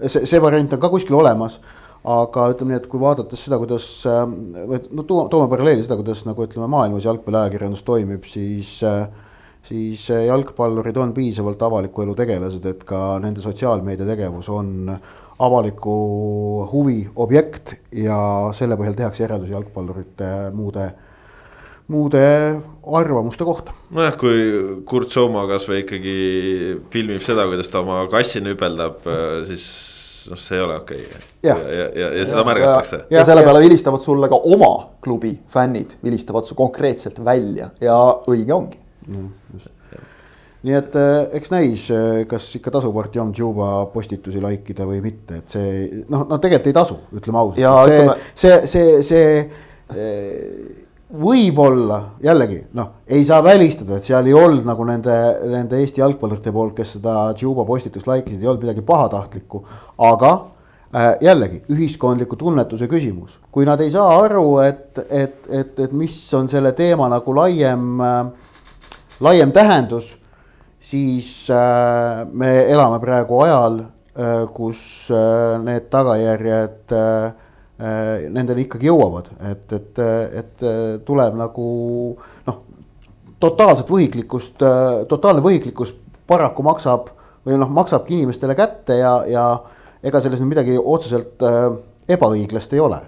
see, 0.00 0.24
see 0.26 0.42
variant 0.42 0.74
on 0.74 0.82
ka 0.82 0.90
kuskil 0.92 1.20
olemas 1.20 1.60
aga 2.04 2.50
ütleme 2.52 2.74
nii, 2.74 2.80
et 2.82 2.88
kui 2.90 3.00
vaadates 3.00 3.46
seda, 3.46 3.60
kuidas, 3.62 3.86
äh, 4.10 4.24
no 4.90 5.06
toome 5.06 5.46
paralleeli 5.52 5.84
seda, 5.86 5.96
kuidas 6.00 6.26
nagu 6.28 6.44
ütleme, 6.44 6.68
maailmas 6.74 7.06
jalgpalliajakirjandus 7.06 7.86
toimib, 7.86 8.26
siis 8.28 8.80
siis 9.64 10.02
jalgpallurid 10.10 10.98
on 11.00 11.14
piisavalt 11.16 11.62
avaliku 11.64 12.02
elu 12.04 12.12
tegelased, 12.18 12.66
et 12.68 12.82
ka 12.84 13.14
nende 13.22 13.40
sotsiaalmeedia 13.40 14.04
tegevus 14.10 14.50
on 14.52 14.90
avaliku 15.38 15.94
huvi 16.72 17.00
objekt 17.16 17.74
ja 17.92 18.18
selle 18.54 18.78
põhjal 18.78 18.94
tehakse 18.98 19.24
järeldusi 19.24 19.54
jalgpallurite 19.54 20.28
muude, 20.54 20.90
muude 21.90 22.26
arvamuste 23.00 23.46
kohta. 23.46 23.74
nojah, 23.90 24.14
kui 24.20 24.44
Kurt 24.86 25.14
Sooma 25.14 25.46
kasvõi 25.50 25.82
ikkagi 25.82 26.14
filmib 26.92 27.24
seda, 27.26 27.48
kuidas 27.50 27.72
ta 27.72 27.82
oma 27.82 28.04
kassi 28.12 28.44
nübeldab, 28.44 29.02
siis 29.48 29.66
noh, 30.30 30.40
see 30.40 30.58
ei 30.58 30.64
ole 30.64 30.78
okei 30.80 31.02
okay.. 31.02 31.22
ja, 31.42 31.56
ja, 31.58 31.86
ja, 31.88 32.10
ja 32.20 32.26
seda 32.28 32.42
ja, 32.42 32.48
märgatakse. 32.48 33.00
ja, 33.08 33.18
ja 33.18 33.24
selle 33.28 33.44
peale 33.46 33.62
vilistavad 33.64 34.04
sulle 34.04 34.30
ka 34.32 34.38
oma 34.54 34.72
klubi 35.04 35.34
fännid, 35.52 35.98
vilistavad 36.04 36.48
su 36.48 36.56
konkreetselt 36.58 37.20
välja 37.24 37.70
ja 37.82 37.98
õige 38.30 38.54
ongi 38.56 38.80
mm,. 39.06 39.32
Nii 40.64 40.76
et 40.78 40.94
äh, 40.96 41.26
eks 41.38 41.52
näis, 41.52 41.88
äh, 41.92 42.22
kas 42.28 42.46
ikka 42.58 42.72
tasub 42.78 42.96
Artjom 43.00 43.34
Džuba 43.36 43.86
postitusi 43.92 44.40
like 44.42 44.72
ida 44.72 44.86
või 44.88 45.02
mitte, 45.04 45.42
et 45.42 45.56
see 45.56 46.04
noh, 46.08 46.24
no 46.28 46.38
tegelikult 46.40 46.70
ei 46.70 46.78
tasu, 46.78 46.96
ütleme 47.14 47.40
ausalt. 47.42 47.60
see, 48.40 48.56
see, 48.72 48.96
see, 49.04 49.36
see 49.90 50.80
võib-olla 51.14 51.98
jällegi 52.24 52.62
noh, 52.78 53.04
ei 53.06 53.26
saa 53.28 53.42
välistada, 53.44 53.98
et 53.98 54.08
seal 54.08 54.26
ei 54.26 54.34
olnud 54.34 54.64
nagu 54.66 54.86
nende, 54.88 55.18
nende 55.52 55.82
Eesti 55.82 56.00
jalgpallurite 56.00 56.52
poolt, 56.54 56.72
kes 56.78 56.96
seda 56.96 57.28
Tšiuba 57.36 57.66
postitust 57.68 58.08
laikisid, 58.08 58.40
ei 58.40 58.48
olnud 58.48 58.64
midagi 58.64 58.82
pahatahtlikku. 58.88 59.62
aga 60.08 60.32
jällegi 61.20 61.60
ühiskondliku 61.74 62.38
tunnetuse 62.38 62.86
küsimus, 62.88 63.36
kui 63.50 63.66
nad 63.66 63.80
ei 63.82 63.90
saa 63.90 64.08
aru, 64.24 64.58
et, 64.62 64.98
et, 65.10 65.38
et, 65.50 65.78
et 65.86 65.92
mis 65.92 66.16
on 66.38 66.48
selle 66.48 66.72
teema 66.72 67.08
nagu 67.10 67.34
laiem 67.34 68.00
laiem 69.20 69.52
tähendus, 69.52 70.14
siis 70.84 71.48
äh, 71.50 72.24
me 72.32 72.52
elame 72.72 73.00
praegu 73.02 73.40
ajal 73.46 73.80
äh,, 73.80 74.44
kus 74.54 75.10
äh, 75.12 75.56
need 75.64 75.90
tagajärjed 75.92 76.96
nendeni 78.30 78.62
ikkagi 78.68 78.86
jõuavad, 78.86 79.32
et, 79.50 79.72
et, 79.74 79.98
et 80.38 80.62
tuleb 81.04 81.34
nagu 81.34 81.64
noh, 82.46 82.60
totaalset 83.42 83.90
võhiklikkust, 83.90 84.62
totaalne 85.10 85.42
võhiklikkus 85.42 85.90
paraku 86.30 86.62
maksab 86.62 87.10
või 87.42 87.58
noh, 87.58 87.72
maksabki 87.74 88.14
inimestele 88.14 88.54
kätte 88.54 89.00
ja, 89.00 89.16
ja 89.26 89.48
ega 90.06 90.22
selles 90.22 90.38
nüüd 90.38 90.52
midagi 90.52 90.78
otseselt 90.78 91.42
ebaõiglast 92.06 92.78
ei 92.78 92.84
ole. 92.84 93.02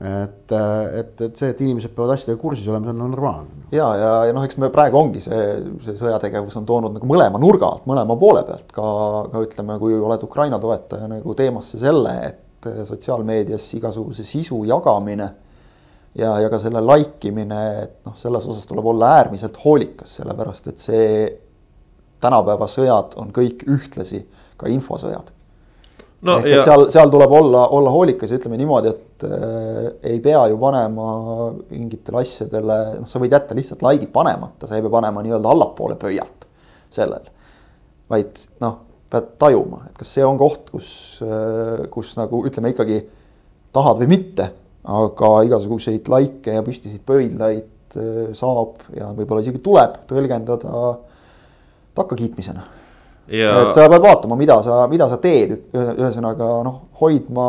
Et, 0.00 0.52
et, 0.52 1.20
et 1.26 1.36
see, 1.38 1.50
et 1.52 1.60
inimesed 1.64 1.92
peavad 1.94 2.16
asjadega 2.16 2.40
kursis 2.40 2.66
olema, 2.68 2.88
see 2.88 2.94
on 2.96 3.02
normaalne. 3.14 3.66
ja, 3.72 3.88
ja, 4.00 4.12
ja 4.28 4.34
noh, 4.36 4.46
eks 4.46 4.58
me 4.62 4.70
praegu 4.74 4.98
ongi 4.98 5.22
see, 5.22 5.42
see 5.84 5.98
sõjategevus 6.00 6.56
on 6.60 6.66
toonud 6.68 6.96
nagu 6.96 7.10
mõlema 7.10 7.40
nurga 7.42 7.70
alt, 7.70 7.86
mõlema 7.90 8.16
poole 8.20 8.42
pealt 8.48 8.72
ka, 8.74 8.88
ka 9.32 9.44
ütleme, 9.46 9.78
kui 9.82 9.94
oled 9.98 10.26
Ukraina 10.26 10.58
toetaja 10.62 11.10
nagu 11.10 11.36
teemasse 11.38 11.80
selle, 11.80 12.16
et 12.26 12.42
et 12.64 12.86
sotsiaalmeedias 12.88 13.66
igasuguse 13.76 14.24
sisu 14.24 14.62
jagamine 14.64 15.26
ja, 16.16 16.34
ja 16.40 16.50
ka 16.50 16.58
selle 16.62 16.82
like 16.84 17.28
imine, 17.28 17.60
et 17.82 17.96
noh, 18.06 18.16
selles 18.18 18.46
osas 18.48 18.66
tuleb 18.70 18.86
olla 18.94 19.14
äärmiselt 19.18 19.58
hoolikas, 19.64 20.18
sellepärast 20.20 20.70
et 20.70 20.82
see 20.82 21.08
tänapäeva 22.24 22.68
sõjad 22.70 23.16
on 23.20 23.32
kõik 23.34 23.66
ühtlasi 23.68 24.22
ka 24.60 24.70
infosõjad 24.72 25.32
no,. 26.22 26.38
ehk 26.38 26.48
ja... 26.48 26.60
et 26.60 26.68
seal, 26.68 26.86
seal 26.94 27.12
tuleb 27.12 27.34
olla, 27.40 27.66
olla 27.76 27.92
hoolikas 27.94 28.32
ja 28.32 28.40
ütleme 28.40 28.60
niimoodi, 28.60 28.94
et 28.94 29.03
äh, 29.26 29.90
ei 30.12 30.20
pea 30.24 30.46
ju 30.52 30.58
panema 30.60 31.10
mingitele 31.70 32.22
asjadele, 32.22 32.78
noh, 33.00 33.10
sa 33.10 33.22
võid 33.22 33.36
jätta 33.36 33.56
lihtsalt 33.56 33.84
like'id 33.86 34.12
panemata, 34.14 34.68
sa 34.68 34.78
ei 34.78 34.84
pea 34.84 34.92
panema 34.92 35.24
nii-öelda 35.24 35.54
allapoole 35.54 35.98
pöialt 36.00 36.48
sellel. 36.94 37.30
vaid 38.10 38.42
noh 38.62 38.80
pead 39.14 39.34
tajuma, 39.38 39.84
et 39.88 39.98
kas 39.98 40.10
see 40.16 40.24
on 40.26 40.38
koht, 40.38 40.68
kus, 40.74 40.88
kus 41.94 42.16
nagu 42.18 42.40
ütleme 42.48 42.72
ikkagi 42.72 42.98
tahad 43.74 44.00
või 44.02 44.10
mitte, 44.10 44.48
aga 44.84 45.30
igasuguseid 45.48 46.08
likee 46.12 46.58
ja 46.58 46.62
püstiseid 46.64 47.02
pöidlaid 47.08 47.96
äh, 47.96 48.30
saab 48.36 48.82
ja 48.96 49.10
võib-olla 49.16 49.44
isegi 49.44 49.62
tuleb 49.64 50.02
tõlgendada 50.10 50.88
takkakiitmisena 51.96 52.64
ja.... 53.32 53.52
et 53.62 53.76
sa 53.76 53.86
pead 53.88 54.04
vaatama, 54.04 54.36
mida 54.36 54.58
sa, 54.66 54.82
mida 54.90 55.08
sa 55.08 55.18
teed, 55.22 55.56
ühesõnaga 55.72 56.50
noh, 56.66 56.82
hoidma, 57.00 57.46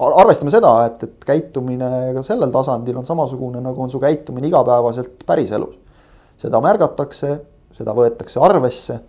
arvestame 0.00 0.52
seda, 0.52 0.72
et, 0.88 1.04
et 1.04 1.28
käitumine 1.28 1.90
ka 2.16 2.24
sellel 2.24 2.52
tasandil 2.54 2.98
on 3.00 3.08
samasugune, 3.08 3.60
nagu 3.64 3.82
on 3.84 3.92
su 3.92 4.00
käitumine 4.00 4.48
igapäevaselt 4.48 5.24
päriselus. 5.26 5.76
seda 6.40 6.60
märgatakse, 6.64 7.34
seda 7.76 7.92
võetakse 7.92 8.40
arvesse 8.40 9.00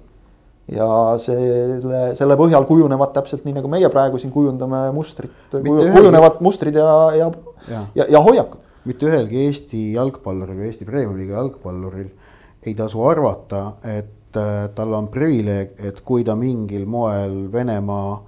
ja 0.72 0.88
selle, 1.20 2.02
selle 2.18 2.36
põhjal 2.40 2.66
kujunevad 2.68 3.14
täpselt 3.16 3.46
nii, 3.48 3.56
nagu 3.60 3.72
meie 3.72 3.90
praegu 3.92 4.20
siin 4.22 4.34
kujundame 4.34 4.90
mustrit, 4.96 5.34
kujunevad 5.52 6.42
mustrid 6.44 6.76
ja, 6.76 6.90
ja, 7.18 7.30
ja, 7.70 7.86
ja, 7.96 8.08
ja 8.18 8.24
hoiakud. 8.24 8.68
mitte 8.86 9.08
ühelgi 9.08 9.46
Eesti 9.48 9.84
jalgpalluril 9.96 10.60
või 10.60 10.70
Eesti 10.70 10.88
Premium-liiga 10.88 11.40
jalgpalluril 11.40 12.10
ei 12.66 12.76
tasu 12.78 13.02
arvata, 13.08 13.78
et 13.88 14.38
äh, 14.38 14.68
tal 14.76 14.94
on 14.94 15.08
privileeg, 15.14 15.74
et 15.82 16.04
kui 16.06 16.26
ta 16.28 16.36
mingil 16.38 16.86
moel 16.86 17.48
Venemaa 17.54 18.20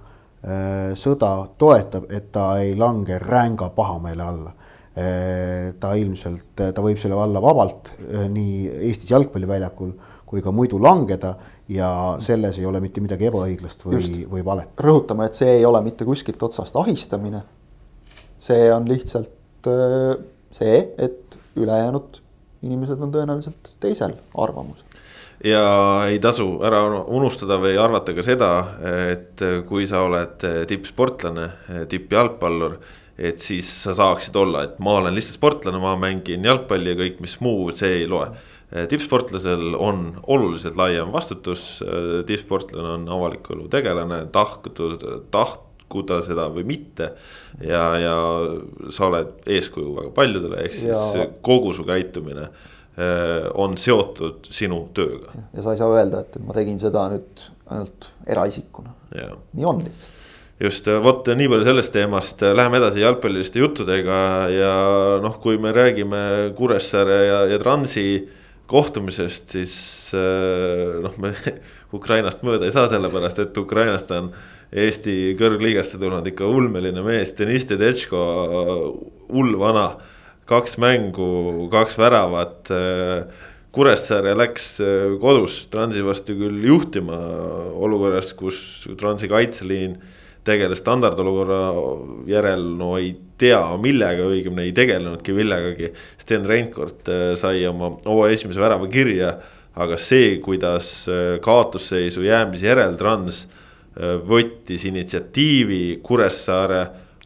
sõda 1.00 1.30
toetab, 1.58 2.10
et 2.12 2.30
ta 2.32 2.58
ei 2.60 2.74
lange 2.76 3.18
ränga 3.18 3.70
pahameele 3.72 4.22
alla 4.22 4.50
äh,. 4.96 5.72
ta 5.80 5.94
ilmselt, 5.98 6.52
ta 6.54 6.82
võib 6.84 7.00
selle 7.00 7.16
alla 7.18 7.40
vabalt 7.42 7.94
äh, 7.96 8.26
nii 8.30 8.68
Eestis 8.90 9.10
jalgpalliväljakul 9.10 9.94
kui 10.28 10.42
ka 10.42 10.52
muidu 10.52 10.80
langeda 10.82 11.34
ja 11.68 11.88
selles 12.20 12.58
ei 12.58 12.66
ole 12.66 12.80
mitte 12.84 13.00
midagi 13.00 13.28
ebaõiglast 13.30 13.86
või, 13.86 14.02
või 14.30 14.44
valet. 14.44 14.74
rõhutame, 14.80 15.30
et 15.30 15.38
see 15.38 15.56
ei 15.58 15.64
ole 15.64 15.80
mitte 15.84 16.04
kuskilt 16.04 16.42
otsast 16.42 16.76
ahistamine. 16.76 17.42
see 18.38 18.68
on 18.72 18.88
lihtsalt 18.88 19.70
äh, 19.70 20.18
see, 20.52 20.76
et 20.98 21.38
ülejäänud 21.56 22.20
inimesed 22.64 23.00
on 23.00 23.12
tõenäoliselt 23.12 23.74
teisel 23.80 24.18
arvamusel 24.34 24.93
ja 25.44 25.64
ei 26.08 26.18
tasu 26.24 26.46
ära 26.64 26.82
unustada 27.04 27.58
või 27.60 27.76
arvata 27.80 28.14
ka 28.16 28.24
seda, 28.24 28.50
et 29.12 29.42
kui 29.68 29.86
sa 29.86 30.04
oled 30.06 30.44
tippsportlane, 30.70 31.50
tippjalgpallur. 31.92 32.78
et 33.18 33.38
siis 33.38 33.68
sa 33.84 33.92
saaksid 33.94 34.34
olla, 34.36 34.64
et 34.64 34.78
ma 34.82 34.96
olen 34.98 35.14
lihtsalt 35.14 35.36
sportlane, 35.36 35.78
ma 35.78 35.92
mängin 35.94 36.42
jalgpalli 36.44 36.90
ja 36.90 36.98
kõik, 36.98 37.20
mis 37.22 37.36
muu, 37.40 37.68
see 37.70 38.00
ei 38.00 38.08
loe 38.10 38.32
Eh, 38.74 38.88
tippsportlasel 38.90 39.76
on 39.78 40.16
oluliselt 40.26 40.74
laiem 40.76 41.12
vastutus, 41.12 41.82
eh, 41.82 42.24
tippsportlane 42.26 42.88
on 42.96 43.08
avaliku 43.08 43.54
elu 43.54 43.68
tegelane, 43.70 44.24
tahku, 44.34 44.72
tahku 45.30 46.02
ta 46.08 46.18
seda 46.24 46.48
või 46.50 46.64
mitte. 46.66 47.12
ja, 47.62 47.82
ja 47.98 48.16
sa 48.90 49.06
oled 49.06 49.46
eeskuju 49.46 49.94
väga 49.94 50.10
paljudele, 50.16 50.64
ehk 50.64 50.74
siis 50.74 51.14
ja... 51.14 51.28
kogu 51.40 51.70
su 51.72 51.84
käitumine 51.86 52.48
eh, 52.48 52.72
on 53.58 53.72
seotud 53.80 54.44
sinu 54.54 54.84
tööga. 54.94 55.32
ja 55.50 55.64
sa 55.64 55.72
ei 55.74 55.80
saa 55.80 55.88
öelda, 55.96 56.20
et 56.22 56.36
ma 56.46 56.54
tegin 56.54 56.78
seda 56.78 57.08
nüüd 57.10 57.46
ainult 57.66 58.10
eraisikuna, 58.30 58.94
nii 59.10 59.66
on 59.66 59.82
lihtsalt 59.82 60.12
just, 60.62 60.86
vot 61.02 61.26
nii 61.26 61.48
palju 61.50 61.66
sellest 61.66 61.92
teemast, 61.96 62.44
läheme 62.54 62.78
edasi 62.78 63.02
jalgpalliliste 63.02 63.58
juttudega 63.58 64.20
ja 64.54 64.74
noh, 65.24 65.40
kui 65.42 65.58
me 65.58 65.74
räägime 65.74 66.22
Kuressaare 66.54 67.18
ja, 67.26 67.40
ja 67.50 67.58
Transi 67.58 68.06
äh, 68.14 68.40
kohtumisest, 68.66 69.50
siis 69.50 69.74
äh, 70.16 71.00
noh, 71.04 71.16
me 71.20 71.34
Ukrainast 71.96 72.44
mööda 72.46 72.68
ei 72.68 72.74
saa, 72.74 72.88
sellepärast 72.92 73.42
et 73.44 73.60
Ukrainast 73.60 74.12
on 74.14 74.32
Eesti 74.74 75.36
kõrgliigasse 75.38 76.00
tulnud 76.00 76.26
ikka 76.26 76.48
ulmeline 76.50 77.04
mees, 77.06 77.30
Deniss 77.38 77.68
Tedetško, 77.68 78.22
hull 79.30 79.54
vana. 79.60 79.84
Kaks 80.50 80.78
mängu, 80.82 81.68
kaks 81.72 81.98
väravat. 81.98 82.70
Kuressaare 83.74 84.36
läks 84.38 84.76
äh, 84.84 85.16
kodus 85.18 85.64
Transi 85.72 86.02
vastu 86.06 86.36
küll 86.38 86.62
juhtima 86.62 87.16
olukorras, 87.74 88.30
kus 88.38 88.58
Transi 89.00 89.26
kaitseliin 89.30 89.96
tegeles 90.46 90.78
standardolukorra 90.78 91.58
järel, 92.30 92.62
no 92.78 92.92
ei 93.00 93.10
tea 93.40 93.58
millega, 93.82 94.28
õigemini 94.30 94.68
ei 94.68 94.76
tegelenudki 94.76 95.34
millegagi. 95.34 95.90
Sten 96.22 96.46
Reinkord 96.46 97.10
äh, 97.10 97.24
sai 97.40 97.64
oma 97.66 97.96
hooaja 98.04 98.38
esimese 98.38 98.62
värava 98.62 98.86
kirja, 98.92 99.34
aga 99.74 99.98
see, 99.98 100.36
kuidas 100.44 100.94
äh, 101.10 101.40
kaotusseisu 101.42 102.22
jäämise 102.28 102.70
järel 102.70 102.98
Trans 103.00 103.46
võttis 103.94 104.82
initsiatiivi 104.88 106.00
Kuressaare 106.02 106.80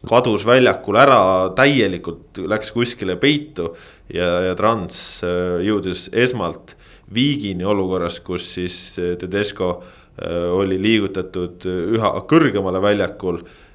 kadus 0.07 0.45
väljakul 0.47 0.95
ära, 0.99 1.21
täielikult 1.57 2.39
läks 2.47 2.71
kuskile 2.71 3.17
peitu 3.19 3.73
ja, 4.13 4.29
ja 4.47 4.57
Trans 4.59 5.19
jõudis 5.65 6.07
esmalt 6.13 6.75
viigini 7.13 7.65
olukorras, 7.65 8.19
kus 8.23 8.45
siis 8.55 8.77
Tedesco 8.95 9.71
oli 10.55 10.77
liigutatud 10.79 11.65
üha 11.67 12.11
kõrgemale 12.27 12.81
väljakul 12.83 13.41
Äh, 13.43 13.68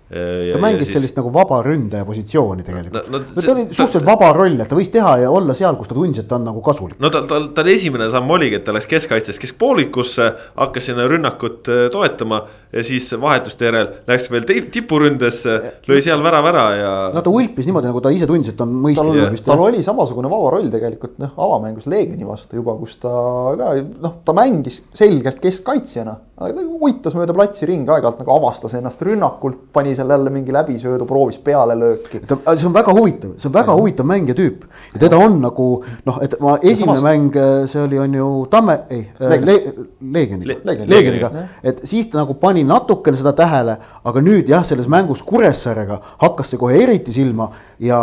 ta 0.52 0.58
mängis 0.60 0.84
siis... 0.84 0.98
sellist 0.98 1.16
nagu 1.16 1.30
vaba 1.32 1.62
ründaja 1.64 2.04
positsiooni 2.04 2.64
tegelikult 2.66 3.08
no,. 3.08 3.20
No, 3.24 3.40
ta 3.40 3.52
oli 3.54 3.62
suhteliselt 3.70 4.04
vaba 4.04 4.28
roll, 4.36 4.58
et 4.60 4.68
ta 4.68 4.76
võis 4.76 4.90
teha 4.92 5.14
ja 5.22 5.30
olla 5.32 5.56
seal, 5.56 5.78
kus 5.78 5.88
ta 5.88 5.96
tundis, 5.96 6.20
et 6.20 6.28
ta 6.28 6.36
on 6.36 6.44
nagu 6.44 6.60
kasulik. 6.64 6.98
no 7.00 7.08
tal, 7.12 7.24
tal, 7.30 7.46
tal 7.56 7.70
esimene 7.72 8.10
samm 8.12 8.34
oligi, 8.36 8.58
et 8.60 8.66
ta 8.66 8.74
läks 8.76 8.88
keskkaitsest 8.90 9.40
keskpoolikusse, 9.40 10.28
hakkas 10.60 10.90
sinna 10.90 11.06
rünnakut 11.08 11.70
äh, 11.72 11.86
toetama. 11.94 12.42
ja 12.74 12.82
siis 12.84 13.06
vahetuste 13.20 13.68
järel 13.68 13.88
läks 14.10 14.28
veel 14.34 14.44
tipuründesse, 14.74 15.56
lõi 15.88 16.02
seal 16.04 16.20
värava 16.26 16.50
ära 16.52 16.66
ja. 16.76 16.92
no 17.14 17.22
ta 17.24 17.32
ulpis 17.32 17.68
niimoodi, 17.70 17.88
nagu 17.88 18.04
ta 18.04 18.12
ise 18.12 18.28
tundis, 18.28 18.52
et 18.52 18.60
on 18.60 18.76
mõistlik. 18.84 19.44
tal 19.46 19.64
oli 19.64 19.80
samasugune 19.86 20.28
vaba 20.28 20.52
roll 20.58 20.68
tegelikult 20.72 21.16
noh, 21.22 21.32
avamängus 21.48 21.88
Leegioni 21.88 22.28
vastu 22.28 22.60
juba, 22.60 22.76
kus 22.76 22.98
ta 23.00 23.14
ka 23.56 23.72
noh, 23.80 24.18
ta 24.26 24.36
mängis 24.36 24.82
selgelt 24.92 25.40
keskkaitsjana. 25.40 26.18
aga 26.44 26.52
ta 26.58 26.66
uitas 26.90 27.14
mööda 27.16 27.36
platsi 27.36 27.70
ringi, 27.70 27.88
aeg-ajalt 27.88 28.20
nagu 28.24 28.34
avastas 28.34 28.74
ennast 28.76 29.02
rünnakult, 29.06 29.70
pani 29.72 29.93
pani 29.94 29.96
seal 29.96 30.10
jälle 30.10 30.30
mingi 30.30 30.52
läbisöödu, 30.52 31.06
proovis 31.06 31.38
pealelööki. 31.38 32.20
see 32.26 32.66
on 32.66 32.74
väga 32.74 32.92
huvitav, 32.92 33.34
see 33.38 33.48
on 33.48 33.54
väga 33.54 33.72
ja. 33.72 33.76
huvitav 33.78 34.06
mängija 34.06 34.34
tüüp 34.34 34.64
ja 34.94 35.00
teda 35.00 35.18
on 35.18 35.40
nagu 35.42 35.68
noh, 36.06 36.18
et 36.22 36.34
ma 36.40 36.56
esimene 36.62 36.98
samas... 36.98 37.02
mäng, 37.02 37.36
äh, 37.36 37.66
see 37.70 37.82
oli, 37.82 37.98
on 37.98 38.14
ju 38.14 38.30
Tamme, 38.50 38.78
ei 38.90 39.06
Leegion. 39.18 39.46
Le, 39.46 39.86
Leegioniga 40.14 40.84
Le, 40.84 40.86
Leegioniga, 40.90 41.30
et 41.62 41.84
siis 41.88 42.08
ta 42.10 42.20
nagu 42.22 42.34
pani 42.40 42.64
natukene 42.64 43.18
seda 43.18 43.34
tähele, 43.36 43.76
aga 44.04 44.24
nüüd 44.24 44.50
jah, 44.50 44.64
selles 44.66 44.88
mängus 44.90 45.22
Kuressaarega 45.26 46.00
hakkas 46.22 46.52
see 46.52 46.60
kohe 46.60 46.78
eriti 46.82 47.14
silma 47.14 47.50
ja 47.82 47.98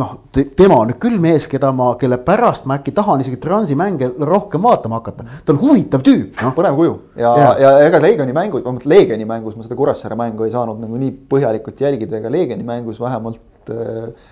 noh 0.00 0.16
te,, 0.32 0.46
tema 0.56 0.78
on 0.82 0.90
nüüd 0.92 1.00
küll 1.02 1.18
mees, 1.22 1.48
keda 1.50 1.72
ma, 1.76 1.92
kelle 2.00 2.18
pärast 2.24 2.68
ma 2.68 2.78
äkki 2.80 2.94
tahan 2.96 3.22
isegi 3.24 3.40
Transi 3.42 3.76
mänge 3.78 4.10
rohkem 4.18 4.62
vaatama 4.64 5.00
hakata. 5.00 5.26
ta 5.44 5.54
on 5.54 5.60
huvitav 5.60 6.04
tüüp 6.04 6.40
no.. 6.42 6.52
põnev 6.56 6.76
kuju 6.78 6.94
ja, 7.20 7.32
ja, 7.40 7.50
ja 7.60 7.72
ega 7.88 8.00
Leegioni 8.02 8.36
mängus, 8.36 8.64
vähemalt 8.64 8.86
Leegioni 8.88 9.28
mängus 9.28 9.56
ma 9.56 9.66
seda 9.66 9.78
Kuressaare 9.78 10.18
mängu 10.18 10.46
ei 10.46 10.52
saanud 10.54 10.80
nagu 10.82 10.98
nii 11.00 11.12
põhjalikult 11.34 11.82
jälgida, 11.86 12.20
ega 12.20 12.32
Leegioni 12.32 12.66
mängus 12.66 13.02
vähemalt 13.02 13.72
äh, 13.74 14.28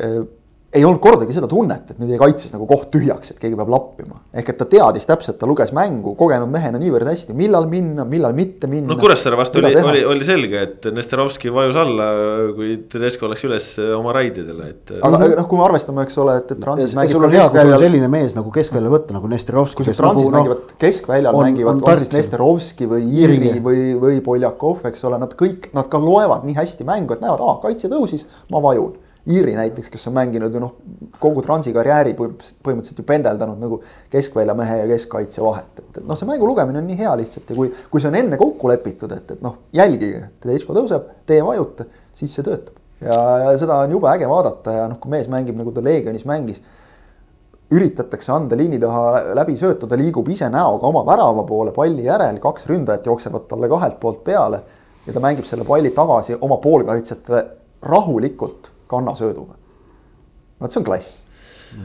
äh, 0.00 0.22
ei 0.72 0.84
olnud 0.88 1.02
kordagi 1.04 1.34
seda 1.36 1.48
tunnet, 1.50 1.90
et 1.92 1.98
nüüd 2.00 2.14
jäi 2.14 2.18
kaitses 2.20 2.52
nagu 2.54 2.64
koht 2.68 2.86
tühjaks, 2.94 3.34
et 3.34 3.40
keegi 3.40 3.56
peab 3.58 3.68
lappima. 3.72 4.22
ehk 4.32 4.52
et 4.54 4.58
ta 4.58 4.66
teadis 4.68 5.04
täpselt, 5.08 5.36
ta 5.40 5.48
luges 5.48 5.72
mängu 5.76 6.14
kogenud 6.16 6.48
mehena 6.52 6.80
niivõrd 6.80 7.10
hästi, 7.10 7.36
millal 7.36 7.66
minna, 7.68 8.06
millal 8.08 8.32
mitte 8.36 8.70
minna. 8.70 8.88
no 8.94 8.96
Kuressaare 9.00 9.36
vastu 9.36 9.60
oli, 9.60 9.74
oli, 9.76 10.04
oli 10.14 10.24
selge, 10.24 10.62
et 10.64 10.88
Nesterovski 10.96 11.52
vajus 11.52 11.76
alla, 11.82 12.06
kui 12.56 12.78
Tedesco 12.92 13.28
läks 13.28 13.44
üles 13.50 13.68
oma 13.98 14.16
raididele, 14.16 14.70
et. 14.72 14.94
aga 14.94 15.10
mm 15.10 15.20
-hmm. 15.20 15.36
noh, 15.42 15.50
kui 15.52 15.60
me 15.60 15.66
arvestame, 15.68 16.08
eks 16.08 16.18
ole, 16.24 16.38
et, 16.40 16.56
et 16.56 16.64
Transis 16.64 16.96
mängib 16.96 17.20
ka 17.20 17.32
keskväljal. 17.36 17.78
selline 17.84 18.08
mees 18.16 18.34
nagu 18.40 18.50
keskvälja 18.56 18.96
võtta 18.96 19.18
nagu 19.18 19.28
Nesterovski. 19.28 19.84
kui 19.84 19.92
Transis 19.92 20.24
nagu, 20.24 20.36
mängivad 20.38 20.64
no, 20.64 20.80
keskväljal 20.86 21.34
on, 21.34 21.44
mängivad, 21.50 21.84
on 21.84 21.98
siis 21.98 22.16
Nesterovski 22.16 22.88
või 22.88 23.04
Iiri 23.12 23.60
või, 23.60 23.92
või 24.00 24.20
Poljakov, 24.24 24.86
eks 24.88 25.04
ole, 25.04 25.20
nad 25.20 25.36
kõik, 25.36 25.68
nad 25.76 25.92
ka 25.92 26.00
loevad 26.00 26.48
nii 26.48 26.56
hästi 26.56 26.84
mängu, 26.84 27.12
et 27.12 27.20
näevad, 27.20 27.44
aa, 27.44 27.60
kaitse 27.60 27.92
tõusis, 27.92 28.24
ma 28.48 28.62
vajun 28.62 28.96
Iiri 29.30 29.52
näiteks, 29.54 29.86
kes 29.92 30.08
on 30.10 30.16
mänginud 30.16 30.54
ju 30.54 30.58
noh, 30.58 30.72
kogu 31.22 31.44
Transi 31.46 31.70
karjääri 31.74 32.16
põhimõtteliselt 32.18 32.98
ju 32.98 33.04
pendeldanud 33.06 33.60
nagu 33.62 33.76
keskväljamehe 34.10 34.80
ja 34.80 34.88
keskkaitsja 34.90 35.44
vahet, 35.44 35.78
et, 35.78 36.00
et 36.00 36.06
noh, 36.08 36.18
see 36.18 36.26
mängu 36.26 36.48
lugemine 36.48 36.80
on 36.80 36.88
nii 36.90 36.98
hea 36.98 37.12
lihtsalt 37.20 37.52
ja 37.52 37.58
kui, 37.58 37.70
kui 37.90 38.02
see 38.02 38.10
on 38.10 38.18
enne 38.18 38.38
kokku 38.40 38.72
lepitud, 38.72 39.14
et, 39.14 39.30
et 39.36 39.44
noh, 39.44 39.60
jälgige, 39.78 40.24
Tedesco 40.42 40.74
tõuseb, 40.74 41.06
teie 41.30 41.44
vajute, 41.46 41.86
siis 42.18 42.34
see 42.34 42.48
töötab. 42.48 42.82
ja, 42.98 43.20
ja 43.44 43.54
seda 43.62 43.78
on 43.84 43.94
jube 43.94 44.10
äge 44.10 44.26
vaadata 44.30 44.74
ja 44.80 44.90
noh, 44.90 44.98
kui 44.98 45.14
mees 45.14 45.30
mängib 45.30 45.60
nagu 45.60 45.70
ta 45.70 45.86
Leegionis 45.86 46.26
mängis, 46.26 46.58
üritatakse 47.72 48.34
anda 48.34 48.58
liini 48.58 48.82
taha 48.82 49.34
läbi 49.38 49.54
söötu, 49.56 49.86
ta 49.86 49.96
liigub 49.96 50.28
ise 50.34 50.50
näoga 50.50 50.90
oma 50.90 51.06
värava 51.06 51.46
poole 51.46 51.70
palli 51.72 52.10
järel, 52.10 52.42
kaks 52.42 52.66
ründajat 52.74 53.06
jooksevad 53.06 53.46
talle 53.54 53.70
kahelt 53.70 54.02
poolt 54.02 54.24
peale 54.26 54.64
ja 55.06 55.14
ta 55.14 55.22
mängib 55.22 55.46
selle 55.46 55.64
palli 55.64 55.94
tagasi 55.94 56.36
oma 56.42 56.58
poolkaitsjatele 56.62 57.46
rahulikult 57.86 58.72
kannasööduga. 58.92 59.58
vot 60.60 60.72
see 60.72 60.82
on 60.82 60.88
klass. 60.88 61.20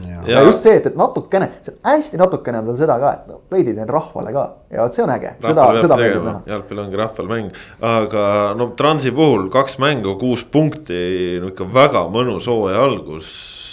Ja. 0.04 0.20
ja 0.26 0.40
just 0.44 0.64
see, 0.66 0.74
et, 0.76 0.86
et 0.90 0.96
natukene, 1.00 1.48
hästi 1.84 2.18
natukene 2.20 2.60
on 2.60 2.66
tal 2.68 2.76
seda 2.76 2.98
ka, 3.00 3.12
et 3.16 3.28
no 3.30 3.38
veidi 3.48 3.72
teen 3.72 3.88
rahvale 3.88 4.34
ka 4.34 4.42
ja 4.68 4.84
vot 4.84 4.96
see 4.96 5.04
on 5.04 5.12
äge, 5.14 5.30
seda, 5.40 5.64
seda 5.80 5.96
meeldib 5.96 6.26
näha. 6.26 6.42
jalgpall 6.50 6.82
ongi 6.82 7.00
rahvalmäng, 7.00 7.60
aga 7.88 8.24
no 8.58 8.68
Transi 8.76 9.14
puhul 9.16 9.48
kaks 9.54 9.78
mängu, 9.80 10.18
kuus 10.20 10.44
punkti, 10.44 11.00
no 11.40 11.48
ikka 11.54 11.70
väga 11.72 12.04
mõnus 12.12 12.50
hooaja 12.52 12.84
algus 12.84 13.30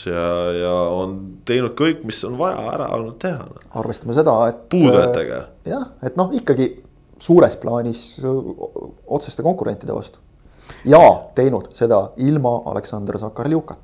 ja, 0.07 0.25
ja 0.55 0.73
on 0.95 1.17
teinud 1.47 1.75
kõik, 1.77 2.05
mis 2.07 2.21
on 2.27 2.39
vaja 2.39 2.63
ära 2.73 2.89
olnud 2.95 3.17
teha 3.21 3.49
no.. 3.49 3.63
arvestame 3.81 4.15
seda, 4.15 4.37
et. 4.51 4.65
puudujatega. 4.71 5.41
jah, 5.67 5.89
et 6.05 6.15
noh, 6.19 6.31
ikkagi 6.37 6.71
suures 7.21 7.59
plaanis 7.59 8.05
otseste 8.23 9.43
konkurentide 9.43 9.95
vastu 9.95 10.23
ja 10.85 11.01
teinud 11.35 11.71
seda 11.75 12.09
ilma 12.17 12.61
Aleksandr 12.71 13.19
Sakarljukat. 13.19 13.81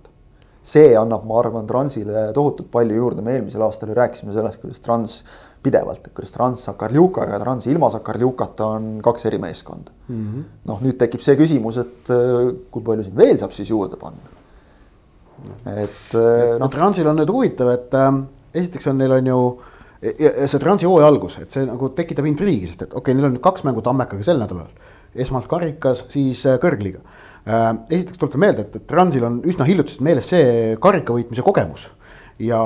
see 0.61 0.91
annab, 0.93 1.23
ma 1.25 1.39
arvan, 1.39 1.65
Transile 1.65 2.27
tohutult 2.38 2.67
palju 2.69 2.93
juurde, 2.93 3.23
me 3.25 3.34
eelmisel 3.34 3.63
aastal 3.65 3.89
ju 3.89 3.95
rääkisime 3.97 4.34
sellest, 4.36 4.59
kuidas 4.61 4.84
Trans 4.86 5.15
pidevalt, 5.63 6.05
et 6.05 6.13
kuidas 6.13 6.36
Trans 6.36 6.65
Sakarljukaga 6.67 7.34
ja 7.34 7.39
Trans 7.41 7.65
ilma 7.67 7.89
Sakarljukata 7.89 8.67
on 8.75 8.91
kaks 9.01 9.25
eri 9.25 9.39
meeskonda 9.41 9.89
mm 10.07 10.19
-hmm.. 10.19 10.43
noh, 10.69 10.84
nüüd 10.86 10.99
tekib 11.01 11.25
see 11.25 11.34
küsimus, 11.39 11.79
et 11.82 12.13
äh, 12.13 12.53
kui 12.71 12.86
palju 12.86 13.07
siin 13.07 13.17
veel 13.17 13.41
saab 13.41 13.57
siis 13.57 13.69
juurde 13.69 13.97
panna. 13.97 14.21
et 15.65 16.13
äh, 16.13 16.59
noh. 16.59 16.69
Transil 16.69 17.07
on 17.07 17.17
nüüd 17.17 17.34
huvitav, 17.34 17.73
et 17.73 17.93
äh, 17.97 18.23
esiteks 18.53 18.88
on 18.88 18.97
neil 18.97 19.17
on 19.17 19.27
ju 19.27 19.41
ja 20.01 20.47
see 20.47 20.59
Transi 20.59 20.86
hooaja 20.86 21.07
algus, 21.07 21.38
et 21.41 21.51
see 21.51 21.65
nagu 21.65 21.89
tekitab 21.89 22.25
intriigi, 22.25 22.67
sest 22.67 22.82
et 22.82 22.93
okei 22.93 22.99
okay,, 22.99 23.13
neil 23.13 23.29
on 23.29 23.38
nüüd 23.38 23.45
kaks 23.49 23.65
mängu 23.65 23.82
Tammekaga 23.82 24.23
sel 24.23 24.38
nädalal 24.41 24.69
esmalt 25.16 25.49
karikas, 25.51 26.05
siis 26.12 26.45
äh, 26.47 26.59
kõrgliiga. 26.62 27.01
Äh, 27.47 27.68
esiteks 27.89 28.22
tuletan 28.22 28.43
meelde, 28.43 28.68
et, 28.68 28.78
et 28.78 28.88
Transil 28.88 29.26
on 29.28 29.41
üsna 29.47 29.66
hiljutist 29.68 30.03
meeles 30.05 30.30
see 30.30 30.78
karika 30.82 31.16
võitmise 31.16 31.45
kogemus. 31.45 31.89
ja 32.41 32.57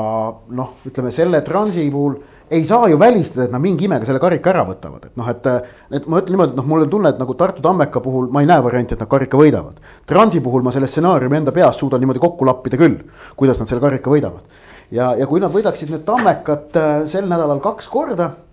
noh, 0.56 0.76
ütleme 0.88 1.12
selle 1.12 1.42
Transi 1.44 1.90
puhul 1.92 2.14
ei 2.52 2.64
saa 2.64 2.88
ju 2.88 3.00
välistada, 3.00 3.48
et 3.48 3.52
nad 3.52 3.62
mingi 3.62 3.88
imega 3.88 4.06
selle 4.06 4.22
karika 4.22 4.52
ära 4.52 4.62
võtavad, 4.68 5.08
et 5.10 5.18
noh, 5.18 5.28
et. 5.32 5.48
et 5.92 6.06
ma 6.08 6.22
ütlen 6.22 6.36
niimoodi, 6.36 6.54
et 6.54 6.60
noh, 6.60 6.68
mul 6.70 6.86
on 6.86 6.92
tunne, 6.94 7.10
et 7.10 7.20
nagu 7.20 7.34
Tartu 7.36 7.64
Tammeka 7.66 8.00
puhul 8.06 8.30
ma 8.32 8.44
ei 8.44 8.50
näe 8.52 8.64
varianti, 8.64 8.94
et 8.94 9.02
nad 9.02 9.10
karika 9.10 9.40
võidavad. 9.40 9.82
Transi 10.08 10.44
puhul 10.46 10.64
ma 10.64 10.72
selle 10.76 10.88
stsenaariumi 10.92 11.42
enda 11.42 11.56
peas 11.56 11.82
suudan 11.82 12.04
niimoodi 12.04 12.22
kokku 12.22 12.46
lappida 12.46 12.80
küll, 12.80 13.02
kuidas 13.36 13.60
nad 13.60 13.72
selle 13.72 13.84
karika 13.84 14.14
võidavad. 14.14 14.64
ja, 14.92 15.16
ja 15.18 15.26
kui 15.26 15.42
nad 15.42 15.52
võidaksid 15.52 15.90
nüüd 15.90 16.06
Tammekat 16.06 16.78
äh, 16.78 16.98
sel 17.10 17.26
nädalal 17.26 17.60
kaks 17.64 17.90
korda 17.90 18.36
Äh, 18.36 18.45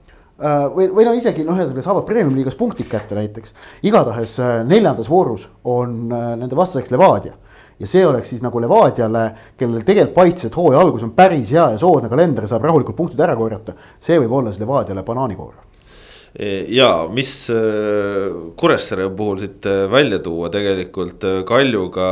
või, 0.42 0.88
või 0.90 1.06
no 1.06 1.14
isegi 1.16 1.44
noh, 1.46 1.56
ühesõnaga 1.56 1.84
saavad 1.84 2.06
premium-liigas 2.08 2.58
punktid 2.58 2.88
kätte 2.90 3.16
näiteks. 3.18 3.54
igatahes 3.86 4.38
äh, 4.42 4.60
neljandas 4.66 5.10
voorus 5.10 5.48
on 5.64 6.12
äh, 6.12 6.32
nende 6.36 6.58
vastaseks 6.58 6.90
Levadia. 6.90 7.34
ja 7.78 7.86
see 7.86 8.06
oleks 8.06 8.30
siis 8.30 8.42
nagu 8.42 8.60
Levadiale, 8.60 9.24
kellel 9.58 9.82
tegelikult 9.86 10.14
paistis, 10.14 10.50
et 10.50 10.56
hooaja 10.56 10.80
algus 10.80 11.02
on 11.02 11.12
päris 11.16 11.50
hea 11.50 11.70
ja 11.74 11.78
soodne 11.78 12.10
kalender, 12.10 12.48
saab 12.48 12.64
rahulikult 12.64 12.96
punktid 12.96 13.20
ära 13.20 13.36
korjata. 13.36 13.76
see 14.00 14.18
võib 14.18 14.32
olla 14.38 14.52
siis 14.52 14.62
Levadiale 14.64 15.04
banaanikoor 15.06 15.54
e, 16.34 16.48
ja 16.74 16.88
mis 17.10 17.34
Kuressaare 18.56 19.10
puhul 19.16 19.38
siit 19.44 19.68
välja 19.90 20.18
tuua, 20.18 20.50
tegelikult 20.50 21.22
Kaljuga 21.46 22.08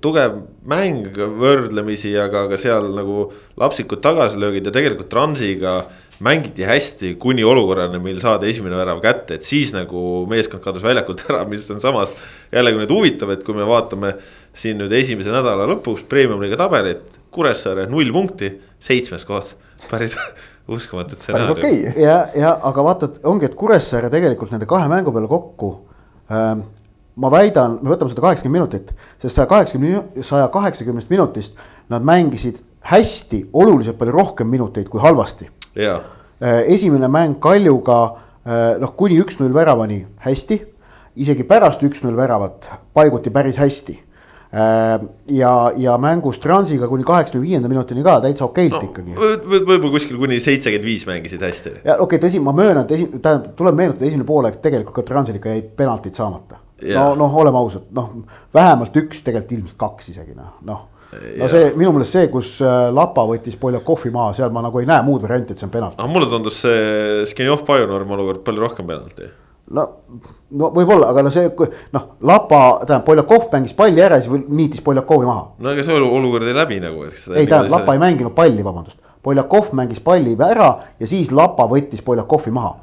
tugev 0.00 0.38
mäng 0.70 1.10
võrdlemisi, 1.16 2.14
aga 2.18 2.46
ka 2.52 2.60
seal 2.60 2.92
nagu 2.94 3.26
lapsikud 3.58 4.02
tagasilöögid 4.04 4.70
ja 4.70 4.76
tegelikult 4.78 5.10
Transiga 5.10 5.80
mängiti 6.20 6.64
hästi 6.68 7.14
kuni 7.20 7.44
olukorrani, 7.44 7.98
mil 7.98 8.20
saadi 8.20 8.50
esimene 8.52 8.76
värav 8.76 9.00
kätte, 9.00 9.38
et 9.38 9.46
siis 9.48 9.72
nagu 9.72 10.26
meeskond 10.28 10.62
kadus 10.64 10.84
väljakult 10.84 11.24
ära, 11.28 11.44
mis 11.48 11.64
on 11.72 11.80
samas 11.80 12.12
jällegi 12.52 12.82
nüüd 12.82 12.92
huvitav, 12.92 13.32
et 13.32 13.44
kui 13.46 13.56
me 13.56 13.64
vaatame 13.68 14.12
siin 14.56 14.76
nüüd 14.80 14.92
esimese 14.98 15.32
nädala 15.32 15.68
lõpuks 15.70 16.04
premium-liiga 16.10 16.58
tabelit, 16.60 17.06
Kuressaare 17.32 17.86
null 17.88 18.10
punkti, 18.12 18.50
seitsmes 18.82 19.24
koht, 19.24 19.54
päris 19.88 20.16
uskumatu 20.74 21.16
stsenaarium 21.16 21.56
okay.. 21.56 22.02
ja, 22.02 22.18
ja 22.36 22.50
aga 22.68 22.84
vaata, 22.84 23.08
et 23.08 23.30
ongi, 23.30 23.48
et 23.48 23.56
Kuressaare 23.56 24.10
tegelikult 24.12 24.52
nende 24.52 24.68
kahe 24.68 24.90
mängu 24.92 25.14
peale 25.14 25.30
kokku 25.30 25.70
ähm, 26.28 26.66
ma 27.16 27.30
väidan, 27.32 27.78
me 27.80 27.94
võtame 27.94 28.12
seda 28.12 28.26
kaheksakümmend 28.26 28.58
minutit, 28.58 28.92
sest 29.22 29.38
saja 29.38 29.48
kaheksakümne, 29.48 30.02
saja 30.26 30.50
kaheksakümnest 30.52 31.08
minutist 31.12 31.56
nad 31.88 32.04
mängisid 32.04 32.60
hästi, 32.92 33.46
oluliselt 33.56 33.96
palju 34.00 34.12
rohkem 34.18 34.52
minuteid 34.52 34.92
kui 34.92 35.00
halvasti 35.00 35.48
Äh, 36.40 36.72
esimene 36.72 37.08
mäng 37.08 37.36
Kaljuga 37.40 38.02
äh, 38.46 38.78
noh, 38.80 38.94
kuni 38.96 39.18
üks-null 39.20 39.52
väravani 39.52 39.98
hästi, 40.24 40.56
isegi 41.20 41.44
pärast 41.44 41.82
üks-null 41.84 42.16
väravat 42.16 42.70
paiguti 42.96 43.28
päris 43.34 43.58
hästi 43.60 43.96
äh, 43.98 45.04
ja, 45.36 45.52
ja 45.76 45.98
mängus 46.00 46.40
Transiga 46.40 46.88
kuni 46.88 47.04
kaheksakümne 47.04 47.44
viienda 47.44 47.68
minutini 47.68 48.00
ka 48.06 48.16
täitsa 48.24 48.46
okeilt 48.48 48.78
no, 48.78 48.82
ikkagi 48.88 49.18
võib. 49.18 49.44
võib-olla 49.52 49.92
kuskil 49.92 50.16
kuni 50.22 50.40
seitsekümmend 50.40 50.88
viis 50.88 51.04
mängisid 51.10 51.44
hästi. 51.44 51.74
ja 51.84 51.98
okei 51.98 52.16
okay,, 52.16 52.22
tõsi, 52.24 52.40
ma 52.40 52.56
möönan, 52.56 52.86
et 52.88 52.96
esi-, 52.96 53.10
tähendab, 53.18 53.52
tuleb 53.60 53.76
meenutada, 53.82 54.08
esimene 54.08 54.28
poolek 54.32 54.62
tegelikult 54.64 54.96
ka 54.96 55.06
Transil 55.12 55.36
ikka 55.36 55.52
jäid 55.52 55.68
penaltid 55.76 56.16
saamata. 56.16 56.62
no, 56.88 57.04
noh, 57.20 57.36
oleme 57.44 57.60
ausad, 57.60 57.84
noh, 57.94 58.14
vähemalt 58.56 58.96
üks, 58.96 59.20
tegelikult 59.28 59.58
ilmselt 59.58 59.82
kaks 59.84 60.14
isegi 60.14 60.32
noh, 60.32 60.56
noh 60.64 60.88
no 61.12 61.48
see 61.50 61.70
minu 61.78 61.92
meelest 61.94 62.16
see, 62.16 62.30
kus 62.32 62.56
äh, 62.62 62.88
Lapa 62.94 63.24
võttis 63.28 63.58
Poljakovi 63.60 64.12
maha, 64.14 64.34
seal 64.36 64.52
ma 64.54 64.62
nagu 64.64 64.80
ei 64.80 64.88
näe 64.88 65.02
muud 65.06 65.24
varianti, 65.24 65.54
et 65.54 65.60
see 65.60 65.66
on 65.66 65.74
penalt. 65.74 65.98
aga 65.98 66.10
mulle 66.10 66.30
tundus 66.30 66.60
see 66.64 67.22
Skenjov 67.30 67.64
Pajunorm 67.68 68.16
olukord 68.16 68.44
palju 68.46 68.64
rohkem 68.64 68.88
penalti. 68.90 69.30
no, 69.76 69.86
no 70.60 70.70
võib-olla, 70.76 71.10
aga 71.10 71.24
no 71.26 71.34
see 71.34 71.50
noh, 71.96 72.08
Lapa, 72.30 72.60
tähendab 72.84 73.06
Poljakov 73.08 73.48
mängis 73.54 73.74
palli 73.78 74.04
ära, 74.06 74.20
siis 74.22 74.46
niitis 74.48 74.84
Poljakovi 74.86 75.28
maha. 75.28 75.48
no 75.58 75.72
aga 75.74 75.86
see 75.86 75.98
olukord 75.98 76.46
jäi 76.46 76.56
läbi 76.56 76.82
nagu. 76.82 77.06
ei 77.08 77.46
tähendab, 77.46 77.70
Lapa 77.78 77.96
ei 77.96 78.02
mänginud 78.02 78.36
palli, 78.36 78.66
vabandust. 78.66 79.00
Poljakov 79.22 79.74
mängis 79.76 80.00
palli 80.00 80.36
ära 80.46 80.70
ja 81.00 81.08
siis 81.10 81.32
Lapa 81.34 81.66
võttis 81.68 82.04
Poljakovi 82.06 82.54
maha 82.54 82.76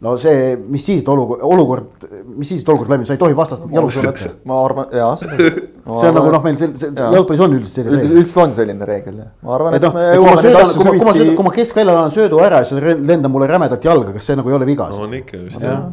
no 0.00 0.14
see, 0.20 0.54
mis 0.72 0.84
siis, 0.86 1.02
et 1.02 1.10
olukord, 1.12 1.42
olukord, 1.44 2.06
mis 2.34 2.48
siis, 2.48 2.62
et 2.64 2.72
olukord 2.72 2.92
läbi, 2.92 3.08
sa 3.08 3.16
ei 3.16 3.20
tohi 3.20 3.36
vastast 3.36 3.66
jalus 3.74 3.98
olla 4.00 4.12
ette. 4.14 4.30
ma 4.48 4.60
arvan, 4.64 4.88
jaa. 4.96 5.10
see 5.20 6.08
on 6.10 6.16
nagu 6.18 6.32
noh, 6.32 6.44
meil 6.46 6.56
see, 6.60 6.70
see 6.80 6.92
jalgpallis 6.96 7.44
on 7.46 7.56
üldiselt 7.58 7.80
selline 7.80 8.00
reegel. 8.00 8.16
üldiselt 8.16 8.42
on 8.44 8.56
selline 8.56 8.90
reegel 8.90 9.22
jah, 9.22 9.30
ma 9.44 9.54
arvan, 9.58 9.76
et, 9.76 9.84
et 9.84 9.98
me 9.98 10.06
jõuame 10.16 10.46
neid 10.46 10.60
asju 10.62 10.86
süvitsi. 10.86 11.04
kui 11.04 11.26
ma, 11.28 11.36
kui 11.40 11.48
ma 11.50 11.54
keskväljal 11.58 11.96
annan 11.96 12.16
söödu 12.16 12.40
ära 12.44 12.62
ja 12.64 12.70
see 12.70 12.96
lendab 12.96 13.34
mulle 13.34 13.50
rämedalt 13.50 13.90
jalga, 13.90 14.16
kas 14.16 14.30
see 14.30 14.40
nagu 14.40 14.52
ei 14.52 14.58
ole 14.60 14.68
viga? 14.68 14.88
no 14.94 15.04
on 15.04 15.18
ikka 15.20 15.44
vist 15.44 15.68
jah. 15.68 15.84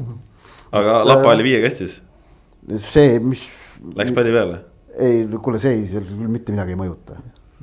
aga 0.81 1.01
Lapa 1.11 1.35
oli 1.35 1.49
viiekastis 1.51 2.01
see, 2.75 3.19
mis. 3.23 3.47
Läks 3.95 4.11
palli 4.15 4.33
peale? 4.33 4.61
ei, 4.97 5.25
kuule, 5.43 5.59
see 5.61 5.75
ei, 5.75 5.83
seal 5.91 6.05
küll 6.07 6.31
mitte 6.31 6.53
midagi 6.55 6.73
ei 6.73 6.79
mõjuta. 6.79 7.19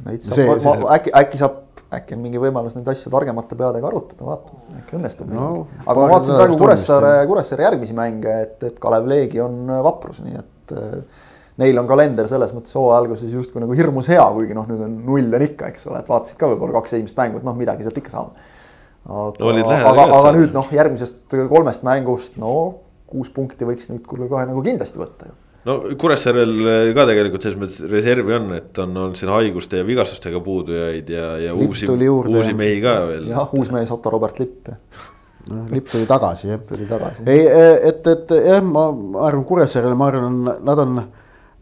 äkki, 0.06 1.10
äkki 1.18 1.40
saab, 1.40 1.63
äkki 1.92 2.16
on 2.16 2.22
mingi 2.24 2.40
võimalus 2.40 2.76
neid 2.78 2.88
asju 2.90 3.12
targemate 3.12 3.58
peadega 3.58 3.88
arutada, 3.90 4.24
vaatame, 4.26 4.80
äkki 4.80 4.98
õnnestub 4.98 5.30
no,. 5.32 5.50
aga 5.84 5.94
ma 5.98 6.08
vaatasin 6.14 6.38
praegu 6.38 6.58
Kuressaare, 6.60 7.12
Kuressaare 7.30 7.66
järgmisi 7.68 7.96
mänge, 7.96 8.40
et, 8.46 8.56
et 8.70 8.80
Kalev 8.82 9.08
Leegi 9.10 9.42
on 9.44 9.68
vaprus, 9.84 10.22
nii 10.24 10.40
et 10.40 10.74
äh, 10.78 11.22
neil 11.62 11.78
on 11.78 11.90
kalender 11.90 12.28
selles 12.30 12.54
mõttes 12.56 12.74
hooaja 12.78 13.02
alguses 13.02 13.36
justkui 13.36 13.62
nagu 13.62 13.76
hirmus 13.78 14.10
hea, 14.12 14.24
kuigi 14.38 14.56
noh, 14.56 14.66
nüüd 14.70 14.82
on 14.88 14.98
null 15.06 15.38
on 15.38 15.46
ikka, 15.46 15.70
eks 15.74 15.86
ole, 15.90 16.00
et 16.02 16.10
vaatasid 16.10 16.40
ka 16.40 16.50
võib-olla 16.50 16.80
kaks 16.80 16.96
esimest 16.96 17.20
mängu, 17.20 17.40
et 17.40 17.46
noh, 17.46 17.56
midagi 17.58 17.86
sealt 17.86 18.00
ikka 18.00 18.16
saame. 18.16 18.50
aga 19.04 19.92
aga, 19.92 20.08
aga 20.18 20.34
nüüd 20.38 20.56
noh, 20.56 20.74
järgmisest 20.74 21.38
kolmest 21.52 21.86
mängust, 21.86 22.40
no 22.40 22.56
kuus 23.10 23.30
punkti 23.30 23.68
võiks 23.68 23.90
nüüd 23.92 24.02
kuule 24.08 24.26
kohe 24.30 24.46
nagu 24.48 24.64
kindlasti 24.64 24.98
võtta 24.98 25.30
ju 25.30 25.43
no 25.64 25.76
Kuressaarel 26.00 26.92
ka 26.96 27.06
tegelikult 27.08 27.46
selles 27.46 27.58
mõttes 27.60 27.80
reservi 27.90 28.36
on, 28.36 28.52
et 28.58 28.82
on 28.84 28.96
olnud 29.04 29.18
siin 29.18 29.32
haiguste 29.32 29.80
ja 29.80 29.86
vigastustega 29.88 30.40
puudujaid 30.44 31.10
ja, 31.10 31.34
ja 31.40 31.56
Lipp 31.56 31.74
uusi, 31.74 31.88
uusi 31.88 32.54
mehi 32.58 32.80
ka 32.84 32.98
veel. 33.08 33.28
jah, 33.32 33.54
uus 33.56 33.72
mees 33.74 33.92
Otto 33.94 34.12
Robert 34.14 34.38
Lipp. 34.42 34.70
noh, 35.50 35.66
Lipp 35.72 35.90
tuli 35.92 36.06
tagasi 36.10 36.52
jah. 36.52 36.62
tuli 36.68 36.88
tagasi. 36.90 37.26
ei, 37.26 37.46
et, 37.90 38.06
et 38.06 38.34
jah, 38.44 38.64
ma 38.64 38.88
arvan 39.26 39.44
Kuressaarele, 39.48 39.96
ma 39.98 40.10
arvan, 40.12 40.40
nad 40.64 40.84
on, 40.84 41.04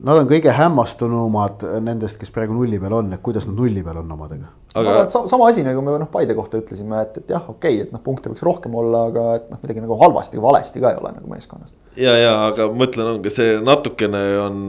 nad 0.02 0.18
on 0.18 0.28
kõige 0.30 0.52
hämmastunumad 0.56 1.62
nendest, 1.84 2.18
kes 2.20 2.32
praegu 2.34 2.56
nulli 2.56 2.80
peal 2.82 2.94
on, 2.98 3.12
et 3.14 3.22
kuidas 3.24 3.46
nad 3.48 3.56
nulli 3.58 3.84
peal 3.84 4.00
on 4.02 4.10
omadega 4.16 4.48
aga.... 4.74 4.82
ma 4.82 4.94
arvan, 4.94 5.06
et 5.06 5.30
sama 5.30 5.48
asi 5.50 5.64
nagu 5.66 5.84
me 5.84 5.94
noh, 6.00 6.10
Paide 6.12 6.34
kohta 6.38 6.60
ütlesime, 6.62 7.02
et, 7.06 7.20
et 7.22 7.34
jah, 7.34 7.44
okei 7.48 7.78
okay,, 7.78 7.86
et 7.86 7.94
noh, 7.94 8.02
punkte 8.04 8.32
võiks 8.32 8.44
rohkem 8.46 8.74
olla, 8.78 9.06
aga 9.12 9.26
et 9.38 9.46
noh, 9.52 9.60
midagi 9.62 9.84
nagu 9.84 9.98
halvasti 10.00 10.40
või 10.40 10.48
valesti 10.48 10.82
ka 10.82 10.92
ei 10.92 11.00
ole 11.00 11.14
nagu 11.18 11.32
meeskonnas. 11.32 11.74
ja, 11.96 12.16
ja 12.18 12.34
aga 12.48 12.68
mõtlen, 12.72 13.14
ongi 13.16 13.34
see 13.34 13.56
natukene 13.62 14.22
on, 14.42 14.62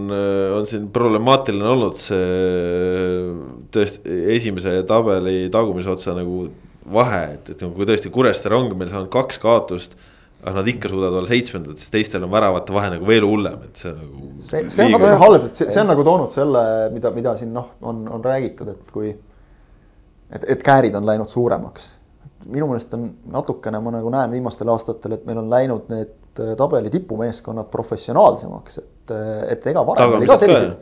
on 0.59 0.69
siin 0.69 0.89
problemaatiline 0.93 1.69
olnud 1.75 1.97
see 1.99 3.33
tõesti 3.73 4.19
esimese 4.37 4.77
tabeli 4.89 5.47
tagumise 5.53 5.93
otsa 5.95 6.17
nagu 6.17 6.47
vahe, 6.93 7.25
et, 7.37 7.53
et 7.55 7.61
kui 7.63 7.87
tõesti 7.87 8.11
Kuressaare 8.13 8.59
ongi 8.59 8.77
meil 8.77 8.91
saanud 8.91 9.11
kaks 9.13 9.39
kaotust 9.41 9.97
aga 10.43 10.55
nad 10.59 10.67
ikka 10.67 10.91
suudavad 10.91 11.21
olla 11.21 11.29
seitsmendad, 11.29 11.79
sest 11.79 11.93
teistel 11.93 12.25
on 12.25 12.31
väravate 12.33 12.73
vahe 12.75 12.89
nagu 12.97 13.07
veel 13.07 13.25
hullem, 13.27 13.61
et 13.69 13.79
see 13.79 13.91
nagu. 13.95 14.31
see, 14.43 14.63
see 14.75 14.85
on 14.85 14.95
natuke 14.97 15.19
halb, 15.21 15.45
et 15.47 15.59
see, 15.59 15.69
see 15.71 15.81
on 15.83 15.91
nagu 15.93 16.03
toonud 16.07 16.33
selle, 16.33 16.63
mida, 16.91 17.11
mida 17.15 17.35
siin 17.39 17.53
noh, 17.55 17.69
on, 17.87 18.01
on 18.11 18.25
räägitud, 18.25 18.73
et 18.73 18.91
kui 18.91 19.13
et, 19.13 20.47
et 20.55 20.65
käärid 20.65 20.95
on 20.99 21.07
läinud 21.07 21.31
suuremaks. 21.31 21.93
minu 22.51 22.67
meelest 22.67 22.91
on 22.97 23.05
natukene, 23.31 23.79
ma 23.79 23.93
nagu 23.95 24.09
näen 24.11 24.33
viimastel 24.35 24.67
aastatel, 24.73 25.15
et 25.15 25.23
meil 25.29 25.39
on 25.39 25.47
läinud 25.51 25.87
need 25.93 26.41
äh, 26.43 26.55
tabeli 26.59 26.91
tipumeeskonnad 26.91 27.69
professionaalsemaks, 27.71 28.81
et, 28.83 29.13
äh, 29.15 29.37
et 29.55 29.67
ega 29.71 29.85
varem 29.87 30.17
oli 30.19 30.27
ka 30.27 30.37
selliseid 30.41 30.73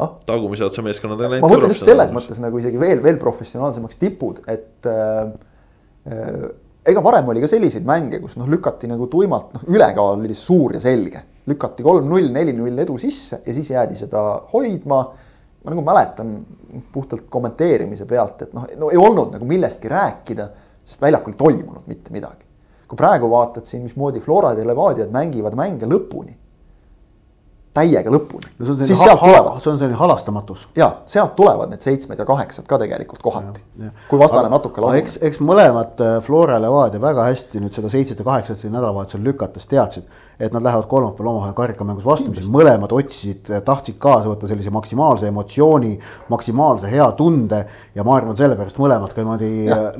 ah?. 0.00 0.14
tagumise 0.26 0.64
otsa 0.64 0.84
meeskonnad 0.86 1.20
on 1.20 1.34
läinud. 1.34 1.44
ma 1.44 1.52
mõtlen 1.52 1.74
just 1.74 1.84
selles 1.84 2.14
mõttes 2.16 2.40
nagu 2.40 2.62
isegi 2.62 2.80
veel, 2.80 3.04
veel 3.04 3.20
professionaalsemaks 3.20 4.00
tipud, 4.00 4.40
et 4.48 4.88
äh, 4.88 5.28
äh, 6.08 6.48
ega 6.86 7.02
varem 7.04 7.28
oli 7.28 7.42
ka 7.42 7.48
selliseid 7.50 7.84
mänge, 7.86 8.20
kus 8.22 8.36
noh, 8.40 8.48
lükati 8.48 8.88
nagu 8.90 9.06
tuimalt, 9.10 9.52
noh, 9.56 9.66
ülekaal 9.68 10.20
oli 10.20 10.34
suur 10.34 10.74
ja 10.74 10.80
selge. 10.80 11.26
lükati 11.50 11.82
kolm-null, 11.82 12.28
neli-null 12.30 12.78
edu 12.78 12.98
sisse 13.00 13.40
ja 13.46 13.52
siis 13.54 13.70
jäädi 13.72 13.96
seda 13.98 14.20
hoidma 14.52 15.00
ma 15.64 15.72
nagu 15.72 15.82
mäletan 15.84 16.34
puhtalt 16.92 17.26
kommenteerimise 17.28 18.06
pealt, 18.08 18.42
et 18.42 18.52
noh, 18.56 18.66
no 18.80 18.90
ei 18.92 19.00
olnud 19.00 19.34
nagu 19.34 19.48
millestki 19.48 19.90
rääkida, 19.92 20.46
sest 20.84 21.02
väljakul 21.02 21.34
ei 21.34 21.40
toimunud 21.42 21.90
mitte 21.90 22.14
midagi. 22.14 22.46
kui 22.90 22.98
praegu 22.98 23.28
vaatad 23.30 23.68
siin, 23.70 23.84
mismoodi 23.86 24.18
Florad 24.20 24.58
ja 24.58 24.64
Levadiad 24.66 25.12
mängivad 25.14 25.54
mänge 25.54 25.86
lõpuni, 25.86 26.32
täiega 27.80 28.14
lõpuni 28.14 28.50
siis 28.84 29.02
sealt 29.02 29.20
tulevad. 29.24 29.58
see 29.60 29.72
on 29.72 29.78
selline 29.80 29.98
halastamatus. 29.98 30.68
ja 30.76 30.90
sealt 31.08 31.36
tulevad 31.36 31.72
need 31.72 31.84
seitsmed 31.84 32.20
ja 32.20 32.26
kaheksad 32.28 32.68
ka 32.70 32.78
tegelikult 32.84 33.22
kohati, 33.24 33.62
kui 34.08 34.20
vastane 34.20 34.46
aga, 34.46 34.56
natuke 34.56 34.84
lahub. 34.84 35.02
eks, 35.02 35.18
eks 35.30 35.42
mõlemad 35.44 36.00
äh, 36.04 36.16
Flora 36.24 36.58
ja 36.58 36.64
Levadia 36.66 37.02
väga 37.02 37.28
hästi 37.30 37.62
nüüd 37.64 37.76
seda 37.76 37.92
seitset 37.92 38.20
ja 38.20 38.26
kaheksat 38.26 38.62
siin 38.62 38.74
nädalavahetusel 38.76 39.24
lükates 39.24 39.68
teadsid 39.70 40.08
et 40.40 40.52
nad 40.52 40.64
lähevad 40.64 40.86
kolmapäeval 40.88 41.26
omavahel 41.34 41.52
karikamängus 41.54 42.04
vastamisi, 42.04 42.48
mõlemad 42.50 42.92
otsisid, 42.96 43.50
tahtsid 43.64 43.98
kaasa 44.00 44.30
võtta 44.30 44.48
sellise 44.48 44.72
maksimaalse 44.72 45.28
emotsiooni, 45.28 45.98
maksimaalse 46.32 46.88
hea 46.90 47.10
tunde. 47.16 47.64
ja 47.94 48.04
ma 48.04 48.16
arvan, 48.16 48.36
sellepärast 48.36 48.78
mõlemad 48.80 49.12
ka 49.12 49.20
niimoodi 49.20 49.50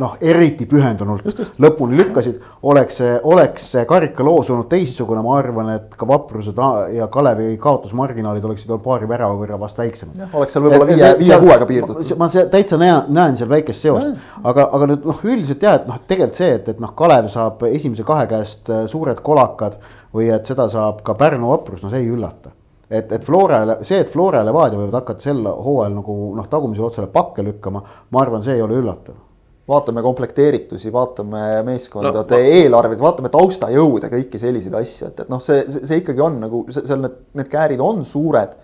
noh, 0.00 0.16
eriti 0.20 0.66
pühendunult 0.66 1.26
just, 1.28 1.42
just. 1.44 1.60
lõpuni 1.60 1.98
lükkasid. 2.00 2.40
oleks 2.62 2.96
see, 3.02 3.18
oleks 3.22 3.70
see 3.74 3.84
karikaloos 3.84 4.50
olnud 4.50 4.70
teistsugune, 4.72 5.22
ma 5.22 5.36
arvan, 5.38 5.74
et 5.76 5.96
ka 5.96 6.08
Vaprused 6.08 6.56
ja 6.94 7.08
Kalevi 7.12 7.56
kaotusmarginaalid 7.70 8.44
oleksid 8.44 8.70
olnud 8.70 8.84
paari 8.84 9.08
värava 9.10 9.36
võrra 9.38 9.58
vast 9.60 9.78
väiksemad. 9.78 10.20
oleks 10.32 10.54
seal 10.56 10.64
võib-olla 10.64 10.88
viie, 10.90 11.10
viie-kuuega 11.20 11.68
piirdunud. 11.70 12.12
ma 12.20 12.28
täitsa 12.52 12.78
näen, 12.80 13.10
näen 13.16 13.38
seal 13.38 13.50
väikest 13.52 13.86
seost, 13.86 14.12
aga, 14.42 14.66
aga 14.76 14.90
nüüd 14.92 15.08
noh, 15.10 15.24
üldiselt 15.30 15.66
jah, 15.66 15.78
et 15.80 15.88
noh, 15.90 16.00
tegelikult 16.10 16.40
see, 16.42 16.52
et, 16.58 16.70
et 16.74 16.82
noh, 16.82 16.94
Kalev 16.98 17.30
saab 17.32 17.64
esimese 17.70 18.06
kahe 18.06 18.26
käest 18.30 18.70
äh, 18.72 18.84
suured 18.90 19.22
kolakad 19.26 19.78
või 20.14 20.30
et 20.34 20.48
seda 20.48 20.66
saab 20.72 21.04
ka 21.06 21.14
Pärnu 21.18 21.52
vaprus, 21.52 21.84
no 21.84 21.92
see 21.92 22.02
ei 22.02 22.10
üllata. 22.10 22.52
et, 22.90 23.12
et 23.12 23.24
Flora, 23.24 23.62
see, 23.86 24.02
et 24.02 24.10
Flora 24.10 24.42
ja 24.42 24.50
Levadia 24.50 24.80
võivad 24.80 25.00
hakata 25.02 25.30
sel 25.30 25.44
hooajal 25.46 25.98
nagu 26.00 26.20
noh, 26.36 26.50
tagumisele 26.50 26.90
otsale 26.90 27.10
pakke 27.12 27.46
lükkama, 27.46 27.84
ma 28.10 28.24
arvan, 28.24 28.42
see 28.42 28.58
ei 28.58 28.64
ole 28.66 28.80
üllatav 28.82 29.29
vaatame 29.70 30.02
komplekteeritusi, 30.04 30.92
vaatame 30.94 31.44
meeskondade 31.66 32.24
no, 32.24 32.42
ma... 32.42 32.58
eelarveid, 32.58 33.00
vaatame 33.02 33.30
taustajõude, 33.32 34.10
kõiki 34.12 34.40
selliseid 34.42 34.76
asju, 34.80 35.12
et, 35.12 35.24
et 35.24 35.32
noh, 35.32 35.42
see, 35.44 35.62
see, 35.70 35.86
see 35.86 36.02
ikkagi 36.02 36.26
on 36.26 36.40
nagu 36.42 36.64
seal 36.74 37.00
need, 37.04 37.16
need 37.38 37.50
käärid 37.52 37.82
on 37.84 38.04
suured 38.08 38.58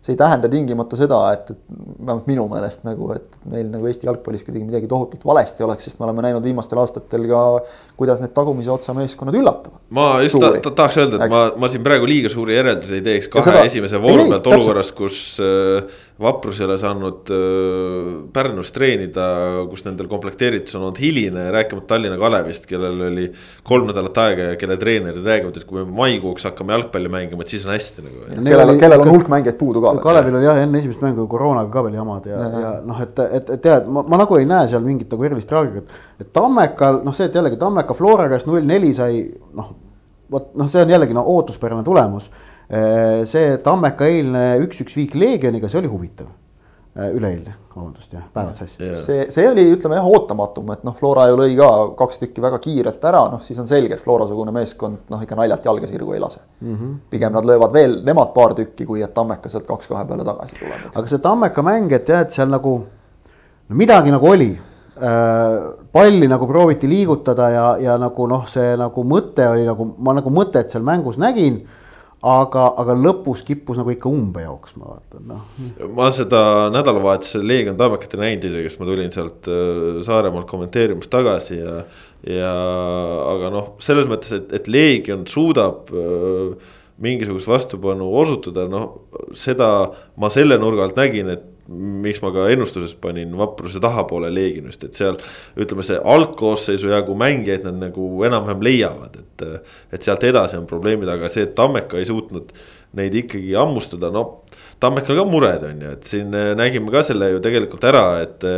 see 0.00 0.14
ei 0.14 0.18
tähenda 0.18 0.48
tingimata 0.48 0.96
seda, 0.96 1.18
et, 1.34 1.50
et 1.50 1.58
vähemalt 1.98 2.28
minu 2.30 2.44
meelest 2.50 2.84
nagu, 2.86 3.10
et 3.16 3.38
meil 3.50 3.66
nagu 3.72 3.88
Eesti 3.90 4.06
jalgpallis 4.06 4.44
kuidagi 4.46 4.62
midagi 4.64 4.90
tohutult 4.90 5.24
valesti 5.26 5.66
oleks, 5.66 5.88
sest 5.88 5.98
me 5.98 6.06
oleme 6.06 6.22
näinud 6.22 6.44
viimastel 6.44 6.78
aastatel 6.78 7.26
ka, 7.30 7.40
kuidas 7.98 8.22
need 8.22 8.32
tagumise 8.36 8.70
otsa 8.70 8.94
meeskonnad 8.94 9.34
üllatavad. 9.40 9.80
ma 9.90 10.06
just 10.22 10.38
ta, 10.38 10.52
ta, 10.62 10.70
tahaks 10.82 11.00
öelda, 11.02 11.18
et 11.18 11.26
Eks. 11.26 11.34
ma, 11.34 11.64
ma 11.64 11.72
siin 11.72 11.82
praegu 11.86 12.06
liiga 12.06 12.30
suuri 12.30 12.54
järeldusi 12.54 13.00
ei 13.00 13.04
teeks 13.08 13.30
kahe 13.32 13.48
seda, 13.48 13.64
esimese 13.66 14.00
vooru 14.02 14.28
pealt 14.30 14.46
olukorras, 14.52 14.92
kus 14.94 15.18
äh, 15.42 15.98
vaprus 16.20 16.58
ei 16.60 16.66
ole 16.66 16.76
saanud 16.78 17.30
äh, 17.30 18.08
Pärnus 18.34 18.72
treenida, 18.74 19.26
kus 19.70 19.84
nendel 19.86 20.08
komplekteeritus 20.10 20.74
on 20.74 20.88
olnud 20.88 20.98
hiline, 20.98 21.44
rääkimata 21.54 21.92
Tallinna 21.92 22.18
Kalevist, 22.18 22.66
kellel 22.66 23.04
oli 23.06 23.28
kolm 23.66 23.86
nädalat 23.90 24.18
aega 24.24 24.48
ja 24.50 24.56
kelle 24.58 24.76
treenerid 24.80 25.26
räägivad, 25.26 25.60
et 25.60 25.66
kui 25.68 25.78
me 25.84 25.98
maikuuks 26.00 26.48
hakkame 26.48 26.74
jalgpalli 26.74 27.12
mängima, 27.12 27.46
et 27.46 27.54
siis 27.54 27.66
on 27.66 27.74
hästi 27.74 28.06
nagu. 28.06 28.26
kellel, 28.50 28.74
kellel 28.82 29.06
on 29.06 29.12
hulk 29.14 29.30
mängijaid 29.30 29.60
puudu 29.60 29.82
ka. 29.84 29.94
Kalevil 30.02 30.40
oli 30.40 30.48
jah, 30.50 30.62
enne 30.64 30.82
esimest 30.82 31.04
mängu 31.06 31.28
koroonaga 31.30 31.70
ka 31.76 31.86
veel 31.86 32.00
jamad 32.00 32.26
ja, 32.26 32.42
ja, 32.42 32.64
ja 32.64 32.72
noh, 32.88 33.02
et, 33.06 33.22
et, 33.28 33.54
et 33.54 33.66
tead, 33.68 33.86
ma, 33.86 34.02
ma 34.02 34.22
nagu 34.24 34.40
ei 34.40 34.48
näe 34.48 34.66
seal 34.72 34.82
mingit 34.82 35.14
nagu 35.14 35.30
erilist 35.30 35.50
traagikat. 35.52 35.94
et 36.18 36.32
Tammekal, 36.34 37.04
noh, 37.06 37.14
see, 37.14 37.30
et 37.30 37.38
jällegi 37.38 37.60
Tammeka 37.62 37.94
Flora 37.94 38.26
käest 38.32 38.50
null 38.50 38.66
neli 38.66 38.90
sai, 38.96 39.22
noh, 39.54 39.70
vot 40.32 40.50
noh, 40.58 40.66
see 40.66 40.82
on 40.82 40.90
jällegi 40.96 41.14
no 41.14 41.22
ootuspärane 41.30 41.86
tulemus 41.86 42.26
see 42.68 43.54
Tammeka 43.64 44.04
eilne 44.04 44.42
üks-üks 44.60 44.96
viik 44.98 45.14
Leegioniga, 45.16 45.70
see 45.72 45.80
oli 45.80 45.88
huvitav. 45.88 46.28
Äh, 46.98 47.12
üleeilne, 47.14 47.52
vabandust 47.76 48.10
jah, 48.10 48.24
päevad 48.34 48.56
sassi 48.58 48.80
yeah.. 48.82 48.96
see, 48.98 49.26
see 49.30 49.44
oli, 49.46 49.62
ütleme 49.70 49.94
jah, 49.94 50.06
ootamatum, 50.08 50.72
et 50.74 50.80
noh, 50.82 50.96
Flora 50.98 51.28
ju 51.30 51.36
lõi 51.38 51.52
ka 51.54 51.68
kaks 52.00 52.18
tükki 52.24 52.42
väga 52.42 52.58
kiirelt 52.64 53.04
ära, 53.06 53.20
noh 53.30 53.42
siis 53.44 53.60
on 53.62 53.68
selge, 53.70 53.94
et 53.94 54.02
Flora-sugune 54.02 54.50
meeskond 54.56 55.12
noh, 55.12 55.20
ikka 55.22 55.36
naljalt 55.38 55.68
jalga 55.68 55.86
sirgu 55.86 56.16
ei 56.16 56.22
lase 56.24 56.40
mm. 56.42 56.72
-hmm. 56.72 56.96
pigem 57.12 57.36
nad 57.36 57.46
löövad 57.46 57.76
veel 57.76 57.94
nemad 58.02 58.32
paar 58.34 58.56
tükki, 58.58 58.88
kui 58.88 59.04
et 59.06 59.14
Tammeka 59.14 59.52
sealt 59.52 59.68
kaks-kahe 59.68 60.08
peale 60.08 60.26
tagasi 60.26 60.58
tuleb. 60.58 60.88
aga 60.90 61.06
see 61.12 61.22
Tammeka 61.28 61.62
mäng, 61.62 61.94
et 61.94 62.10
jah, 62.10 62.24
et 62.26 62.34
seal 62.34 62.50
nagu 62.50 62.74
no 63.68 63.78
midagi 63.84 64.10
nagu 64.16 64.30
oli 64.32 64.50
äh, 64.50 65.70
palli 65.92 66.32
nagu 66.34 66.50
prooviti 66.50 66.90
liigutada 66.90 67.50
ja, 67.54 67.66
ja 67.78 67.98
nagu 67.98 68.26
noh, 68.26 68.48
see 68.50 68.74
nagu 68.80 69.04
mõte 69.04 69.46
oli 69.52 69.68
nagu 69.68 69.86
ma 69.98 70.18
nagu 70.18 70.34
mõtet 70.34 70.74
seal 70.74 70.82
mängus 70.82 71.20
nägin 71.22 71.62
aga, 72.26 72.64
aga 72.82 72.96
lõpus 72.98 73.44
kippus 73.46 73.78
nagu 73.78 73.92
ikka 73.94 74.10
umbe 74.10 74.42
jooksma, 74.42 74.94
vaata 74.94 75.20
noh. 75.22 75.44
ma 75.94 76.08
seda 76.14 76.40
nädalavahetusel 76.74 77.44
Leegion 77.46 77.78
Tammekat 77.78 78.16
ei 78.16 78.22
näinud 78.24 78.48
isegi, 78.48 78.72
sest 78.72 78.80
ma 78.82 78.88
tulin 78.88 79.12
sealt 79.14 79.50
äh, 79.52 80.00
Saaremaalt 80.06 80.48
kommenteerimas 80.50 81.10
tagasi 81.12 81.60
ja. 81.60 81.76
ja 82.26 82.54
aga 83.34 83.52
noh, 83.54 83.70
selles 83.84 84.10
mõttes, 84.10 84.34
et, 84.34 84.50
et 84.58 84.70
Leegion 84.70 85.28
suudab 85.30 85.92
äh, 85.94 86.74
mingisugust 86.98 87.46
vastupanu 87.46 88.10
osutada, 88.18 88.66
noh 88.70 89.04
seda 89.38 89.70
ma 90.18 90.30
selle 90.34 90.58
nurga 90.58 90.88
alt 90.88 90.98
nägin, 90.98 91.30
et 91.36 91.46
miks 91.68 92.22
ma 92.24 92.30
ka 92.32 92.46
ennustuses 92.48 92.94
panin 92.96 93.34
vapruse 93.36 93.80
tahapoole 93.82 94.30
Leegionist, 94.32 94.86
et 94.86 94.96
seal 94.96 95.18
ütleme, 95.60 95.84
see 95.84 95.98
algkoosseisu 96.00 96.88
jagu 96.94 97.16
mängijaid 97.18 97.66
nad 97.68 97.76
nagu 97.82 98.08
enam-vähem 98.28 98.64
leiavad, 98.64 99.18
et. 99.20 99.46
et 99.92 100.02
sealt 100.04 100.24
edasi 100.24 100.56
on 100.58 100.66
probleemid, 100.68 101.08
aga 101.12 101.28
see, 101.32 101.44
et 101.46 101.54
Tammeka 101.58 102.00
ei 102.00 102.08
suutnud 102.08 102.54
neid 102.98 103.14
ikkagi 103.20 103.52
hammustada, 103.58 104.08
no. 104.14 104.24
Tammekal 104.80 105.18
ka 105.18 105.26
mured 105.28 105.66
on 105.68 105.84
ju, 105.84 105.92
et 105.98 106.08
siin 106.08 106.32
nägime 106.56 106.92
ka 106.94 107.02
selle 107.06 107.28
ju 107.34 107.42
tegelikult 107.44 107.84
ära, 107.90 108.06
et 108.24 108.48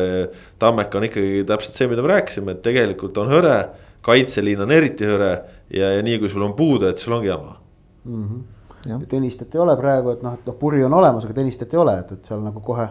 Tammeka 0.62 1.00
on 1.00 1.08
ikkagi 1.10 1.42
täpselt 1.48 1.80
see, 1.80 1.90
mida 1.90 2.06
me 2.06 2.14
rääkisime, 2.14 2.54
et 2.54 2.62
tegelikult 2.66 3.18
on 3.18 3.32
hõre. 3.32 3.60
kaitseliin 4.00 4.62
on 4.64 4.70
eriti 4.72 5.04
hõre 5.04 5.34
ja, 5.68 5.90
ja 5.96 6.00
nii 6.00 6.22
kui 6.22 6.30
sul 6.32 6.46
on 6.46 6.54
puudu, 6.56 6.86
et 6.88 6.96
sul 6.98 7.18
ongi 7.18 7.28
jama 7.28 7.58
mm. 8.04 8.24
-hmm 8.24 8.59
Tõnistet 8.84 9.54
ei 9.54 9.60
ole 9.60 9.76
praegu, 9.76 10.14
et 10.16 10.22
noh, 10.24 10.38
et 10.38 10.46
noh, 10.48 10.56
puri 10.56 10.84
on 10.86 10.94
olemas, 10.96 11.26
aga 11.26 11.36
Tõnistet 11.36 11.74
ei 11.76 11.80
ole, 11.82 11.98
et, 12.00 12.12
et 12.16 12.30
seal 12.30 12.40
nagu 12.44 12.62
kohe 12.64 12.86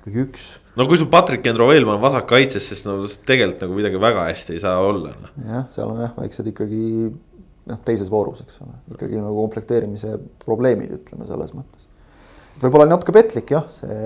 ikkagi 0.00 0.22
üks. 0.24 0.46
no 0.80 0.86
kui 0.88 0.98
sul 0.98 1.10
Patrick 1.12 1.46
Endro-Veelmann 1.46 1.98
on 1.98 2.04
vasakkaitses, 2.04 2.70
siis 2.72 2.86
no 2.86 2.98
tegelikult 3.28 3.66
nagu 3.66 3.76
midagi 3.76 4.00
väga 4.00 4.24
hästi 4.30 4.56
ei 4.56 4.62
saa 4.62 4.78
olla 4.82 5.12
noh. 5.12 5.34
jah, 5.44 5.68
seal 5.74 5.92
on 5.92 6.00
jah, 6.02 6.14
väiksed 6.16 6.48
ikkagi 6.50 6.82
noh, 7.70 7.82
teises 7.86 8.10
voorus, 8.12 8.42
eks 8.46 8.62
ole, 8.64 8.74
ikkagi 8.96 9.20
nagu 9.20 9.36
komplekteerimise 9.44 10.16
probleemid, 10.44 10.96
ütleme 11.00 11.28
selles 11.28 11.54
mõttes 11.56 11.89
võib-olla 12.60 12.86
oli 12.86 12.92
natuke 12.92 13.12
petlik 13.14 13.50
jah, 13.54 13.64
see, 13.72 13.96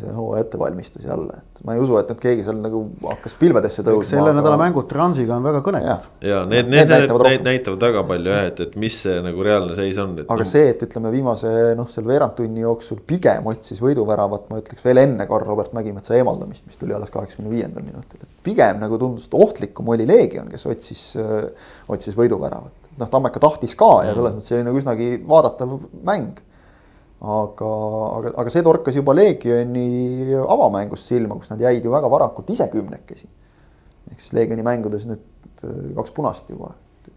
see 0.00 0.12
hooaja 0.12 0.44
ettevalmistus 0.44 1.04
jälle, 1.06 1.38
et 1.38 1.62
ma 1.66 1.76
ei 1.76 1.80
usu, 1.82 1.96
et 2.00 2.10
nüüd 2.12 2.20
keegi 2.20 2.44
seal 2.46 2.58
nagu 2.60 2.82
hakkas 3.06 3.36
pilvedesse 3.40 3.84
tõusma. 3.86 4.08
selle 4.10 4.34
nädala 4.36 4.58
mängud 4.60 4.88
Transiga 4.90 5.38
on 5.38 5.46
väga 5.46 5.62
kõnekad. 5.64 6.08
ja 6.28 6.42
need, 6.48 6.68
need, 6.68 6.90
need, 6.90 6.92
näitavad, 6.92 7.28
need 7.30 7.46
näitavad 7.46 7.86
väga 7.86 8.04
palju 8.10 8.34
jah, 8.34 8.44
et, 8.50 8.60
et 8.66 8.76
mis 8.84 8.98
see 9.04 9.16
nagu 9.24 9.46
reaalne 9.46 9.78
seis 9.78 10.00
on. 10.02 10.12
aga 10.26 10.38
no. 10.42 10.48
see, 10.52 10.68
et 10.74 10.84
ütleme 10.88 11.14
viimase 11.14 11.54
noh, 11.78 11.88
seal 11.92 12.06
veerandtunni 12.10 12.66
jooksul 12.66 13.00
pigem 13.08 13.48
otsis 13.52 13.80
võiduväravat, 13.84 14.46
ma 14.52 14.60
ütleks 14.60 14.84
veel 14.86 15.02
enne 15.06 15.28
Karl-Robert 15.30 15.72
Mägimetsa 15.78 16.18
eemaldamist, 16.18 16.66
mis 16.68 16.80
tuli 16.80 16.96
alles 16.96 17.12
kaheksakümne 17.14 17.52
viiendal 17.52 17.86
minutil, 17.86 18.22
et 18.22 18.30
pigem 18.44 18.80
nagu 18.82 19.00
tundus, 19.00 19.30
et 19.30 19.40
ohtlikum 19.40 19.88
oli 19.94 20.08
Leegion, 20.08 20.52
kes 20.52 20.68
otsis, 20.68 21.08
otsis 21.88 22.18
võiduväravat. 22.18 22.92
noh, 23.00 23.08
Tammeka 23.08 23.40
tahtis 23.40 23.78
ka 23.78 23.92
ja 24.04 24.16
selles 24.16 24.36
mõttes 24.36 24.52
see 24.52 24.60
oli 24.60 24.68
nagu 24.68 24.80
üsnagi 24.82 25.12
vaadatav 25.28 25.78
mäng 26.04 26.42
aga, 27.22 27.68
aga, 28.18 28.32
aga 28.42 28.50
see 28.50 28.64
torkas 28.66 28.96
juba 28.98 29.14
Leegioni 29.14 30.34
avamängust 30.42 31.06
silma, 31.06 31.36
kus 31.38 31.52
nad 31.52 31.62
jäid 31.62 31.84
ju 31.86 31.92
väga 31.92 32.10
varakult 32.10 32.50
ise 32.50 32.66
kümnekesi. 32.72 33.28
ehk 34.10 34.18
siis 34.18 34.32
Leegioni 34.34 34.64
mängudes 34.66 35.06
nüüd 35.06 35.62
äh, 35.62 35.94
kaks 35.98 36.10
punast 36.16 36.50
juba, 36.50 36.72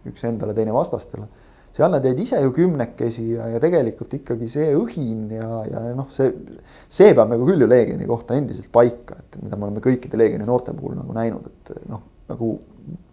üks 0.05 0.23
endale, 0.29 0.53
teine 0.53 0.75
vastastele. 0.75 1.27
seal 1.75 1.91
nad 1.91 2.05
jäid 2.05 2.21
ise 2.21 2.39
ju 2.43 2.53
kümnekesi 2.55 3.31
ja, 3.33 3.49
ja 3.55 3.59
tegelikult 3.59 4.13
ikkagi 4.19 4.47
see 4.47 4.69
õhin 4.77 5.25
ja, 5.33 5.49
ja 5.71 5.81
noh, 5.97 6.07
see, 6.13 6.29
see 6.87 7.09
peab 7.17 7.33
nagu 7.33 7.49
küll 7.49 7.65
ju 7.65 7.67
Leegioni 7.71 8.05
kohta 8.07 8.37
endiselt 8.37 8.69
paika, 8.71 9.17
et 9.19 9.41
mida 9.41 9.57
me 9.57 9.67
oleme 9.67 9.83
kõikide 9.83 10.21
Leegioni 10.21 10.45
noorte 10.45 10.75
puhul 10.77 10.95
nagu 10.99 11.17
näinud, 11.17 11.49
et 11.49 11.89
noh, 11.89 12.05
nagu 12.29 12.53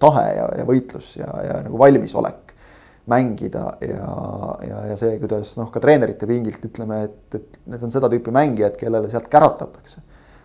tahe 0.02 0.28
ja, 0.36 0.46
ja 0.60 0.68
võitlus 0.68 1.16
ja, 1.16 1.32
ja 1.48 1.60
nagu 1.64 1.80
valmisolek 1.80 2.51
mängida 3.06 3.72
ja, 3.80 4.08
ja, 4.68 4.80
ja 4.92 4.96
see, 4.98 5.16
kuidas 5.22 5.56
noh, 5.58 5.70
ka 5.74 5.80
treenerite 5.82 6.26
pingilt 6.30 6.62
ütleme, 6.68 7.02
et, 7.08 7.34
et 7.34 7.60
need 7.72 7.82
on 7.82 7.94
seda 7.94 8.10
tüüpi 8.12 8.34
mängijad, 8.34 8.76
kellele 8.78 9.10
sealt 9.10 9.30
käratatakse. 9.32 10.02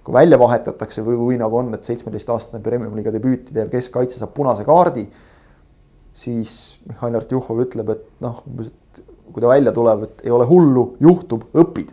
kui 0.07 0.15
välja 0.15 0.37
vahetatakse 0.39 1.03
või 1.03 1.17
kui 1.19 1.37
nagu 1.37 1.57
on, 1.59 1.73
et 1.75 1.83
seitsmeteistaastane 1.83 2.63
Premium-liiga 2.63 3.11
debüüti 3.11 3.51
teev 3.53 3.67
keskkaitse 3.69 4.21
saab 4.21 4.31
punase 4.33 4.63
kaardi, 4.65 5.03
siis 6.15 6.79
Mihhail 6.87 7.19
Artjuhov 7.19 7.59
ütleb, 7.65 7.91
et 7.91 8.05
noh, 8.23 8.39
umbes, 8.47 8.71
et 8.71 9.01
kui 9.33 9.43
ta 9.43 9.51
välja 9.51 9.73
tuleb, 9.75 10.07
et 10.07 10.23
ei 10.25 10.31
ole 10.31 10.47
hullu, 10.47 10.85
juhtub, 11.03 11.49
õpid. 11.53 11.91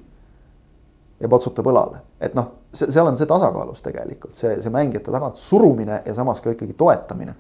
ja 1.21 1.29
patsutab 1.31 1.67
õlale, 1.71 2.01
et 2.23 2.35
noh, 2.37 2.49
seal 2.75 3.07
on 3.07 3.17
see 3.17 3.29
tasakaalus 3.31 3.83
tegelikult 3.85 4.35
see, 4.37 4.57
see 4.63 4.73
mängijate 4.73 5.13
tagant 5.15 5.39
surumine 5.39 6.01
ja 6.07 6.15
samas 6.15 6.41
ka 6.43 6.55
ikkagi 6.55 6.75
toetamine. 6.79 7.35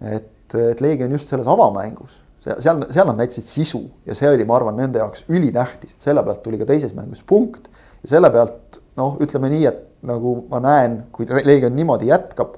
et, 0.00 0.54
et 0.54 0.80
Leegion 0.80 1.12
just 1.12 1.28
selles 1.28 1.48
avamängus 1.50 2.25
seal, 2.58 2.84
seal 2.94 3.08
nad 3.10 3.20
näitasid 3.20 3.46
sisu 3.48 3.82
ja 4.06 4.14
see 4.16 4.30
oli, 4.30 4.44
ma 4.48 4.56
arvan, 4.58 4.76
nende 4.78 5.00
jaoks 5.02 5.26
ülitähtis, 5.32 5.96
et 5.96 6.08
selle 6.08 6.22
pealt 6.26 6.42
tuli 6.44 6.60
ka 6.60 6.68
teises 6.68 6.94
mängus 6.96 7.24
punkt. 7.26 7.68
ja 8.02 8.14
selle 8.16 8.30
pealt 8.34 8.80
noh, 8.96 9.16
ütleme 9.22 9.50
nii, 9.52 9.66
et 9.68 9.82
nagu 10.06 10.36
ma 10.50 10.60
näen, 10.62 11.00
kui 11.12 11.26
Leegion 11.26 11.74
niimoodi 11.76 12.10
jätkab, 12.10 12.56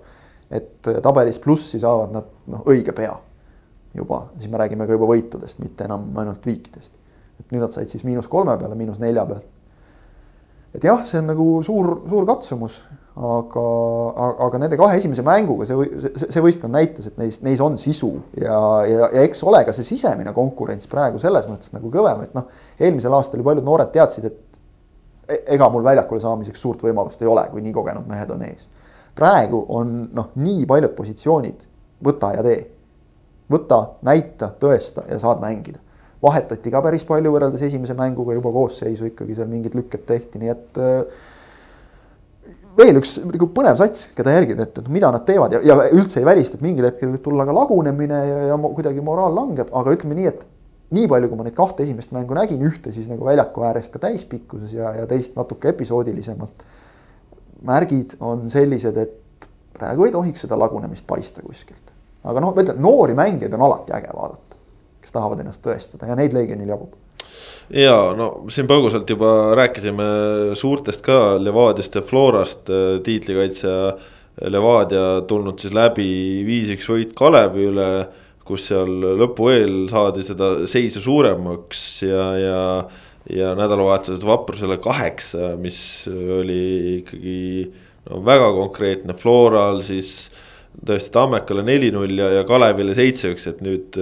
et 0.50 0.90
tabelis 1.02 1.40
plussi 1.42 1.80
saavad 1.80 2.12
nad 2.14 2.28
noh, 2.52 2.64
õige 2.68 2.94
pea 2.96 3.14
juba, 3.96 4.26
siis 4.36 4.50
me 4.52 4.60
räägime 4.60 4.86
ka 4.86 4.96
juba 4.96 5.08
võitudest, 5.10 5.60
mitte 5.62 5.88
enam 5.88 6.08
ainult 6.20 6.44
viikidest. 6.46 6.92
et 7.38 7.52
nüüd 7.54 7.62
nad 7.62 7.72
said 7.72 7.88
siis 7.88 8.04
miinus 8.04 8.28
kolme 8.28 8.56
peale, 8.58 8.74
miinus 8.74 8.98
nelja 9.00 9.24
pealt. 9.26 9.46
et 10.74 10.84
jah, 10.84 11.04
see 11.06 11.20
on 11.22 11.30
nagu 11.32 11.48
suur, 11.64 11.94
suur 12.08 12.26
katsumus 12.28 12.82
aga, 13.18 13.62
aga 14.46 14.60
nende 14.62 14.76
kahe 14.78 14.98
esimese 14.98 15.24
mänguga 15.26 15.66
see, 15.66 15.86
see, 16.04 16.28
see 16.30 16.42
võistkond 16.44 16.74
näitas, 16.74 17.08
et 17.10 17.16
neis, 17.18 17.40
neis 17.42 17.60
on 17.64 17.78
sisu 17.80 18.12
ja, 18.38 18.58
ja, 18.86 19.08
ja 19.14 19.24
eks 19.26 19.42
ole 19.48 19.64
ka 19.66 19.74
see 19.74 19.86
sisemine 19.86 20.30
konkurents 20.36 20.86
praegu 20.90 21.18
selles 21.22 21.48
mõttes 21.50 21.72
nagu 21.74 21.90
kõvem, 21.94 22.22
et 22.26 22.36
noh, 22.38 22.46
eelmisel 22.78 23.16
aastal 23.18 23.42
ju 23.42 23.46
paljud 23.48 23.66
noored 23.66 23.90
teadsid, 23.94 24.28
et 24.28 24.60
e-, 25.34 25.40
ega 25.56 25.70
mul 25.72 25.86
väljakule 25.86 26.22
saamiseks 26.22 26.62
suurt 26.62 26.84
võimalust 26.86 27.22
ei 27.24 27.30
ole, 27.30 27.48
kui 27.50 27.64
nii 27.64 27.74
kogenud 27.74 28.06
mehed 28.10 28.30
on 28.34 28.44
ees. 28.46 28.68
praegu 29.18 29.64
on 29.74 29.96
noh, 30.14 30.30
nii 30.38 30.66
paljud 30.70 30.94
positsioonid, 30.94 31.64
võta 32.04 32.30
ja 32.36 32.44
tee. 32.46 32.60
võta, 33.50 33.80
näita, 34.06 34.52
tõesta 34.60 35.08
ja 35.08 35.18
saad 35.18 35.42
mängida. 35.42 35.80
vahetati 36.22 36.70
ka 36.70 36.82
päris 36.82 37.02
palju 37.08 37.32
võrreldes 37.34 37.66
esimese 37.66 37.94
mänguga 37.98 38.36
juba 38.38 38.52
koosseisu 38.54 39.10
ikkagi 39.10 39.34
seal 39.34 39.50
mingid 39.50 39.74
lükked 39.74 40.06
tehti, 40.06 40.38
nii 40.38 40.54
et 40.54 40.80
äh, 40.82 41.26
veel 42.78 43.00
üks 43.00 43.16
nagu 43.24 43.48
põnev 43.54 43.78
sats, 43.80 44.08
keda 44.16 44.36
jälgida, 44.36 44.66
et, 44.68 44.78
et 44.78 44.90
mida 44.92 45.10
nad 45.14 45.24
teevad 45.26 45.56
ja, 45.56 45.62
ja 45.66 45.88
üldse 45.94 46.20
ei 46.20 46.28
välista, 46.28 46.58
et 46.58 46.64
mingil 46.64 46.86
hetkel 46.86 47.10
võib 47.12 47.24
tulla 47.24 47.46
ka 47.48 47.56
lagunemine 47.56 48.20
ja, 48.28 48.38
ja 48.52 48.58
kuidagi 48.62 49.02
moraal 49.04 49.34
langeb, 49.34 49.72
aga 49.74 49.94
ütleme 49.96 50.18
nii, 50.18 50.30
et 50.30 50.44
nii 50.94 51.08
palju, 51.10 51.30
kui 51.30 51.40
ma 51.40 51.46
neid 51.46 51.56
kahte 51.56 51.84
esimest 51.84 52.14
mängu 52.16 52.36
nägin, 52.38 52.62
ühte 52.68 52.92
siis 52.94 53.08
nagu 53.10 53.26
väljaku 53.26 53.66
äärest 53.68 53.92
ka 53.94 54.02
täispikkuses 54.06 54.76
ja, 54.78 54.94
ja 54.96 55.08
teist 55.10 55.36
natuke 55.36 55.72
episoodilisemalt. 55.74 56.64
märgid 57.66 58.14
on 58.22 58.46
sellised, 58.50 58.96
et 58.96 59.48
praegu 59.74 60.06
ei 60.06 60.14
tohiks 60.14 60.46
seda 60.46 60.58
lagunemist 60.58 61.06
paista 61.06 61.42
kuskilt. 61.42 61.92
aga 62.24 62.40
noh, 62.40 62.54
ma 62.54 62.62
ütlen, 62.62 62.80
noori 62.82 63.18
mängijaid 63.18 63.54
on 63.58 63.66
alati 63.66 63.92
äge 63.98 64.14
vaadata, 64.14 64.56
kes 65.02 65.12
tahavad 65.12 65.42
ennast 65.42 65.62
tõestada 65.66 66.08
ja 66.08 66.16
neid 66.18 66.36
Legionil 66.36 66.70
jagub 66.76 66.94
ja 67.74 67.96
no 68.16 68.28
siin 68.52 68.68
põgusalt 68.68 69.08
juba 69.10 69.54
rääkisime 69.58 70.06
suurtest 70.58 71.02
ka 71.04 71.36
Levadiast 71.40 71.98
ja 71.98 72.04
Florast 72.04 72.70
äh, 72.72 73.00
tiitlikaitsja. 73.04 73.74
Levadia 74.38 75.24
tulnud 75.26 75.58
siis 75.58 75.72
läbi 75.74 76.04
viis-üks 76.46 76.86
võit 76.86 77.10
Kalevi 77.18 77.64
üle, 77.72 77.88
kus 78.46 78.68
seal 78.70 78.92
lõpu 79.18 79.48
eel 79.50 79.88
saadi 79.90 80.22
seda 80.22 80.52
seisu 80.70 81.02
suuremaks 81.02 81.80
ja, 82.06 82.26
ja. 82.38 82.60
ja 83.34 83.48
nädalavahetused 83.58 84.22
Vaprusele 84.22 84.78
kaheksa, 84.78 85.56
mis 85.58 85.80
oli 86.06 86.62
ikkagi 87.00 87.40
no 88.06 88.22
väga 88.30 88.52
konkreetne, 88.60 89.18
Floral 89.18 89.82
siis 89.82 90.30
tõesti 90.86 91.12
Tammekale 91.14 91.64
neli-null 91.66 92.14
ja, 92.20 92.30
ja 92.38 92.46
Kalevile 92.46 92.94
seitse-üks, 92.96 93.48
et 93.50 93.62
nüüd 93.64 93.98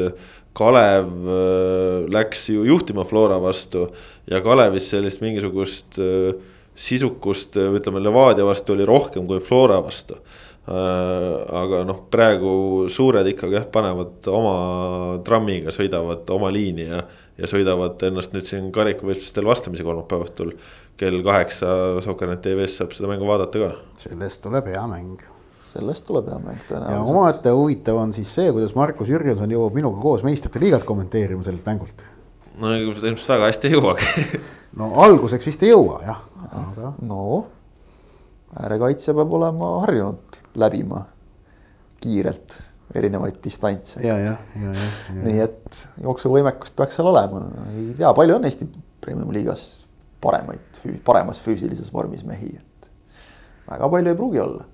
Kalev 0.57 1.09
äh, 1.29 2.07
läks 2.13 2.49
ju 2.49 2.65
juhtima 2.65 3.05
Flora 3.05 3.39
vastu 3.43 3.87
ja 4.31 4.41
Kalevis 4.45 4.89
sellist 4.91 5.21
mingisugust 5.21 5.99
äh, 6.01 6.33
sisukust, 6.77 7.59
äh, 7.61 7.75
ütleme 7.77 8.01
Levadia 8.01 8.47
vastu 8.47 8.73
oli 8.77 8.87
rohkem 8.89 9.29
kui 9.29 9.43
Flora 9.45 9.83
vastu. 9.85 10.21
aga 10.67 11.85
noh, 11.87 12.01
praegu 12.11 12.89
suured 12.91 13.29
ikkagi 13.31 13.55
jah, 13.55 13.69
panevad 13.71 14.25
oma 14.27 14.55
trammiga, 15.23 15.71
sõidavad 15.71 16.27
oma 16.35 16.51
liini 16.51 16.89
ja, 16.89 17.05
ja 17.39 17.47
sõidavad 17.47 18.03
ennast 18.09 18.35
nüüd 18.35 18.51
siin 18.51 18.73
karikavõistlustel 18.75 19.47
vastamisi 19.47 19.87
kolmapäeva 19.87 20.27
õhtul. 20.27 20.57
kell 20.99 21.23
kaheksa 21.23 22.03
Soker.net 22.03 22.43
tv-s 22.43 22.81
saab 22.81 22.99
seda 22.99 23.15
mängu 23.15 23.31
vaadata 23.31 23.63
ka. 23.63 23.73
sellest 24.09 24.43
tuleb 24.43 24.67
hea 24.75 24.83
mäng 24.91 25.36
sellest 25.77 26.07
tuleb 26.09 26.29
hea 26.33 26.39
mäng 26.43 26.61
tõenäoliselt. 26.69 26.97
ja 26.97 27.15
omaette 27.15 27.55
huvitav 27.55 28.01
on 28.01 28.13
siis 28.17 28.33
see, 28.35 28.53
kuidas 28.55 28.75
Markus 28.79 29.11
Jürgenson 29.13 29.53
jõuab 29.53 29.77
minuga 29.77 30.01
koos 30.03 30.25
meistrite 30.27 30.63
liigat 30.63 30.87
kommenteerima 30.89 31.45
sellelt 31.47 31.67
mängult. 31.69 32.07
no 32.61 32.73
ilmselt 32.77 33.29
väga 33.29 33.51
hästi 33.51 33.71
ei 33.71 33.77
jõuagi 33.77 34.41
no 34.81 34.93
alguseks 35.07 35.51
vist 35.51 35.67
ei 35.67 35.73
jõua 35.73 36.01
jah, 36.07 36.23
aga. 36.51 36.95
no 37.05 37.21
äärekaitse 38.57 39.15
peab 39.17 39.35
olema 39.39 39.73
harjunud 39.85 40.41
läbima 40.57 41.05
kiirelt 42.01 42.59
erinevaid 42.95 43.41
distantse. 43.45 44.01
ja, 44.07 44.19
ja, 44.19 44.37
ja, 44.55 44.69
ja, 44.71 44.75
ja. 45.09 45.23
nii 45.25 45.43
et 45.45 45.83
jooksuvõimekust 46.03 46.77
peaks 46.79 46.99
seal 46.99 47.11
olema, 47.11 47.43
ei 47.75 47.91
tea, 47.99 48.13
palju 48.17 48.39
on 48.39 48.47
Eesti 48.49 48.69
Premium 49.03 49.33
liigas 49.35 49.67
paremaid, 50.23 50.81
paremas 51.05 51.41
füüsilises 51.43 51.93
vormis 51.93 52.25
mehi, 52.27 52.55
et 52.57 52.89
väga 53.69 53.91
palju 53.93 54.13
ei 54.13 54.19
pruugi 54.19 54.43
olla 54.43 54.65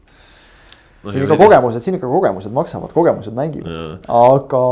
no, 1.03 1.13
siin 1.13 1.25
ikka 1.27 1.39
kogemused, 1.41 1.85
siin 1.85 1.97
ikka 1.99 2.11
kogemused 2.11 2.55
maksavad, 2.55 2.93
kogemused 2.95 3.35
mängivad. 3.37 4.07
aga 4.13 4.63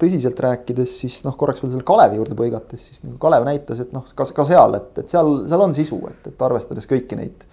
tõsiselt 0.00 0.40
rääkides, 0.46 0.98
siis 1.02 1.20
noh, 1.26 1.36
korraks 1.38 1.62
veel 1.64 1.72
selle 1.74 1.86
Kalevi 1.88 2.20
juurde 2.20 2.36
põigates, 2.38 2.88
siis 2.90 3.02
nagu 3.04 3.16
Kalev 3.22 3.46
näitas, 3.48 3.80
et 3.84 3.94
noh, 3.96 4.04
ka, 4.16 4.28
ka 4.36 4.46
seal, 4.48 4.76
et, 4.78 4.92
et 5.02 5.12
seal, 5.12 5.32
seal 5.48 5.64
on 5.64 5.74
sisu, 5.76 6.00
et, 6.10 6.30
et 6.32 6.46
arvestades 6.48 6.88
kõiki 6.90 7.18
neid. 7.18 7.48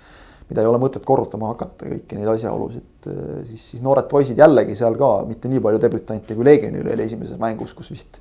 mida 0.49 0.61
ei 0.61 0.67
ole 0.67 0.77
mõtet 0.77 1.05
korrutama 1.07 1.53
hakata, 1.53 1.87
kõiki 1.87 2.19
neid 2.19 2.29
asjaolusid, 2.33 3.07
siis, 3.47 3.63
siis 3.71 3.81
noored 3.81 4.09
poisid 4.11 4.37
jällegi 4.37 4.75
seal 4.75 4.97
ka 4.99 5.15
mitte 5.25 5.49
nii 5.49 5.63
palju 5.63 5.79
debütante 5.81 6.35
kui 6.35 6.45
Leegionil 6.45 6.89
oli 6.93 7.05
esimeses 7.07 7.39
mängus, 7.39 7.73
kus 7.73 7.93
vist 7.95 8.19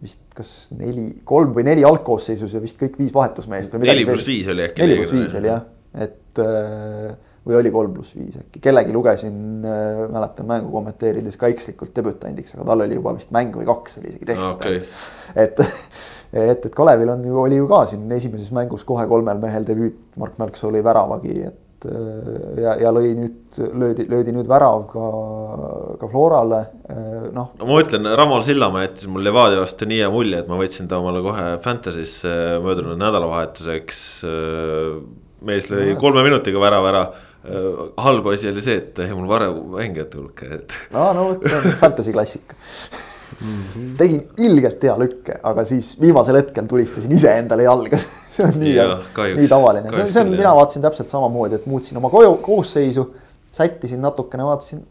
vist 0.00 0.20
kas 0.32 0.50
neli, 0.72 1.10
kolm 1.28 1.52
või 1.52 1.64
neli 1.66 1.84
algkoosseisus 1.84 2.54
ja 2.56 2.60
vist 2.62 2.78
kõik 2.80 2.96
viis 2.98 3.12
vahetusmeest. 3.12 3.74
neli 3.82 4.06
pluss 4.08 4.26
viis 4.26 4.48
oli 4.48 4.64
äkki. 4.64 4.80
neli 4.82 4.96
pluss 4.96 5.12
viis 5.12 5.34
oli 5.36 5.50
jah, 5.50 5.66
et 6.06 6.40
äh, 6.40 7.10
või 7.46 7.56
oli 7.56 7.72
kolm 7.72 7.94
pluss 7.96 8.16
viis 8.16 8.36
äkki, 8.40 8.60
kellegi 8.62 8.92
lugesin 8.92 9.64
äh,, 9.64 10.02
mäletan 10.12 10.48
mängu 10.48 10.72
kommenteerides 10.74 11.38
ka 11.40 11.48
ekslikult 11.52 11.94
debütandiks, 11.96 12.54
aga 12.56 12.66
tal 12.68 12.84
oli 12.84 12.98
juba 12.98 13.14
vist 13.16 13.32
mäng 13.34 13.56
või 13.56 13.68
kaks 13.68 14.00
oli 14.00 14.12
isegi 14.12 14.28
tehtud 14.28 14.50
okay.. 14.58 14.82
et, 15.34 15.64
et, 16.50 16.68
et 16.68 16.68
Kalevil 16.76 17.14
on 17.14 17.24
ju, 17.24 17.40
oli 17.40 17.56
ju 17.60 17.70
ka 17.70 17.86
siin 17.88 18.04
esimeses 18.12 18.52
mängus 18.56 18.84
kohe 18.88 19.06
kolmel 19.08 19.40
mehel 19.40 19.64
debüüt, 19.68 19.98
Mark 20.20 20.36
Märksoo 20.40 20.68
oli 20.68 20.82
väravagi, 20.84 21.38
et 21.48 21.88
äh, 21.88 22.60
ja, 22.60 22.74
ja 22.84 22.92
lõi 22.92 23.14
nüüd, 23.16 23.62
löödi, 23.72 24.04
löödi 24.10 24.36
nüüd 24.36 24.50
värav 24.50 24.84
ka, 24.92 25.06
ka 26.02 26.12
Florale, 26.12 26.60
äh, 26.92 27.24
noh. 27.32 27.54
no 27.56 27.70
ma 27.72 27.80
ütlen, 27.80 28.10
Ramal 28.20 28.44
Sillamäe 28.44 28.84
jättis 28.84 29.08
mul 29.08 29.24
Levadia 29.24 29.64
vastu 29.64 29.88
nii 29.88 30.02
hea 30.04 30.12
mulje, 30.12 30.44
et 30.44 30.52
ma 30.52 30.60
võtsin 30.60 30.92
ta 30.92 31.00
omale 31.00 31.24
kohe 31.24 31.48
Fantasy'sse 31.64 32.36
möödunud 32.66 33.00
nädalavahetuseks. 33.00 34.04
Äh, 34.28 34.94
mees 35.40 35.70
lõi 35.72 35.94
kolme 35.96 36.20
minutiga 36.20 36.60
värava 36.60 36.92
ära. 36.92 37.04
Äh, 37.08 37.26
halb 37.96 38.26
asi 38.34 38.50
oli 38.50 38.62
see, 38.64 38.76
et 38.82 38.98
jäi 39.00 39.14
mul 39.16 39.28
varem 39.30 39.54
mängijate 39.72 40.18
hulka, 40.20 40.48
et. 40.58 40.74
aa, 40.92 41.14
no 41.16 41.30
vot, 41.30 41.46
see 41.46 41.56
on 41.56 41.78
fantasy 41.80 42.12
klassika 42.12 42.56
mm. 43.40 43.62
-hmm. 43.62 43.96
tegin 43.96 44.28
ilgelt 44.38 44.82
hea 44.82 44.98
lükke, 44.98 45.38
aga 45.42 45.64
siis 45.64 45.94
viimasel 46.00 46.36
hetkel 46.36 46.68
tulistasin 46.68 47.12
iseendale 47.16 47.64
jalga 47.64 47.98
see 48.36 48.44
on 48.44 48.60
nii, 48.60 48.76
nii 49.36 49.48
tavaline, 49.48 49.92
see 49.94 50.04
on, 50.04 50.12
see 50.12 50.22
on, 50.22 50.32
mina 50.36 50.54
vaatasin 50.56 50.84
täpselt 50.84 51.08
samamoodi, 51.08 51.60
et 51.60 51.66
muutsin 51.66 51.98
oma 51.98 52.10
koju, 52.10 52.34
koosseisu. 52.44 53.10
sättisin 53.52 54.00
natukene, 54.00 54.44
vaatasin. 54.44 54.86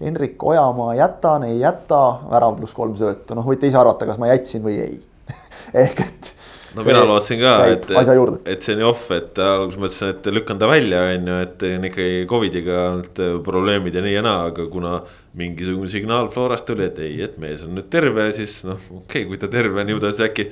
Henrik 0.00 0.42
Ojamaa 0.42 0.94
jätan, 0.94 1.44
ei 1.46 1.60
jäta, 1.60 2.18
värav 2.30 2.56
pluss 2.56 2.74
kolm 2.74 2.96
söötu, 2.98 3.36
noh, 3.38 3.46
võite 3.46 3.68
ise 3.70 3.78
arvata, 3.78 4.06
kas 4.06 4.18
ma 4.18 4.26
jätsin 4.26 4.64
või 4.64 4.80
ei 4.82 4.96
ehk 5.84 6.00
et 6.00 6.33
no 6.74 6.84
mina 6.86 7.02
lootsin 7.06 7.40
ka, 7.40 7.54
et, 7.70 7.88
et 7.90 8.64
see 8.64 8.74
on 8.74 8.80
nii 8.80 8.86
off, 8.88 9.10
et 9.14 9.38
alguses 9.42 9.80
mõtlesin, 9.80 10.14
et 10.14 10.30
lükkan 10.34 10.60
ta 10.60 10.68
välja, 10.70 11.02
on 11.14 11.30
ju, 11.30 11.36
et 11.46 11.66
ikkagi 11.90 12.24
Covidiga 12.30 12.78
olnud 12.92 13.20
probleemid 13.46 13.94
ja 13.94 14.02
nii 14.04 14.16
ja 14.16 14.24
naa, 14.24 14.48
aga 14.52 14.70
kuna. 14.72 14.96
mingisugune 15.34 15.90
signaal 15.90 16.28
Florast 16.30 16.62
tuli, 16.62 16.84
et 16.86 16.98
ei, 17.02 17.16
et 17.26 17.32
mees 17.42 17.64
on 17.66 17.72
nüüd 17.74 17.88
terve, 17.90 18.28
siis 18.36 18.60
noh, 18.68 18.78
okei 19.00 19.24
okay,, 19.24 19.26
kui 19.26 19.40
ta 19.42 19.48
terve 19.50 19.82
on, 19.82 19.88
ju 19.90 19.98
ta 19.98 20.12
siis 20.12 20.28
äkki. 20.28 20.44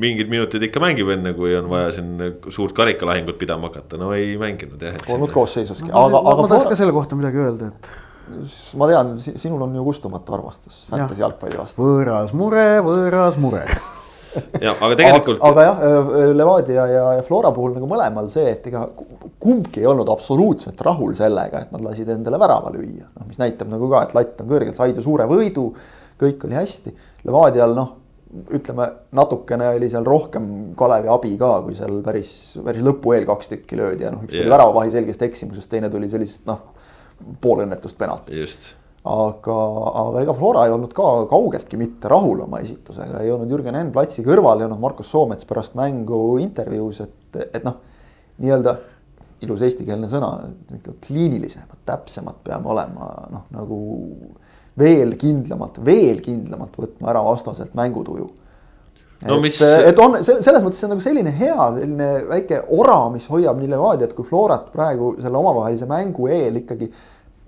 mingid 0.00 0.30
minutid 0.32 0.62
ikka 0.64 0.80
mängib 0.80 1.10
enne, 1.12 1.34
kui 1.36 1.52
on 1.58 1.68
vaja 1.68 1.90
siin 1.98 2.38
suurt 2.48 2.72
karikalahingut 2.72 3.36
pidama 3.36 3.68
hakata, 3.68 3.98
no 4.00 4.14
ei 4.16 4.38
mänginud 4.40 4.80
jah. 4.80 4.96
Polnud 5.04 5.34
koosseisuski 5.34 5.90
no,, 5.90 6.06
aga, 6.06 6.22
aga. 6.24 6.46
ma 6.46 6.52
tahaks 6.54 6.70
ka 6.72 6.80
selle 6.80 6.96
kohta 6.96 7.18
midagi 7.20 7.42
öelda, 7.42 7.68
et 7.68 7.90
ma 8.80 8.88
tean, 8.90 9.14
sinul 9.18 9.62
on 9.66 9.76
ju 9.76 9.84
kustumatu 9.84 10.38
armastus 10.38 10.84
fantasy 10.90 11.24
jalgpalli 11.24 11.58
vastu. 11.60 11.82
võõras 11.82 12.32
mure, 12.36 12.68
võõras 12.86 13.40
mure 13.42 13.64
ja, 14.64 14.72
aga 14.72 14.96
tegelikult. 14.98 15.40
aga 15.46 15.66
jah, 15.66 15.84
äh, 15.86 16.32
Levadia 16.36 16.86
ja, 16.90 17.04
ja 17.18 17.24
Flora 17.26 17.52
puhul 17.54 17.74
nagu 17.76 17.88
mõlemal 17.90 18.30
see, 18.32 18.46
et 18.54 18.66
ega 18.70 18.84
kumbki 19.42 19.82
ei 19.82 19.88
olnud 19.90 20.10
absoluutselt 20.12 20.80
rahul 20.86 21.14
sellega, 21.18 21.64
et 21.64 21.72
nad 21.74 21.84
lasid 21.84 22.10
endale 22.12 22.40
värava 22.40 22.72
lüüa. 22.74 23.08
noh, 23.08 23.28
mis 23.28 23.40
näitab 23.40 23.72
nagu 23.72 23.90
ka, 23.92 24.04
et 24.06 24.16
latt 24.18 24.44
on 24.44 24.50
kõrgel, 24.50 24.74
said 24.76 24.98
ju 24.98 25.04
suure 25.04 25.26
võidu, 25.30 25.70
kõik 26.20 26.46
oli 26.48 26.58
hästi. 26.58 26.94
Levadial 27.28 27.74
noh, 27.76 27.94
ütleme 28.54 28.86
natukene 29.16 29.72
oli 29.74 29.88
seal 29.90 30.06
rohkem 30.06 30.50
Kalevi 30.78 31.10
abi 31.10 31.36
ka, 31.40 31.54
kui 31.66 31.78
seal 31.78 31.98
päris, 32.06 32.34
päris 32.64 32.84
lõpu 32.86 33.16
eel 33.16 33.26
kaks 33.28 33.54
tükki 33.54 33.78
löödi 33.80 34.06
ja 34.06 34.12
noh, 34.14 34.22
üks 34.26 34.36
yeah. 34.36 34.44
tuli 34.44 34.54
väravavahi 34.54 34.92
selgest 34.94 35.24
eksimusest, 35.26 35.70
teine 35.72 35.90
tuli 35.90 36.10
sellisest 36.12 36.46
noh, 36.50 36.68
poolõnnetust 37.42 37.98
penaltist. 37.98 38.38
just 38.38 38.76
aga, 39.08 39.58
aga 40.02 40.22
ega 40.24 40.34
Flora 40.36 40.66
ei 40.66 40.74
olnud 40.74 40.92
ka 40.96 41.08
kaugeltki 41.30 41.78
mitte 41.80 42.10
rahul 42.12 42.42
oma 42.44 42.60
esitusega, 42.60 43.22
ei 43.24 43.32
olnud 43.32 43.50
Jürgen 43.50 43.78
Henn 43.78 43.92
platsi 43.94 44.24
kõrval, 44.26 44.60
ei 44.60 44.68
olnud 44.68 44.82
Markus 44.82 45.08
Soomets 45.12 45.48
pärast 45.48 45.76
mängu 45.78 46.36
intervjuus, 46.42 47.00
et, 47.06 47.40
et 47.46 47.64
noh, 47.64 47.78
nii-öelda 48.44 48.76
ilus 49.44 49.62
eestikeelne 49.64 50.08
sõna, 50.10 50.34
kliinilisemad, 51.06 51.80
täpsemad 51.88 52.42
peame 52.44 52.68
olema, 52.74 53.08
noh 53.32 53.46
nagu 53.56 53.78
veel 54.80 55.16
kindlamalt, 55.20 55.80
veel 55.84 56.20
kindlamalt 56.24 56.76
võtma 56.78 57.10
ära 57.12 57.22
vastaselt 57.24 57.72
mängutuju 57.78 58.26
no,. 58.28 59.36
et 59.36 59.42
mis..., 59.44 59.60
et 59.60 60.02
on 60.02 60.18
selles 60.24 60.64
mõttes 60.64 60.84
on 60.84 60.94
nagu 60.94 61.04
selline 61.04 61.32
hea, 61.36 61.70
selline 61.78 62.10
väike 62.28 62.62
ora, 62.76 63.00
mis 63.14 63.26
hoiab 63.32 63.60
nii 63.60 63.72
Levadiat 63.72 64.14
kui 64.16 64.28
Florat 64.28 64.68
praegu 64.74 65.14
selle 65.20 65.40
omavahelise 65.40 65.88
mängu 65.90 66.28
eel 66.32 66.60
ikkagi 66.62 66.90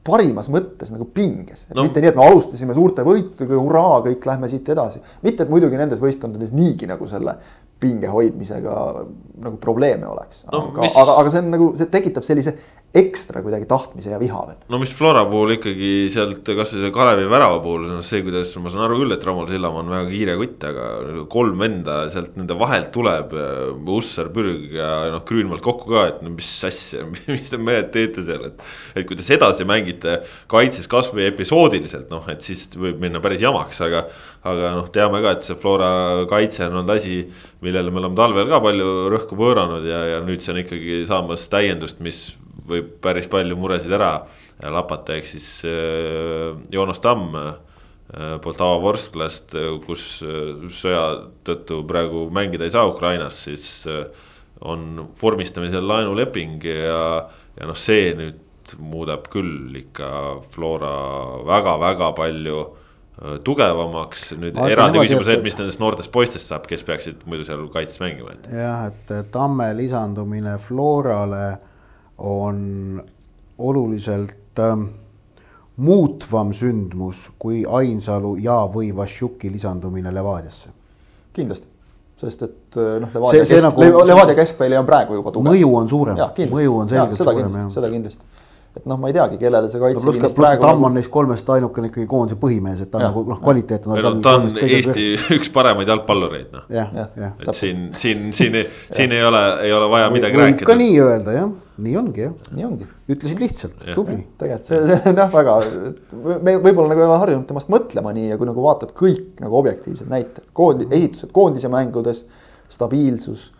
parimas 0.06 0.48
mõttes 0.52 0.90
nagu 0.92 1.06
pinges 1.14 1.66
no., 1.70 1.84
mitte 1.86 2.02
nii, 2.02 2.10
et 2.10 2.18
me 2.18 2.26
alustasime 2.26 2.74
suurte 2.76 3.04
võitudega, 3.06 3.58
hurraa, 3.58 4.00
kõik 4.06 4.26
lähme 4.26 4.50
siit 4.50 4.68
edasi. 4.74 5.02
mitte, 5.22 5.44
et 5.44 5.52
muidugi 5.52 5.78
nendes 5.78 6.02
võistkondades 6.02 6.54
niigi 6.56 6.88
nagu 6.90 7.06
selle 7.10 7.36
pinge 7.82 8.12
hoidmisega 8.12 8.76
nagu 9.42 9.58
probleeme 9.62 10.06
oleks 10.06 10.46
no,. 10.46 10.68
aga 10.70 10.86
mis..., 10.86 10.96
aga, 11.02 11.18
aga 11.20 11.34
see 11.34 11.42
on 11.42 11.52
nagu, 11.56 11.72
see 11.78 11.90
tekitab 11.92 12.26
sellise 12.26 12.54
ekstra 12.92 13.40
kuidagi 13.40 13.64
tahtmise 13.68 14.10
ja 14.12 14.18
viha 14.20 14.40
veel. 14.50 14.58
no 14.68 14.78
mis 14.80 14.90
Flora 14.92 15.22
puhul 15.28 15.54
ikkagi 15.54 16.10
sealt 16.12 16.44
kasvõi 16.44 16.82
see 16.82 16.92
Kalevi 16.92 17.24
värava 17.30 17.56
puhul, 17.64 17.86
noh 17.88 18.02
see, 18.04 18.20
kuidas 18.24 18.52
ma 18.60 18.72
saan 18.72 18.84
aru 18.84 18.98
küll, 19.00 19.14
et 19.16 19.24
Ramal 19.24 19.48
Sillamaa 19.48 19.80
on 19.80 19.92
väga 19.94 20.10
kiire 20.10 20.34
kutt, 20.40 20.66
aga 20.68 20.88
kolm 21.32 21.64
venda 21.64 21.96
sealt 22.12 22.36
nende 22.36 22.56
vahelt 22.60 22.90
tuleb. 22.92 23.32
Ussar, 23.92 24.28
Pürg 24.34 24.76
ja 24.76 24.90
noh, 25.12 25.22
Grünwald 25.28 25.64
kokku 25.64 25.88
ka, 25.92 26.04
et 26.10 26.20
no 26.24 26.34
mis 26.34 26.50
asja, 26.68 27.06
mis 27.32 27.48
te 27.48 27.60
mehed 27.60 27.88
teete 27.94 28.26
seal, 28.26 28.44
et. 28.50 28.60
et 28.92 29.08
kui 29.08 29.16
te 29.16 29.24
sedasi 29.24 29.64
mängite 29.68 30.20
kaitses 30.52 30.88
kasvõi 30.90 31.30
episoodiliselt, 31.30 32.10
noh, 32.12 32.28
et 32.32 32.44
siis 32.44 32.68
võib 32.76 33.00
minna 33.00 33.24
päris 33.24 33.44
jamaks, 33.44 33.80
aga. 33.88 34.04
Aga 34.42 34.74
noh, 34.74 34.88
teame 34.90 35.22
ka, 35.22 35.36
et 35.36 35.46
see 35.46 35.58
Flora 35.62 35.90
kaitse 36.30 36.66
on 36.66 36.80
olnud 36.80 36.94
asi, 36.96 37.20
millele 37.62 37.92
me 37.94 38.02
oleme 38.02 38.18
talvel 38.18 38.48
ka 38.50 38.58
palju 38.64 38.88
rõhku 39.12 39.38
pööranud 39.38 39.86
ja, 39.86 40.00
ja 40.16 40.22
nüüd 40.26 40.42
see 40.42 40.54
on 40.54 40.62
ikkagi 40.64 41.02
saamas 41.06 41.46
täiendust, 41.52 42.02
mis 42.02 42.24
võib 42.66 42.96
päris 43.02 43.28
palju 43.30 43.58
muresid 43.58 43.92
ära 43.94 44.16
lapata, 44.62 45.16
ehk 45.16 45.30
siis 45.30 45.48
äh, 45.66 46.50
Joonas 46.74 47.02
Tamm 47.02 47.36
äh, 47.38 47.54
Poltava 48.42 48.76
Vorsklast, 48.82 49.54
kus 49.86 50.04
äh, 50.26 50.66
sõja 50.74 51.06
tõttu 51.46 51.80
praegu 51.88 52.26
mängida 52.34 52.66
ei 52.66 52.74
saa 52.74 52.90
Ukrainas, 52.90 53.44
siis 53.46 53.86
on 54.62 55.08
vormistamisel 55.18 55.86
laenuleping 55.86 56.62
ja, 56.66 57.26
ja 57.58 57.66
noh, 57.66 57.78
see 57.78 58.12
nüüd 58.18 58.74
muudab 58.78 59.26
küll 59.30 59.74
ikka 59.80 60.10
Flora 60.52 60.94
väga-väga 61.46 62.12
palju 62.14 62.60
tugevamaks, 63.44 64.32
nüüd 64.40 64.56
eraldi 64.66 65.02
küsimus, 65.04 65.28
et 65.30 65.44
mis 65.44 65.54
nendest 65.58 65.80
noortest 65.82 66.10
poistest 66.14 66.50
saab, 66.50 66.66
kes 66.70 66.82
peaksid 66.86 67.22
muidu 67.30 67.46
seal 67.46 67.62
kaitses 67.74 68.00
mängima. 68.02 68.34
jah, 68.50 68.88
et 68.90 69.12
Tamme 69.30 69.68
lisandumine 69.78 70.56
Florale 70.58 71.46
on 72.18 73.02
oluliselt 73.58 74.58
ähm, 74.58 74.88
muutvam 75.76 76.52
sündmus 76.52 77.28
kui 77.38 77.62
Ainsalu 77.66 78.36
ja, 78.42 78.62
või 78.74 78.90
Vassiuki 78.96 79.52
lisandumine 79.52 80.14
Levadiasse. 80.14 80.74
kindlasti, 81.32 81.68
sest 82.18 82.42
et 82.42 82.76
äh, 82.76 82.98
noh, 83.02 83.14
Levadia 83.14 83.46
kesk, 83.46 83.68
nagu, 83.68 84.06
Levadia 84.06 84.34
keskvälja 84.42 84.82
on 84.82 84.88
praegu 84.88 85.20
juba 85.20 85.30
tugev. 85.30 85.52
mõju 85.52 85.74
on 85.78 85.88
suurem, 85.88 86.22
mõju 86.50 86.78
on 86.82 86.90
selgelt 86.90 87.18
ja, 87.18 87.24
suurem 87.24 87.60
jah. 87.62 87.70
seda 87.78 87.92
kindlasti 87.92 88.26
et 88.72 88.86
noh, 88.88 88.96
ma 88.96 89.10
ei 89.10 89.14
teagi, 89.16 89.36
kellele 89.40 89.68
see 89.68 89.80
kaitseliinis 89.82 90.22
no, 90.22 90.36
praegu. 90.36 90.64
Tamm 90.64 90.86
on 90.88 90.94
neist 90.96 91.10
kolmest 91.12 91.48
ainukene 91.52 91.90
ikkagi 91.90 92.06
koondise 92.08 92.38
põhimees, 92.40 92.80
et 92.84 92.90
ta 92.92 93.02
ja, 93.02 93.10
nagu 93.10 93.24
noh, 93.28 93.40
kvaliteet 93.42 93.88
on. 93.88 93.98
No, 94.00 94.12
ta 94.24 94.36
on 94.38 94.46
Eesti 94.48 95.08
üks 95.36 95.50
paremaid 95.52 95.90
jalgpallureid 95.92 96.54
noh. 96.56 96.70
et 96.72 97.50
siin, 97.58 97.90
siin, 97.98 98.30
siin, 98.36 98.56
siin 98.88 99.12
ei 99.12 99.26
ole, 99.28 99.42
ei 99.66 99.74
ole 99.76 99.90
vaja 99.92 100.08
midagi 100.14 100.38
võib 100.38 100.46
rääkida. 100.46 100.64
võib 100.64 100.70
ka 100.70 100.76
nii 100.80 100.94
öelda 101.04 101.34
jah, 101.36 101.50
nii 101.86 101.96
ongi 102.00 102.24
jah. 102.24 102.36
nii 102.56 102.68
ongi. 102.68 102.88
ütlesid 103.12 103.42
lihtsalt, 103.44 103.82
tubli. 103.92 104.16
tegelikult 104.40 104.70
see, 104.70 104.80
see 104.88 105.12
on 105.12 105.20
jah 105.20 105.34
väga, 105.34 105.56
me 106.46 106.54
võib-olla 106.56 106.94
nagu 106.94 107.04
ei 107.04 107.08
ole 107.10 107.18
harjunud 107.26 107.48
temast 107.50 107.72
mõtlema 107.72 108.14
nii 108.16 108.30
ja 108.30 108.38
kui 108.40 108.48
nagu 108.48 108.64
vaatad 108.64 108.94
kõik 108.96 109.42
nagu 109.44 109.58
objektiivsed 109.60 110.08
näited, 110.12 110.48
koond-, 110.56 110.86
esitused 110.88 111.34
koondise 111.36 111.68
mängudes, 111.72 112.24
stabiilsus, 112.72 113.50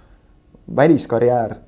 väliskarjäär 0.73 1.59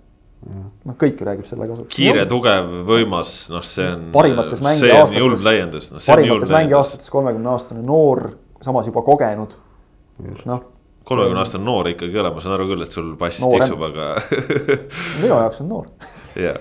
noh, 0.44 0.96
kõik 1.00 1.20
ju 1.20 1.28
räägib 1.28 1.48
selle 1.48 1.68
kasuks. 1.70 1.90
kiire, 1.94 2.24
tugev, 2.30 2.70
võimas, 2.88 3.34
noh, 3.52 3.64
see 3.66 3.86
on. 3.90 4.08
parimates 4.14 4.62
mängiaastates. 4.64 5.90
no,. 5.92 6.02
parimates 6.06 6.54
mängiaastates 6.54 7.12
kolmekümne 7.12 7.52
aastane 7.54 7.84
noor, 7.84 8.26
samas 8.64 8.88
juba 8.90 9.04
kogenud. 9.06 9.56
noh. 10.44 10.66
kolmekümne 11.04 11.44
aastane 11.44 11.64
noor 11.64 11.92
ikkagi 11.94 12.16
ei 12.16 12.24
ole, 12.24 12.34
ma 12.34 12.44
saan 12.44 12.58
aru 12.58 12.68
küll, 12.72 12.84
et 12.84 12.98
sul 12.98 13.14
passis 13.20 13.44
tiksub, 13.44 13.86
aga 13.90 14.10
minu 15.22 15.32
jaoks 15.32 15.64
on 15.64 15.72
noor. 15.72 15.88
jah 16.40 16.60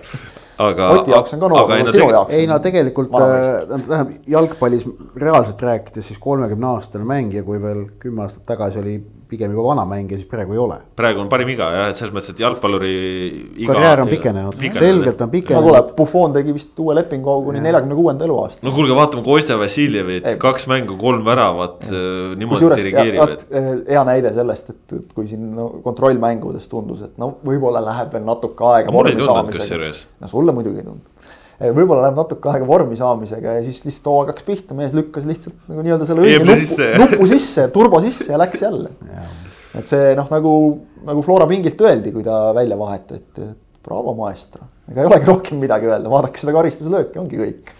aga. 0.61 0.89
Oti 0.97 1.13
jaoks 1.13 1.33
on 1.35 1.41
ka 1.41 1.49
noor, 1.51 1.65
aga 1.65 1.91
sinu 1.91 2.09
jaoks. 2.13 2.35
ei 2.37 2.47
no 2.49 2.59
tegelikult 2.63 3.11
tähendab 3.13 4.13
jalgpallis 4.29 4.85
reaalselt 5.19 5.61
rääkides 5.67 6.07
siis 6.11 6.21
kolmekümne 6.21 6.69
aastane 6.75 7.07
mängija, 7.07 7.43
kui 7.47 7.61
veel 7.61 7.85
kümme 8.01 8.25
aastat 8.27 8.45
tagasi 8.53 8.81
oli 8.83 8.97
pigem 9.33 9.53
juba 9.53 9.65
vana 9.71 9.85
mängija, 9.89 10.19
siis 10.21 10.29
praegu 10.29 10.55
ei 10.55 10.61
ole. 10.61 10.77
praegu 10.99 11.23
on 11.23 11.29
parim 11.31 11.51
iga 11.53 11.69
jah, 11.73 11.89
et 11.91 11.99
selles 11.99 12.13
mõttes, 12.15 12.33
et 12.33 12.41
jalgpalluri 12.43 12.93
iga.... 13.63 13.73
karjäär 13.73 14.03
on 14.03 14.11
pikenenud, 14.11 14.63
selgelt 14.77 15.23
on 15.25 15.31
pikenenud. 15.33 15.67
no 15.67 15.69
kuule, 15.69 15.83
Buffon 15.97 16.35
tegi 16.37 16.55
vist 16.55 16.83
uue 16.83 16.97
lepingu 16.97 17.37
kuni 17.47 17.63
neljakümne 17.63 17.97
kuuenda 17.97 18.27
eluaasta. 18.27 18.65
no 18.67 18.75
kuulge, 18.75 18.97
vaatame 18.97 19.25
Kostja 19.27 19.57
Vassiljevit, 19.61 20.27
kaks 20.41 20.67
mängu, 20.71 20.97
kolm 21.01 21.23
väravat, 21.25 21.87
äh, 21.89 22.35
niimoodi 22.39 22.71
dirigeerib. 22.81 23.23
Et... 23.37 23.47
Äh, 23.51 23.71
hea 23.95 24.03
näide 24.07 24.33
sellest, 24.35 24.73
et, 24.75 24.97
et 24.99 25.15
kui 25.15 25.29
siin 25.31 25.49
no, 25.57 25.69
kontrollmängudes 25.85 26.69
tundus, 26.71 27.05
et 27.07 27.17
no 27.21 27.33
võib-olla 27.45 27.83
läheb 27.83 28.13
veel 28.13 28.27
natuke 28.27 28.69
aega. 28.73 28.93
mulle 28.93 29.15
ei 29.15 29.21
tundunud 29.21 29.57
kusjuures. 29.57 30.05
no 30.21 30.31
sulle 30.31 30.55
muidugi 30.55 30.83
ei 30.83 30.87
tundunud 30.87 31.12
võib-olla 31.61 32.07
läheb 32.07 32.17
natuke 32.17 32.49
aega 32.51 32.67
vormi 32.67 32.97
saamisega 32.99 33.57
ja 33.57 33.65
siis 33.65 33.83
lihtsalt 33.85 34.09
hooaeg 34.09 34.31
hakkas 34.33 34.47
pihta, 34.47 34.77
mees 34.77 34.95
lükkas 34.97 35.27
lihtsalt 35.29 35.57
nagu 35.69 35.85
nii-öelda 35.85 36.07
selle 36.09 36.25
õige 36.25 36.39
nupu 36.43 36.59
sisse. 36.63 36.87
nupu 37.03 37.27
sisse, 37.29 37.67
turbo 37.75 38.01
sisse 38.03 38.31
ja 38.31 38.39
läks 38.41 38.63
jälle. 38.65 38.93
et 39.77 39.89
see 39.89 40.15
noh, 40.17 40.31
nagu, 40.33 40.55
nagu 41.05 41.25
Flora 41.25 41.47
pingilt 41.49 41.81
öeldi, 41.81 42.13
kui 42.15 42.25
ta 42.25 42.47
välja 42.57 42.79
vahetati, 42.79 43.21
et 43.21 43.45
bravo 43.85 44.15
maestro. 44.17 44.67
ega 44.89 45.03
ei 45.03 45.11
olegi 45.11 45.29
rohkem 45.29 45.61
midagi 45.61 45.89
öelda, 45.91 46.11
vaadake 46.11 46.41
seda 46.41 46.55
karistuslööki, 46.57 47.21
ongi 47.21 47.39
kõik. 47.39 47.71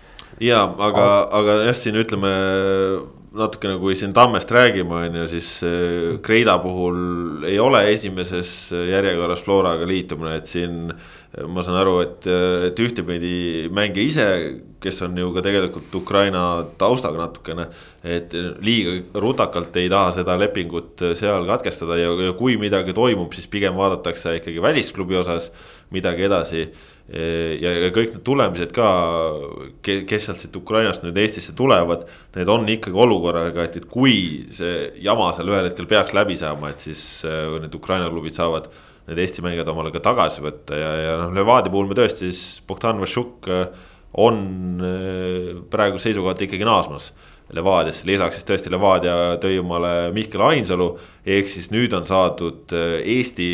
ja 0.43 0.63
aga, 0.67 1.09
aga 1.41 1.59
jah, 1.69 1.78
siin 1.78 1.99
ütleme 2.01 2.32
natukene, 3.34 3.80
kui 3.82 3.95
siin 3.97 4.13
Tammest 4.13 4.51
räägime, 4.53 4.93
on 5.07 5.15
ju, 5.24 5.26
siis 5.32 5.47
Kreida 6.26 6.59
puhul 6.61 7.47
ei 7.49 7.57
ole 7.59 7.82
esimeses 7.89 8.69
järjekorras 8.71 9.41
Floraga 9.41 9.88
liitumine, 9.89 10.36
et 10.38 10.51
siin 10.51 10.91
ma 11.34 11.63
saan 11.65 11.79
aru, 11.81 11.95
et, 12.03 12.27
et 12.69 12.79
ühtepidi 12.84 13.65
mängija 13.73 14.05
ise, 14.05 14.25
kes 14.84 15.01
on 15.07 15.17
ju 15.17 15.31
ka 15.34 15.41
tegelikult 15.41 15.95
Ukraina 15.97 16.43
taustaga 16.77 17.23
natukene. 17.23 17.65
et 18.03 18.34
liiga 18.61 18.99
rutakalt 19.23 19.75
ei 19.79 19.89
taha 19.89 20.11
seda 20.11 20.36
lepingut 20.38 21.01
seal 21.17 21.47
katkestada 21.47 21.97
ja, 21.97 22.11
ja 22.27 22.34
kui 22.38 22.57
midagi 22.61 22.93
toimub, 22.93 23.34
siis 23.34 23.47
pigem 23.47 23.77
vaadatakse 23.79 24.36
ikkagi 24.41 24.61
välisklubi 24.61 25.17
osas 25.17 25.49
midagi 25.95 26.27
edasi. 26.29 26.67
ja, 27.09 27.71
ja 27.81 27.89
kõik 27.95 28.13
need 28.13 28.23
tulemised 28.27 28.71
ka, 28.75 28.88
kes 29.84 30.27
sealt 30.27 30.43
siit 30.43 30.55
Ukrainast 30.55 31.01
nüüd 31.03 31.17
Eestisse 31.17 31.57
tulevad, 31.57 32.05
need 32.38 32.51
on 32.51 32.69
ikkagi 32.69 33.05
olukorraga, 33.07 33.65
et, 33.65 33.81
et 33.81 33.89
kui 33.89 34.45
see 34.53 34.91
jama 35.01 35.34
seal 35.34 35.49
ühel 35.49 35.71
hetkel 35.71 35.89
peaks 35.89 36.13
läbi 36.13 36.38
saama, 36.38 36.69
et 36.69 36.86
siis 36.86 37.23
need 37.25 37.73
Ukraina 37.73 38.13
klubid 38.13 38.38
saavad 38.38 38.69
need 39.08 39.20
Eesti 39.20 39.43
mängijad 39.43 39.70
omale 39.72 39.91
ka 39.91 40.01
tagasi 40.04 40.43
võtta 40.43 40.78
ja, 40.80 40.93
ja 41.01 41.14
noh, 41.24 41.34
Levadia 41.36 41.72
puhul 41.74 41.89
me 41.89 41.97
tõesti 41.97 42.30
siis 42.30 42.64
Bogdan 42.68 43.01
Vašuk 43.04 43.49
äh, 43.51 43.86
on 44.24 44.39
äh, 44.80 45.54
praeguse 45.72 46.10
seisukohalt 46.10 46.43
ikkagi 46.45 46.68
naasmas. 46.68 47.12
Levadiasse, 47.54 48.06
lisaks 48.08 48.39
siis 48.39 48.47
tõesti 48.47 48.72
Levadia 48.72 49.36
tõi 49.43 49.58
omale 49.62 50.12
Mihkel 50.16 50.41
Ainsalu, 50.45 50.93
ehk 51.28 51.51
siis 51.51 51.68
nüüd 51.74 51.93
on 51.93 52.08
saadud 52.10 52.76
äh, 52.76 52.99
Eesti 53.18 53.54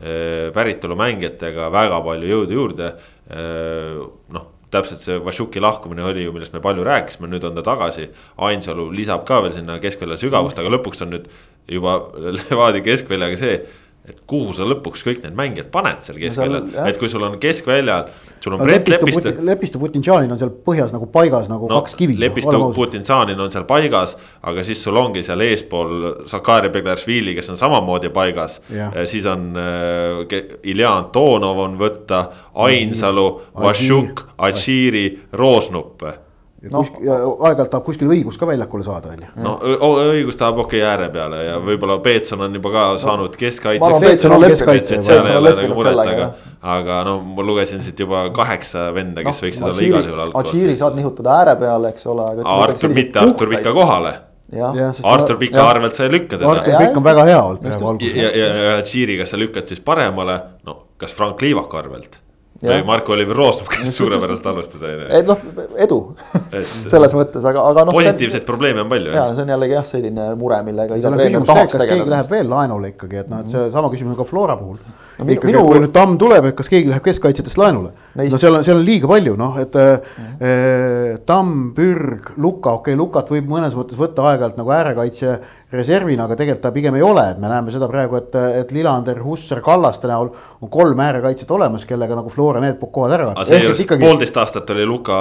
päritolu 0.00 0.94
mängijatega 0.96 1.66
väga 1.68 1.98
palju 2.00 2.28
jõudu 2.30 2.54
juurde. 2.56 2.86
noh, 4.32 4.46
täpselt 4.72 5.02
see 5.04 5.18
Vašuki 5.20 5.60
lahkumine 5.60 6.06
oli 6.08 6.24
ju, 6.24 6.32
millest 6.32 6.54
me 6.54 6.62
palju 6.64 6.86
rääkisime, 6.86 7.28
nüüd 7.28 7.44
on 7.44 7.58
ta 7.58 7.64
tagasi. 7.66 8.06
Ainsalu 8.48 8.86
lisab 8.96 9.26
ka 9.28 9.42
veel 9.44 9.52
sinna 9.52 9.76
keskvälja 9.82 10.16
sügavust, 10.22 10.56
aga 10.56 10.72
lõpuks 10.72 11.04
on 11.04 11.12
nüüd 11.12 11.28
juba 11.68 11.98
Levadia 12.38 12.80
keskväljaga 12.86 13.36
see 13.40 13.58
et 14.10 14.18
kuhu 14.28 14.54
sa 14.56 14.66
lõpuks 14.68 15.04
kõik 15.06 15.22
need 15.24 15.36
mängijad 15.38 15.70
paned 15.72 16.04
seal 16.06 16.18
keskväljal 16.20 16.66
no, 16.66 16.84
et 16.90 16.98
kui 17.00 17.10
sul 17.12 17.24
on 17.26 17.36
keskväljal, 17.40 18.08
sul 18.42 18.56
on 18.56 18.62
no, 18.62 18.68
Lepistu. 18.70 19.32
Lepistu, 19.46 19.82
Putinšanin 19.82 20.32
on 20.34 20.40
seal 20.40 20.52
põhjas 20.66 20.94
nagu 20.94 21.08
paigas 21.12 21.50
nagu 21.52 21.68
no, 21.70 21.80
kaks 21.80 21.96
kivi. 21.98 22.16
Lepistu 22.20 22.62
Putinšanin 22.76 23.40
on 23.40 23.52
seal 23.54 23.66
paigas, 23.68 24.16
aga 24.46 24.64
siis 24.66 24.82
sul 24.84 24.98
ongi 25.00 25.24
seal 25.26 25.44
eespool 25.46 26.26
Sakari 26.30 26.72
Beglaršvili, 26.74 27.34
kes 27.38 27.52
on 27.54 27.60
samamoodi 27.60 28.12
paigas. 28.14 28.60
siis 29.04 29.28
on 29.30 29.52
äh, 29.58 30.40
Ilja 30.72 30.96
Antonov 30.96 31.64
on 31.66 31.78
võtta, 31.80 32.24
Ainsalu, 32.66 33.28
Vašuk, 33.60 34.26
Adžiri, 34.48 35.06
Roosnup 35.32 36.04
ja 36.60 36.70
no, 36.72 36.82
ja 37.04 37.16
aeg-ajalt 37.24 37.70
tahab 37.72 37.86
kuskil 37.86 38.10
õigus 38.12 38.36
ka 38.40 38.46
väljakule 38.48 38.84
saada, 38.84 39.14
on 39.14 39.24
ju. 39.24 39.28
no 39.40 39.54
õigus 40.12 40.36
tahab 40.40 40.60
okei 40.66 40.82
okay, 40.82 40.90
ääre 40.90 41.08
peale 41.14 41.42
ja 41.46 41.56
võib-olla 41.64 41.96
Peetson 42.04 42.44
on 42.44 42.58
juba 42.58 42.72
ka 42.74 42.84
saanud 43.00 43.32
no, 43.32 43.40
keskkaitseks. 43.40 45.30
Aga, 46.04 46.30
aga 46.74 47.02
no 47.08 47.18
ma 47.24 47.46
lugesin 47.48 47.80
siit 47.84 48.04
juba 48.04 48.26
kaheksa 48.36 48.90
venda, 48.96 49.24
kes 49.24 49.40
no, 49.40 49.48
võiksid 49.48 49.68
olla 49.70 49.86
igal 49.88 50.08
juhul 50.10 50.24
algklassis. 50.26 50.52
Adžiiri 50.52 50.78
saad 50.82 50.98
nihutada 51.00 51.36
ääre 51.38 51.56
peale, 51.64 51.94
eks 51.94 52.08
ole. 52.12 52.28
Artur, 52.44 52.96
mitte 52.96 53.24
Artur 53.24 53.54
Pika 53.56 53.76
kohale. 53.76 54.16
Artur 55.14 55.38
Pika 55.40 55.64
arvelt 55.64 55.96
sa 55.96 56.08
ei 56.08 56.12
lükka 56.12 56.36
teda. 56.36 56.56
Artur 56.58 56.76
Pikk 56.76 57.00
on 57.00 57.06
väga 57.06 57.28
hea 57.30 57.42
olnud 57.42 58.08
ja, 58.10 58.32
ja, 58.36 58.48
ja 58.64 58.80
Adžiiriga 58.80 59.28
sa 59.28 59.40
lükkad 59.40 59.70
siis 59.70 59.80
paremale, 59.84 60.42
no 60.68 60.82
kas 61.00 61.16
Frank 61.16 61.40
Liivaku 61.40 61.80
arvelt 61.80 62.20
Marko-Oliver 62.62 63.36
Roosnov, 63.36 63.68
kes 63.72 63.94
suurepärast 63.96 64.46
alustas 64.46 64.82
on 64.82 64.90
ju. 64.92 65.06
et 65.16 65.28
noh, 65.28 65.44
edu 65.80 66.00
selles 66.92 67.14
mõttes, 67.16 67.44
aga, 67.48 67.62
aga 67.72 67.86
noh. 67.88 67.96
positiivseid 67.96 68.44
probleeme 68.48 68.84
on 68.84 68.90
palju. 68.90 69.14
ja 69.16 69.28
see 69.34 69.46
on 69.46 69.54
jällegi 69.54 69.78
jah, 69.78 69.86
selline 69.88 70.26
mure, 70.40 70.58
millega 70.66 70.98
keegi 70.98 72.10
läheb 72.14 72.34
veel 72.34 72.50
laenule 72.52 72.92
ikkagi, 72.92 73.22
et 73.22 73.30
noh, 73.32 73.44
et 73.44 73.54
seesama 73.54 73.92
küsimus 73.92 74.12
on 74.12 74.20
ka 74.20 74.28
Flora 74.28 74.58
puhul 74.60 74.76
no,. 75.24 75.32
ikkagi 75.34 75.52
minu..., 75.52 75.64
kui 75.68 75.80
nüüd 75.82 75.92
Tamm 75.94 76.16
tuleb, 76.20 76.50
et 76.50 76.56
kas 76.58 76.70
keegi 76.72 76.90
läheb 76.90 77.04
keskkaitsjatest 77.04 77.60
laenule. 77.60 77.92
no 78.16 78.40
seal 78.40 78.58
on, 78.58 78.64
seal 78.66 78.78
on 78.80 78.84
liiga 78.86 79.08
palju, 79.10 79.36
noh, 79.38 79.58
et 79.60 79.74
mm 79.74 79.96
-hmm. 80.18 80.42
äh, 80.50 81.18
Tamm, 81.26 81.72
Pürg, 81.76 82.32
Luka, 82.36 82.72
okei 82.78 82.94
okay,, 82.94 82.98
Lukat 82.98 83.30
võib 83.30 83.48
mõnes 83.50 83.74
mõttes 83.76 83.98
võtta 83.98 84.26
aeg-ajalt 84.30 84.56
nagu 84.60 84.70
äärekaitse 84.70 85.38
reservina, 85.72 86.24
aga 86.24 86.36
tegelikult 86.36 86.62
ta 86.62 86.72
pigem 86.72 86.94
ei 86.98 87.02
ole, 87.02 87.24
et 87.30 87.38
me 87.38 87.48
näeme 87.48 87.70
seda 87.70 87.88
praegu, 87.88 88.16
et, 88.16 88.34
et 88.34 88.72
Lillander, 88.72 89.20
Hussar, 89.22 89.60
Kallaste 89.60 90.08
näol 90.10 90.30
on 90.60 90.70
kolm 90.70 91.00
äärekaitset 91.00 91.50
olemas, 91.50 91.84
kellega 91.86 92.16
nagu 92.18 92.30
Flora 92.30 92.60
need 92.60 92.80
kohad 92.92 93.12
ära 93.12 93.30
võtta. 93.30 93.46
seejuures 93.46 93.80
ikkagi... 93.80 94.04
poolteist 94.04 94.36
aastat 94.36 94.70
oli 94.70 94.86
Luka 94.86 95.18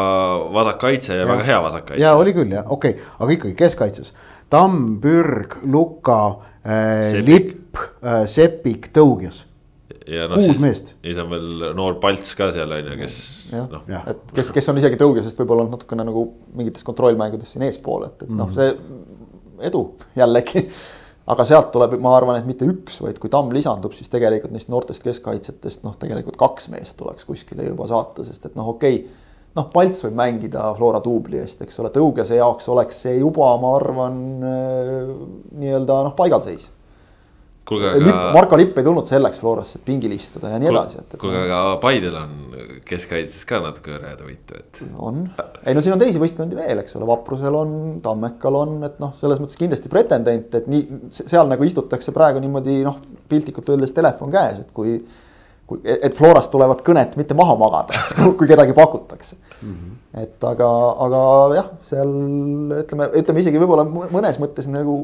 vasakkaitse 0.54 1.14
ja, 1.14 1.22
ja 1.22 1.28
väga 1.28 1.44
hea 1.44 1.62
vasakkaitse. 1.64 2.04
ja 2.04 2.16
oli 2.16 2.34
küll 2.34 2.52
jah, 2.52 2.66
okei 2.66 2.92
okay., 2.92 3.04
aga 3.20 3.32
ikkagi 3.38 3.56
keskkaitses. 3.56 4.14
Tamm, 4.50 4.98
Pürg, 5.02 5.60
Luka 5.64 6.40
äh,, 6.66 7.20
Lipp 7.22 7.78
äh,, 7.78 8.26
Sepik, 8.26 8.90
Tõugjas 8.94 9.49
ja 10.10 10.28
noh, 10.30 10.42
siis, 10.42 10.84
siis 11.02 11.20
on 11.22 11.32
veel 11.32 11.66
noor 11.78 11.98
Palts 12.02 12.36
ka 12.38 12.50
seal 12.54 12.72
on 12.76 12.92
ju, 12.92 12.98
kes 13.00 13.18
noh. 13.54 13.86
et 14.10 14.34
kes, 14.38 14.52
kes 14.56 14.72
on 14.72 14.80
isegi 14.82 15.00
tõugesest 15.02 15.42
võib-olla 15.42 15.66
natukene 15.70 16.06
nagu 16.08 16.26
mingites 16.58 16.86
kontrollmängudes 16.88 17.56
siin 17.56 17.66
eespool, 17.68 18.06
et, 18.10 18.26
et 18.26 18.32
noh, 18.32 18.50
mm. 18.50 18.58
see 18.58 19.70
edu 19.70 19.84
jällegi. 20.18 20.66
aga 21.30 21.46
sealt 21.46 21.72
tuleb, 21.74 21.94
ma 22.02 22.16
arvan, 22.18 22.40
et 22.40 22.48
mitte 22.50 22.66
üks, 22.70 23.02
vaid 23.04 23.20
kui 23.22 23.30
Tamm 23.30 23.52
lisandub, 23.54 23.94
siis 23.94 24.10
tegelikult 24.10 24.54
neist 24.56 24.70
noortest 24.72 25.04
keskkaitsjatest 25.06 25.84
noh, 25.86 25.98
tegelikult 26.02 26.40
kaks 26.42 26.72
meest 26.74 26.98
tuleks 26.98 27.28
kuskile 27.30 27.68
juba 27.68 27.90
saata, 27.90 28.26
sest 28.26 28.50
et 28.50 28.58
noh, 28.58 28.72
okei 28.74 29.02
okay, 29.04 29.28
noh, 29.58 29.70
Palts 29.74 30.06
võib 30.06 30.18
mängida 30.18 30.72
Flora 30.78 31.02
duubli 31.06 31.42
eest, 31.42 31.62
eks 31.66 31.82
ole, 31.84 31.94
Tõugese 31.94 32.40
jaoks 32.40 32.70
oleks 32.74 33.04
see 33.06 33.20
juba, 33.20 33.52
ma 33.62 33.76
arvan, 33.78 34.20
äh, 34.42 35.16
nii-öelda 35.62 36.04
noh, 36.08 36.18
paigalseis 36.18 36.70
kuulge 37.70 37.92
aga. 37.94 38.16
Marko 38.36 38.58
Lipp 38.60 38.80
ei 38.80 38.88
tulnud 38.88 39.10
selleks 39.10 39.40
Florasse, 39.42 39.80
et 39.80 39.86
pingil 39.88 40.14
istuda 40.16 40.54
ja 40.54 40.60
nii 40.62 40.72
edasi, 40.72 41.04
et, 41.04 41.14
et. 41.14 41.20
kuulge, 41.22 41.44
aga 41.46 41.78
Paidel 41.84 42.18
on 42.20 42.34
keskkaitses 42.90 43.46
ka 43.50 43.62
natuke 43.64 43.94
hõredavõitu, 43.96 44.60
et. 44.60 44.82
on, 44.98 45.24
ei 45.64 45.78
no 45.78 45.86
siin 45.86 45.96
on 45.96 46.02
teisi 46.02 46.22
võistkondi 46.22 46.58
veel, 46.58 46.82
eks 46.84 46.98
ole, 47.00 47.08
Vaprusel 47.10 47.60
on, 47.60 47.72
Tammekal 48.06 48.60
on, 48.64 48.76
et 48.90 49.00
noh, 49.04 49.14
selles 49.22 49.42
mõttes 49.42 49.60
kindlasti 49.60 49.92
pretendent, 49.92 50.60
et 50.60 50.70
nii 50.72 51.14
seal 51.14 51.50
nagu 51.52 51.68
istutakse 51.68 52.16
praegu 52.16 52.42
niimoodi 52.44 52.82
noh, 52.86 53.02
piltlikult 53.32 53.74
öeldes 53.76 53.96
telefon 53.96 54.34
käes, 54.34 54.64
et 54.66 54.76
kui 54.76 55.00
kui, 55.70 55.82
et 55.86 56.16
Florast 56.18 56.52
tulevad 56.54 56.82
kõnet 56.86 57.14
mitte 57.20 57.38
maha 57.38 57.54
magada, 57.60 58.02
kui 58.40 58.50
kedagi 58.50 58.74
pakutakse 58.78 59.36
mm. 59.38 59.74
-hmm. 59.74 60.24
et 60.24 60.48
aga, 60.52 60.70
aga 61.06 61.20
jah, 61.54 61.68
seal 61.92 62.14
ütleme, 62.80 63.12
ütleme 63.22 63.44
isegi 63.44 63.62
võib-olla 63.62 63.86
mõnes 63.86 64.40
mõttes 64.42 64.70
nagu 64.72 65.04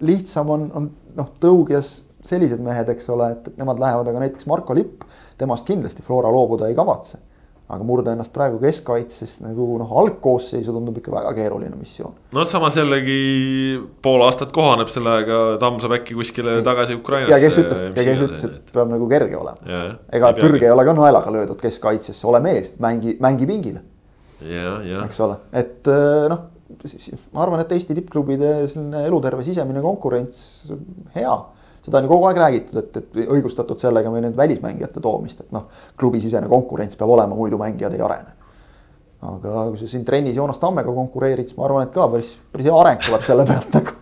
lihtsam 0.00 0.50
on, 0.50 0.68
on 0.74 0.90
noh, 1.16 1.32
tõugjas 1.42 2.00
sellised 2.26 2.60
mehed, 2.64 2.92
eks 2.92 3.08
ole, 3.12 3.32
et 3.36 3.50
nemad 3.58 3.80
lähevad, 3.80 4.08
aga 4.10 4.22
näiteks 4.24 4.48
Marko 4.50 4.76
Lipp, 4.76 5.04
temast 5.40 5.68
kindlasti 5.68 6.04
Flora 6.04 6.32
loobuda 6.32 6.68
ei 6.70 6.78
kavatse. 6.78 7.26
aga 7.70 7.84
murda 7.86 8.10
ennast 8.16 8.32
praegu 8.34 8.56
keskkaitses 8.58 9.36
nagu 9.44 9.76
noh, 9.78 9.90
algkoosseisu 10.00 10.72
tundub 10.74 10.96
ikka 10.98 11.12
väga 11.14 11.30
keeruline 11.36 11.76
missioon. 11.78 12.16
no 12.34 12.42
samas 12.44 12.74
jällegi 12.76 13.78
pool 14.02 14.24
aastat 14.26 14.50
kohaneb 14.50 14.90
sellega, 14.90 15.38
Tamm 15.62 15.78
saab 15.78 15.94
äkki 16.00 16.18
kuskile 16.18 16.56
tagasi 16.66 16.98
Ukrainasse. 16.98 17.36
ja 17.36 17.38
kes 17.44 17.60
ütles, 17.62 17.84
ja 17.86 18.06
kes 18.08 18.24
ütles, 18.26 18.44
et 18.48 18.74
peab 18.74 18.90
nagu 18.90 19.06
kerge 19.08 19.38
olema. 19.38 19.78
ega 20.12 20.32
Pürge 20.40 20.66
ei 20.66 20.74
ole 20.74 20.84
ka 20.84 20.96
naelaga 20.98 21.30
löödud 21.30 21.62
keskkaitsesse, 21.62 22.26
ole 22.26 22.42
mees, 22.42 22.74
mängi, 22.82 23.14
mängi 23.22 23.46
pingile. 23.46 23.84
eks 24.42 25.22
ole, 25.28 25.38
et 25.62 25.94
noh 26.34 26.48
ma 27.34 27.44
arvan, 27.44 27.62
et 27.64 27.72
Eesti 27.76 27.96
tippklubide 27.98 28.52
selline 28.70 29.04
eluterve 29.08 29.44
sisemine 29.46 29.82
konkurents 29.84 30.72
hea. 31.16 31.34
seda 31.84 31.98
on 31.98 32.06
ju 32.06 32.10
kogu 32.10 32.28
aeg 32.28 32.40
räägitud, 32.40 32.78
et, 32.82 32.96
et 32.96 33.20
õigustatud 33.26 33.80
sellega 33.80 34.12
või 34.12 34.24
nüüd 34.24 34.36
välismängijate 34.36 35.00
toomist, 35.00 35.40
et 35.46 35.52
noh, 35.56 35.68
klubisisene 36.00 36.48
konkurents 36.48 36.98
peab 37.00 37.12
olema, 37.16 37.36
muidu 37.36 37.58
mängijad 37.60 37.96
ei 37.96 38.02
arene. 38.04 38.34
aga 39.20 39.68
kui 39.68 39.78
sa 39.80 39.86
siin 39.88 40.04
trennis 40.04 40.36
Joonas 40.36 40.58
Tammega 40.58 40.92
konkureerid, 40.96 41.48
siis 41.48 41.58
ma 41.58 41.66
arvan, 41.68 41.88
et 41.88 41.94
ka 41.94 42.08
päris, 42.08 42.34
päris 42.52 42.68
hea 42.68 42.76
areng 42.76 43.00
tuleb 43.04 43.24
selle 43.24 43.44
pealt 43.48 43.72
nagu 43.76 43.96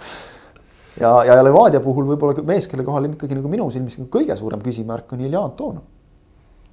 ja, 1.00 1.12
ja 1.26 1.38
Levadia 1.42 1.80
puhul 1.82 2.06
võib-olla 2.12 2.46
mees, 2.46 2.68
kelle 2.70 2.86
kohal 2.86 3.10
ikkagi 3.10 3.38
nagu 3.38 3.50
minu 3.50 3.70
silmis 3.74 3.98
nagu 3.98 4.10
kõige 4.12 4.36
suurem 4.38 4.62
küsimärk 4.62 5.14
on 5.14 5.24
Ilja 5.26 5.42
Antonov 5.42 5.86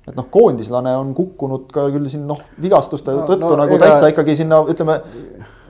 et 0.06 0.14
noh, 0.14 0.28
koondislane 0.32 0.94
on 1.00 1.14
kukkunud 1.18 1.70
ka 1.74 1.88
küll 1.94 2.06
siin 2.12 2.26
noh, 2.30 2.42
vigastuste 2.62 3.14
no, 3.14 3.26
tõttu 3.26 3.48
no, 3.48 3.58
nagu 3.64 3.78
ega... 3.78 3.90
täitsa 3.90 4.12
ikkagi 4.14 4.38
sinna 4.38 4.62
ütleme 4.70 5.00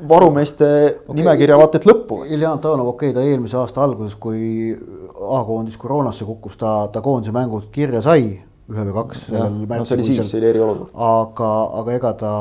varumeeste 0.10 0.68
okay. 0.96 1.16
nimekirja 1.16 1.58
vaata 1.60 1.80
et 1.80 1.88
lõppu. 1.88 2.24
Ilja 2.30 2.52
Antonov, 2.56 2.94
okei 2.94 3.12
okay,, 3.12 3.16
ta 3.16 3.24
eelmise 3.26 3.58
aasta 3.60 3.84
alguses, 3.86 4.18
kui 4.20 4.74
A-koondis 5.16 5.78
koroonasse 5.80 6.26
kukkus, 6.28 6.58
ta, 6.60 6.78
ta 6.92 7.02
koondise 7.02 7.34
mängud 7.36 7.70
kirja 7.72 8.02
sai 8.04 8.36
ühe 8.66 8.84
või 8.88 8.94
kaks. 8.96 9.20
no 9.30 9.84
see 9.86 9.94
oli 9.94 10.04
siis, 10.08 10.20
see 10.26 10.40
oli 10.40 10.48
eriolukord. 10.50 10.94
aga, 11.06 11.50
aga 11.82 11.94
ega 12.00 12.12
ta 12.18 12.32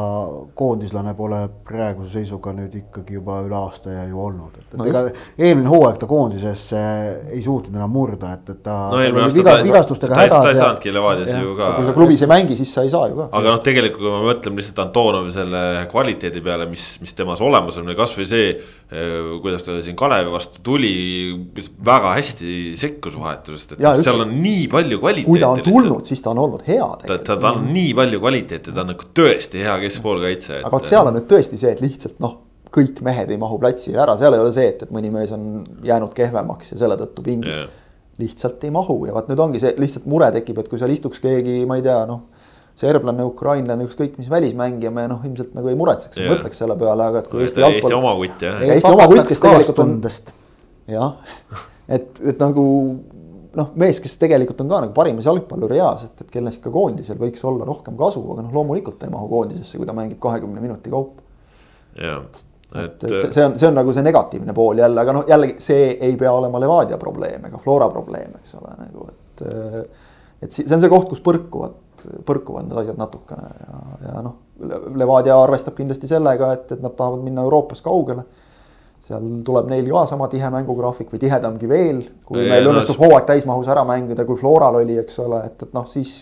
koondislane 0.56 1.12
pole 1.18 1.40
praeguse 1.68 2.14
seisuga 2.16 2.54
nüüd 2.56 2.72
ikkagi 2.78 3.18
juba 3.18 3.42
üle 3.44 3.58
aasta 3.58 3.92
ja 3.92 4.06
ju 4.08 4.22
olnud, 4.24 4.54
et, 4.56 4.70
et 4.70 4.78
no 4.80 4.86
ega 4.88 5.02
eelmine 5.36 5.68
hooaeg 5.68 5.98
ta 6.00 6.08
koondisesse 6.08 6.80
ei 7.28 7.42
suutnud 7.44 7.76
enam 7.76 7.92
murda, 7.92 8.32
et, 8.38 8.54
et 8.54 8.62
ta 8.64 8.78
no,. 8.94 9.02
Viga, 9.34 9.58
vigastustega 9.66 10.16
hädad. 10.22 10.46
ta 10.48 10.54
ei 10.54 10.60
saanudki 10.62 10.94
Levadias 10.96 11.34
ju 11.34 11.52
ka. 11.58 11.70
kui 11.76 11.88
sa 11.90 11.96
klubis 11.98 12.24
ei 12.24 12.32
mängi, 12.32 12.56
siis 12.56 12.72
sa 12.72 12.86
ei 12.86 12.92
saa 12.94 13.10
ju 13.12 13.20
ka. 13.20 13.28
aga 13.28 13.52
noh, 13.52 13.60
tegelikult 13.68 14.06
kui 14.06 14.14
me 14.14 14.24
mõtleme 14.30 14.62
lihtsalt 14.62 14.80
Antonovi 14.86 15.36
selle 15.36 15.62
kvaliteedi 15.92 16.44
peale, 16.44 16.70
mis, 16.72 16.86
mis 17.04 17.12
temas 17.18 17.44
olemas 17.44 17.76
on 17.82 17.92
või 17.92 18.00
kasvõi 18.00 18.28
see 18.32 18.48
kuidas 19.42 19.64
ta 19.64 19.76
siin 19.82 19.96
Kalevi 19.96 20.30
vastu 20.32 20.60
tuli, 20.62 20.92
väga 21.86 22.14
hästi 22.18 22.74
sekkus 22.78 23.16
vahetusest, 23.18 23.76
et 23.76 23.84
ja, 23.84 23.94
seal 24.04 24.20
on 24.26 24.34
nii 24.42 24.66
palju 24.72 24.98
kvaliteeti. 25.00 25.28
kui 25.30 25.40
ta 25.40 25.52
on 25.54 25.62
tulnud, 25.64 26.04
siis 26.04 26.22
ta 26.22 26.34
on 26.34 26.42
olnud 26.44 26.66
hea. 26.68 26.88
ta, 27.06 27.16
ta, 27.16 27.38
ta 27.40 27.54
on 27.54 27.70
nii 27.72 27.94
palju 27.96 28.20
kvaliteeti, 28.22 28.74
ta 28.74 28.84
on 28.84 28.92
nagu 28.92 29.08
tõesti 29.20 29.64
hea 29.64 29.78
keskpoolkaitse. 29.86 30.60
aga 30.60 30.74
vot 30.76 30.88
seal 30.90 31.10
on 31.10 31.16
nüüd 31.18 31.28
tõesti 31.30 31.60
see, 31.60 31.72
et 31.72 31.80
lihtsalt 31.84 32.20
noh, 32.24 32.36
kõik 32.74 33.00
mehed 33.06 33.32
ei 33.32 33.40
mahu 33.40 33.58
platsile 33.62 34.02
ära, 34.04 34.18
seal 34.20 34.36
ei 34.36 34.44
ole 34.44 34.52
see, 34.54 34.68
et, 34.74 34.84
et 34.84 34.92
mõni 34.94 35.12
mees 35.14 35.32
on 35.34 35.64
jäänud 35.86 36.12
kehvemaks 36.14 36.74
ja 36.74 36.82
selle 36.84 36.98
tõttu 37.00 37.24
pingib 37.24 37.50
yeah.. 37.50 37.70
lihtsalt 38.20 38.62
ei 38.68 38.74
mahu 38.74 39.00
ja 39.08 39.16
vot 39.16 39.32
nüüd 39.32 39.40
ongi 39.48 39.62
see 39.62 39.72
lihtsalt 39.80 40.06
mure 40.10 40.28
tekib, 40.34 40.60
et 40.60 40.68
kui 40.68 40.82
seal 40.82 40.92
istuks 40.92 41.24
keegi, 41.24 41.62
ma 41.70 41.80
ei 41.80 41.86
tea, 41.86 42.02
noh 42.10 42.26
serblane, 42.78 43.24
ukrainlane, 43.26 43.86
ükskõik 43.86 44.16
mis 44.18 44.30
välismängija, 44.30 44.90
me 44.94 45.06
noh, 45.10 45.22
ilmselt 45.26 45.52
nagu 45.54 45.70
ei 45.70 45.76
muretseks 45.78 46.18
yeah., 46.18 46.32
mõtleks 46.32 46.58
selle 46.58 46.76
peale, 46.78 47.10
aga 47.10 47.22
et 47.22 47.28
kui 47.30 47.44
Eesti 47.44 47.62
jalgpall. 47.62 47.92
Eesti 47.92 47.98
oma 48.00 48.14
kutt 48.18 48.42
jah. 48.42 48.64
Eesti 48.66 48.90
oma 48.90 49.08
kutt, 49.10 49.26
kes 49.30 49.42
tegelikult 49.44 49.82
on. 49.84 49.92
jah, 50.90 51.60
et, 51.98 52.08
et 52.32 52.42
nagu 52.42 52.64
noh, 53.58 53.70
mees, 53.80 54.00
kes 54.02 54.16
tegelikult 54.20 54.62
on 54.64 54.70
ka 54.70 54.80
nagu 54.86 54.96
parimas 54.96 55.28
jalgpalluri 55.28 55.78
eas, 55.80 56.06
et, 56.08 56.24
et 56.24 56.32
kellest 56.34 56.64
ka 56.64 56.72
koondisel 56.74 57.20
võiks 57.20 57.44
olla 57.46 57.66
rohkem 57.68 57.98
kasu, 57.98 58.22
aga 58.34 58.46
noh, 58.46 58.56
loomulikult 58.56 58.98
ta 59.00 59.08
ei 59.08 59.14
mahu 59.14 59.30
koondisesse, 59.30 59.78
kui 59.78 59.88
ta 59.88 59.94
mängib 59.96 60.18
kahekümne 60.22 60.62
minuti 60.64 60.92
kaupa. 60.92 61.22
jah, 62.00 62.24
et, 62.74 62.98
et 62.98 63.06
see, 63.06 63.30
see 63.36 63.46
on, 63.46 63.54
see 63.60 63.68
on 63.70 63.78
nagu 63.78 63.94
see 63.94 64.06
negatiivne 64.06 64.56
pool 64.56 64.82
jälle, 64.82 65.00
aga 65.00 65.14
noh, 65.14 65.28
jällegi 65.30 65.62
see 65.62 65.92
ei 65.94 66.18
pea 66.20 66.32
olema 66.34 66.62
Levadia 66.62 66.98
probleem 67.00 67.46
ega 67.46 67.62
Flora 67.62 67.88
probleem, 67.92 68.34
eks 68.42 68.58
ole, 68.58 68.74
nagu 68.80 69.08
et. 69.12 69.46
et 70.42 70.52
see 70.52 70.66
on 70.74 70.82
see 70.82 70.92
koht, 70.92 71.06
kus 71.12 71.22
põrkuvad, 71.24 71.78
põrkuvad 72.26 72.68
need 72.68 72.80
asjad 72.84 72.98
natukene 73.00 73.50
ja, 73.60 73.82
ja 74.08 74.24
noh, 74.24 74.40
Levadia 74.94 75.36
arvestab 75.42 75.74
kindlasti 75.74 76.08
sellega, 76.10 76.52
et, 76.54 76.76
et 76.76 76.82
nad 76.82 76.94
tahavad 76.94 77.24
minna 77.24 77.42
Euroopas 77.42 77.82
kaugele 77.84 78.22
seal 79.04 79.24
tuleb 79.44 79.68
neil 79.68 79.90
ka 79.92 80.06
sama 80.08 80.30
tihe 80.32 80.48
mängugraafik 80.52 81.10
või 81.12 81.20
tihedamgi 81.20 81.68
veel, 81.68 82.00
kui 82.24 82.40
ja, 82.40 82.54
meil 82.54 82.70
õnnestub 82.70 82.96
no, 82.96 83.08
hooaeg 83.08 83.28
täismahus 83.28 83.68
ära 83.68 83.84
mängida, 83.88 84.24
kui 84.24 84.38
Floral 84.40 84.80
oli, 84.80 84.96
eks 85.02 85.20
ole, 85.20 85.42
et, 85.50 85.60
et 85.66 85.74
noh, 85.76 85.84
siis 85.90 86.14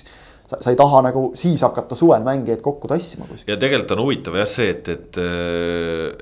sa, 0.52 0.58
sa 0.58 0.72
ei 0.72 0.78
taha 0.78 1.02
nagu 1.06 1.24
siis 1.38 1.62
hakata 1.64 1.96
suvel 1.98 2.24
mängijaid 2.26 2.62
kokku 2.64 2.90
tassima 2.90 3.28
kuskil. 3.28 3.52
ja 3.52 3.58
tegelikult 3.60 3.94
on 3.94 4.02
huvitav 4.04 4.38
jah 4.40 4.50
see, 4.50 4.72
et, 4.74 4.90
et, 4.92 5.20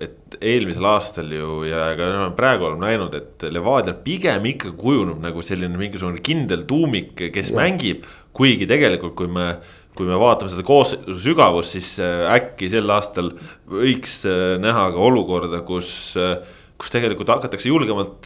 et 0.07 0.37
eelmisel 0.53 0.87
aastal 0.93 1.33
ju 1.35 1.63
ja 1.69 1.91
ka 1.99 2.29
praegu 2.37 2.69
oleme 2.69 2.91
näinud, 2.91 3.17
et 3.17 3.49
Levadial 3.51 3.97
pigem 4.05 4.51
ikka 4.53 4.75
kujuneb 4.79 5.21
nagu 5.25 5.45
selline 5.47 5.81
mingisugune 5.81 6.23
kindel 6.25 6.67
tuumik, 6.69 7.17
kes 7.35 7.55
ja. 7.55 7.61
mängib. 7.63 8.05
Kuigi 8.37 8.68
tegelikult, 8.70 9.16
kui 9.18 9.31
me 9.31 9.53
kui 9.97 10.07
me 10.09 10.16
vaatame 10.20 10.53
seda 10.53 10.64
koosseisu 10.66 11.18
sügavust, 11.20 11.74
siis 11.76 11.91
äh, 12.03 12.24
äkki 12.37 12.70
sel 12.72 12.89
aastal 12.95 13.33
võiks 13.68 14.20
äh, 14.28 14.57
näha 14.62 14.87
ka 14.95 15.07
olukorda, 15.11 15.62
kus 15.66 15.91
äh, 16.20 16.39
kus 16.81 16.89
tegelikult 16.95 17.28
hakatakse 17.28 17.68
julgemalt 17.68 18.24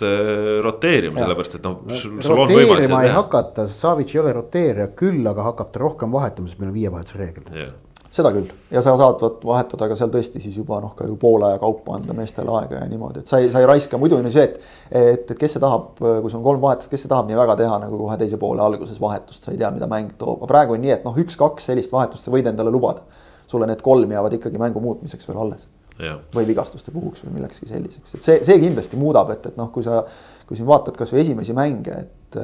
roteerima, 0.62 1.24
sellepärast 1.24 1.56
et 1.56 1.64
noh, 1.66 1.80
roteerima 2.22 3.00
ei 3.02 3.10
hakata, 3.10 3.64
Savic 3.66 4.12
ei 4.14 4.20
ole 4.20 4.34
roteerija, 4.36 4.92
küll 4.94 5.26
aga 5.26 5.48
hakkab 5.48 5.72
ta 5.74 5.82
rohkem 5.82 6.14
vahetama, 6.14 6.46
sest 6.46 6.60
meil 6.60 6.70
on 6.70 6.76
viievahetuse 6.76 7.18
reegel 7.18 7.48
seda 8.14 8.30
küll 8.34 8.50
ja 8.70 8.82
sa 8.84 8.94
saad 8.98 9.22
vahetada 9.42 9.88
ka 9.90 9.96
seal 9.98 10.10
tõesti 10.12 10.42
siis 10.42 10.56
juba 10.60 10.78
noh, 10.82 10.92
ka 10.94 11.06
ju 11.08 11.16
poole 11.20 11.48
aja 11.48 11.58
kaupa 11.62 11.96
anda 11.98 12.14
meestele 12.16 12.52
aega 12.60 12.82
ja 12.82 12.88
niimoodi, 12.90 13.24
et 13.24 13.30
sa 13.30 13.40
ei, 13.42 13.50
sa 13.50 13.62
ei 13.62 13.68
raiska, 13.68 13.98
muidu 14.00 14.18
on 14.18 14.28
ju 14.28 14.34
see, 14.36 14.46
et. 14.46 14.58
et, 14.90 15.30
et 15.34 15.38
kes 15.40 15.56
see 15.56 15.62
tahab, 15.62 15.98
kui 15.98 16.30
sul 16.30 16.38
on 16.38 16.46
kolm 16.46 16.62
vahetust, 16.62 16.92
kes 16.92 17.04
see 17.04 17.10
tahab 17.10 17.30
nii 17.30 17.38
väga 17.40 17.58
teha 17.64 17.78
nagu 17.82 17.98
kohe 18.04 18.18
teise 18.20 18.38
poole 18.40 18.62
alguses 18.62 19.00
vahetust, 19.02 19.42
sa 19.42 19.54
ei 19.54 19.58
tea, 19.60 19.70
mida 19.74 19.90
mäng 19.90 20.14
toob, 20.20 20.44
aga 20.44 20.50
praegu 20.52 20.76
on 20.76 20.84
nii, 20.84 20.94
et 20.94 21.06
noh, 21.06 21.16
üks-kaks 21.24 21.70
sellist 21.72 21.94
vahetust 21.94 22.28
sa 22.28 22.34
võid 22.34 22.50
endale 22.50 22.74
lubada. 22.74 23.02
sulle 23.46 23.66
need 23.68 23.82
kolm 23.84 24.10
jäävad 24.10 24.32
ikkagi 24.38 24.58
mängu 24.58 24.80
muutmiseks 24.80 25.28
veel 25.28 25.38
alles. 25.38 25.66
või 26.34 26.46
vigastuste 26.46 26.90
puhuks 26.90 27.22
või 27.22 27.36
millekski 27.36 27.68
selliseks, 27.70 28.14
et 28.14 28.22
see, 28.22 28.38
see 28.42 28.56
kindlasti 28.58 28.98
muudab, 28.98 29.30
et, 29.30 29.46
et 29.46 29.58
noh, 29.58 29.68
kui 29.70 29.84
sa, 29.86 30.00
kui 30.46 30.58
siin 30.58 30.66
vaatad 30.66 30.96
kasvõi 30.98 31.20
esimesi 31.22 31.54
mänge, 31.54 32.00
et 32.00 32.40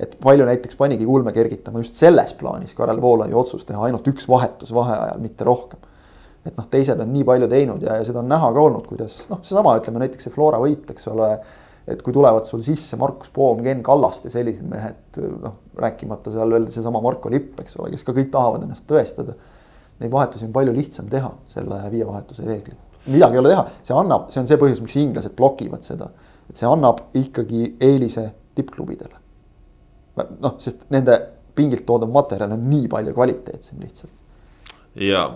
et 0.00 0.16
palju 0.22 0.46
näiteks 0.46 0.76
panigi 0.76 1.06
kulme 1.08 1.32
kergitama 1.32 1.80
just 1.80 1.96
selles 1.96 2.34
plaanis 2.36 2.74
Karel 2.76 3.00
Voolaiu 3.00 3.38
otsus 3.40 3.64
teha 3.68 3.86
ainult 3.88 4.08
üks 4.10 4.28
vahetus 4.28 4.72
vaheajal, 4.76 5.20
mitte 5.22 5.46
rohkem. 5.48 5.80
et 6.46 6.56
noh, 6.56 6.66
teised 6.70 7.00
on 7.02 7.12
nii 7.12 7.24
palju 7.26 7.48
teinud 7.50 7.82
ja, 7.82 7.96
ja 7.98 8.04
seda 8.06 8.20
on 8.20 8.28
näha 8.30 8.52
ka 8.54 8.66
olnud, 8.68 8.84
kuidas 8.86 9.24
noh, 9.32 9.40
seesama 9.42 9.76
ütleme 9.80 10.04
näiteks 10.04 10.28
see 10.28 10.34
Flora 10.34 10.60
võit, 10.62 10.84
eks 10.92 11.08
ole. 11.12 11.30
et 11.88 12.02
kui 12.02 12.12
tulevad 12.12 12.48
sul 12.50 12.62
sisse 12.66 12.98
Markus 13.00 13.32
Poom, 13.32 13.62
Ken 13.64 13.82
Kallaste, 13.86 14.30
sellised 14.30 14.68
mehed, 14.68 15.20
noh 15.42 15.62
rääkimata 15.80 16.32
seal 16.34 16.50
veel 16.50 16.68
seesama 16.72 17.00
Marko 17.04 17.30
Lipp, 17.32 17.60
eks 17.62 17.78
ole, 17.80 17.92
kes 17.94 18.04
ka 18.04 18.14
kõik 18.16 18.32
tahavad 18.34 18.64
ennast 18.66 18.88
tõestada. 18.90 19.36
Neid 20.00 20.12
vahetusi 20.12 20.44
on 20.44 20.52
palju 20.52 20.74
lihtsam 20.76 21.06
teha 21.08 21.30
selle 21.48 21.78
viie 21.92 22.04
vahetuse 22.04 22.44
reegliga. 22.44 22.82
midagi 23.06 23.38
ei 23.38 23.40
ole 23.40 23.52
teha, 23.54 23.68
see 23.86 23.94
annab, 23.96 24.32
see 24.34 24.42
on 24.42 24.48
see 24.50 24.58
põhjus, 24.60 24.82
miks 24.82 24.96
inglased 25.00 25.36
blokivad 25.38 25.86
seda. 25.86 26.10
et 26.50 26.58
see 26.58 26.68
annab 26.68 27.06
ikkagi 27.14 27.76
eelise 27.80 28.32
tippklubidele 28.54 29.25
noh, 30.16 30.54
sest 30.62 30.86
nende 30.94 31.18
pingilt 31.56 31.86
toodav 31.88 32.12
materjal 32.12 32.54
on 32.56 32.64
nii 32.70 32.88
palju 32.92 33.14
kvaliteetsem 33.16 33.82
lihtsalt. 33.84 34.12
Ja 34.96 35.26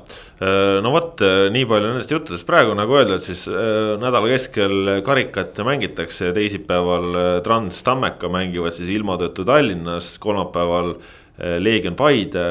no 0.81 0.91
vot, 0.95 1.21
nii 1.53 1.67
palju 1.69 1.91
nendest 1.91 2.13
juttudest. 2.15 2.47
Praegu 2.49 2.73
nagu 2.77 2.97
öeldud, 2.97 3.21
siis 3.25 3.43
nädala 4.01 4.31
keskel 4.33 5.03
karikat 5.05 5.61
mängitakse, 5.69 6.31
teisipäeval 6.37 7.41
Trans 7.45 7.83
Tammeka 7.85 8.31
mängivad 8.33 8.73
siis 8.77 8.89
ilma 8.95 9.19
tõttu 9.21 9.45
Tallinnas, 9.49 10.15
kolmapäeval. 10.23 10.95
Leegion 11.41 11.95
Paide, 11.97 12.43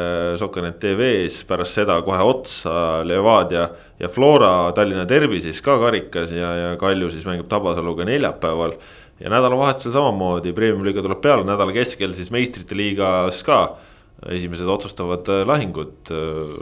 Sokkernet 0.42 0.80
tv-s, 0.82 1.44
pärast 1.46 1.76
seda 1.78 2.00
kohe 2.02 2.24
otsa 2.26 3.04
Levadia 3.06 3.68
ja 4.02 4.10
Flora 4.10 4.72
Tallinna 4.74 5.04
Derbi 5.06 5.38
siis 5.44 5.60
ka 5.62 5.76
karikas 5.78 6.34
ja, 6.34 6.50
ja 6.58 6.72
Kalju 6.82 7.12
siis 7.14 7.28
mängib 7.30 7.46
Tabasaluga 7.52 8.08
neljapäeval 8.10 8.74
ja 9.20 9.32
nädalavahetusel 9.32 9.94
samamoodi, 9.96 10.54
premium-liiga 10.56 11.04
tuleb 11.04 11.22
peale, 11.24 11.46
nädala 11.48 11.76
keskel 11.76 12.16
siis 12.18 12.32
meistrite 12.34 12.78
liigas 12.78 13.44
ka 13.48 13.62
esimesed 14.28 14.68
otsustavad 14.68 15.28
äh, 15.32 15.44
lahingud. 15.48 16.12
Äh, 16.12 16.56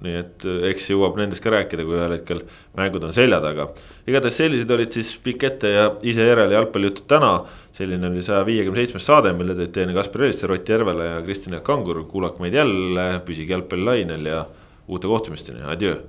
nii 0.00 0.16
et 0.16 0.44
äh, 0.48 0.62
eks 0.70 0.86
jõuab 0.92 1.18
nendest 1.20 1.42
ka 1.44 1.52
rääkida, 1.52 1.84
kui 1.84 1.98
ühel 1.98 2.14
hetkel 2.16 2.44
mängud 2.78 3.04
on 3.04 3.12
selja 3.12 3.40
taga. 3.42 3.68
igatahes 4.08 4.38
sellised 4.40 4.70
olid 4.72 4.94
siis 4.96 5.10
pikk 5.24 5.44
ette 5.50 5.72
ja 5.74 5.88
ise 6.06 6.24
järele 6.24 6.56
jalgpallijutud 6.56 7.08
täna. 7.10 7.32
selline 7.76 8.08
oli 8.08 8.22
saja 8.22 8.46
viiekümne 8.46 8.80
seitsmes 8.80 9.06
saade, 9.06 9.32
mille 9.36 9.54
teid 9.58 9.74
teine 9.74 9.94
Kaspar 9.94 10.24
Elisser, 10.24 10.50
Rott 10.50 10.68
Järvela 10.68 11.04
ja 11.04 11.20
Kristjan 11.22 11.58
Jaak 11.58 11.64
Kangur. 11.64 12.04
kuulake 12.04 12.42
meid 12.42 12.54
jälle, 12.54 13.20
püsige 13.26 13.52
jalgpallilainel 13.52 14.26
ja 14.26 14.46
uute 14.88 15.06
kohtumisteni, 15.06 15.62
adjöö 15.62 16.00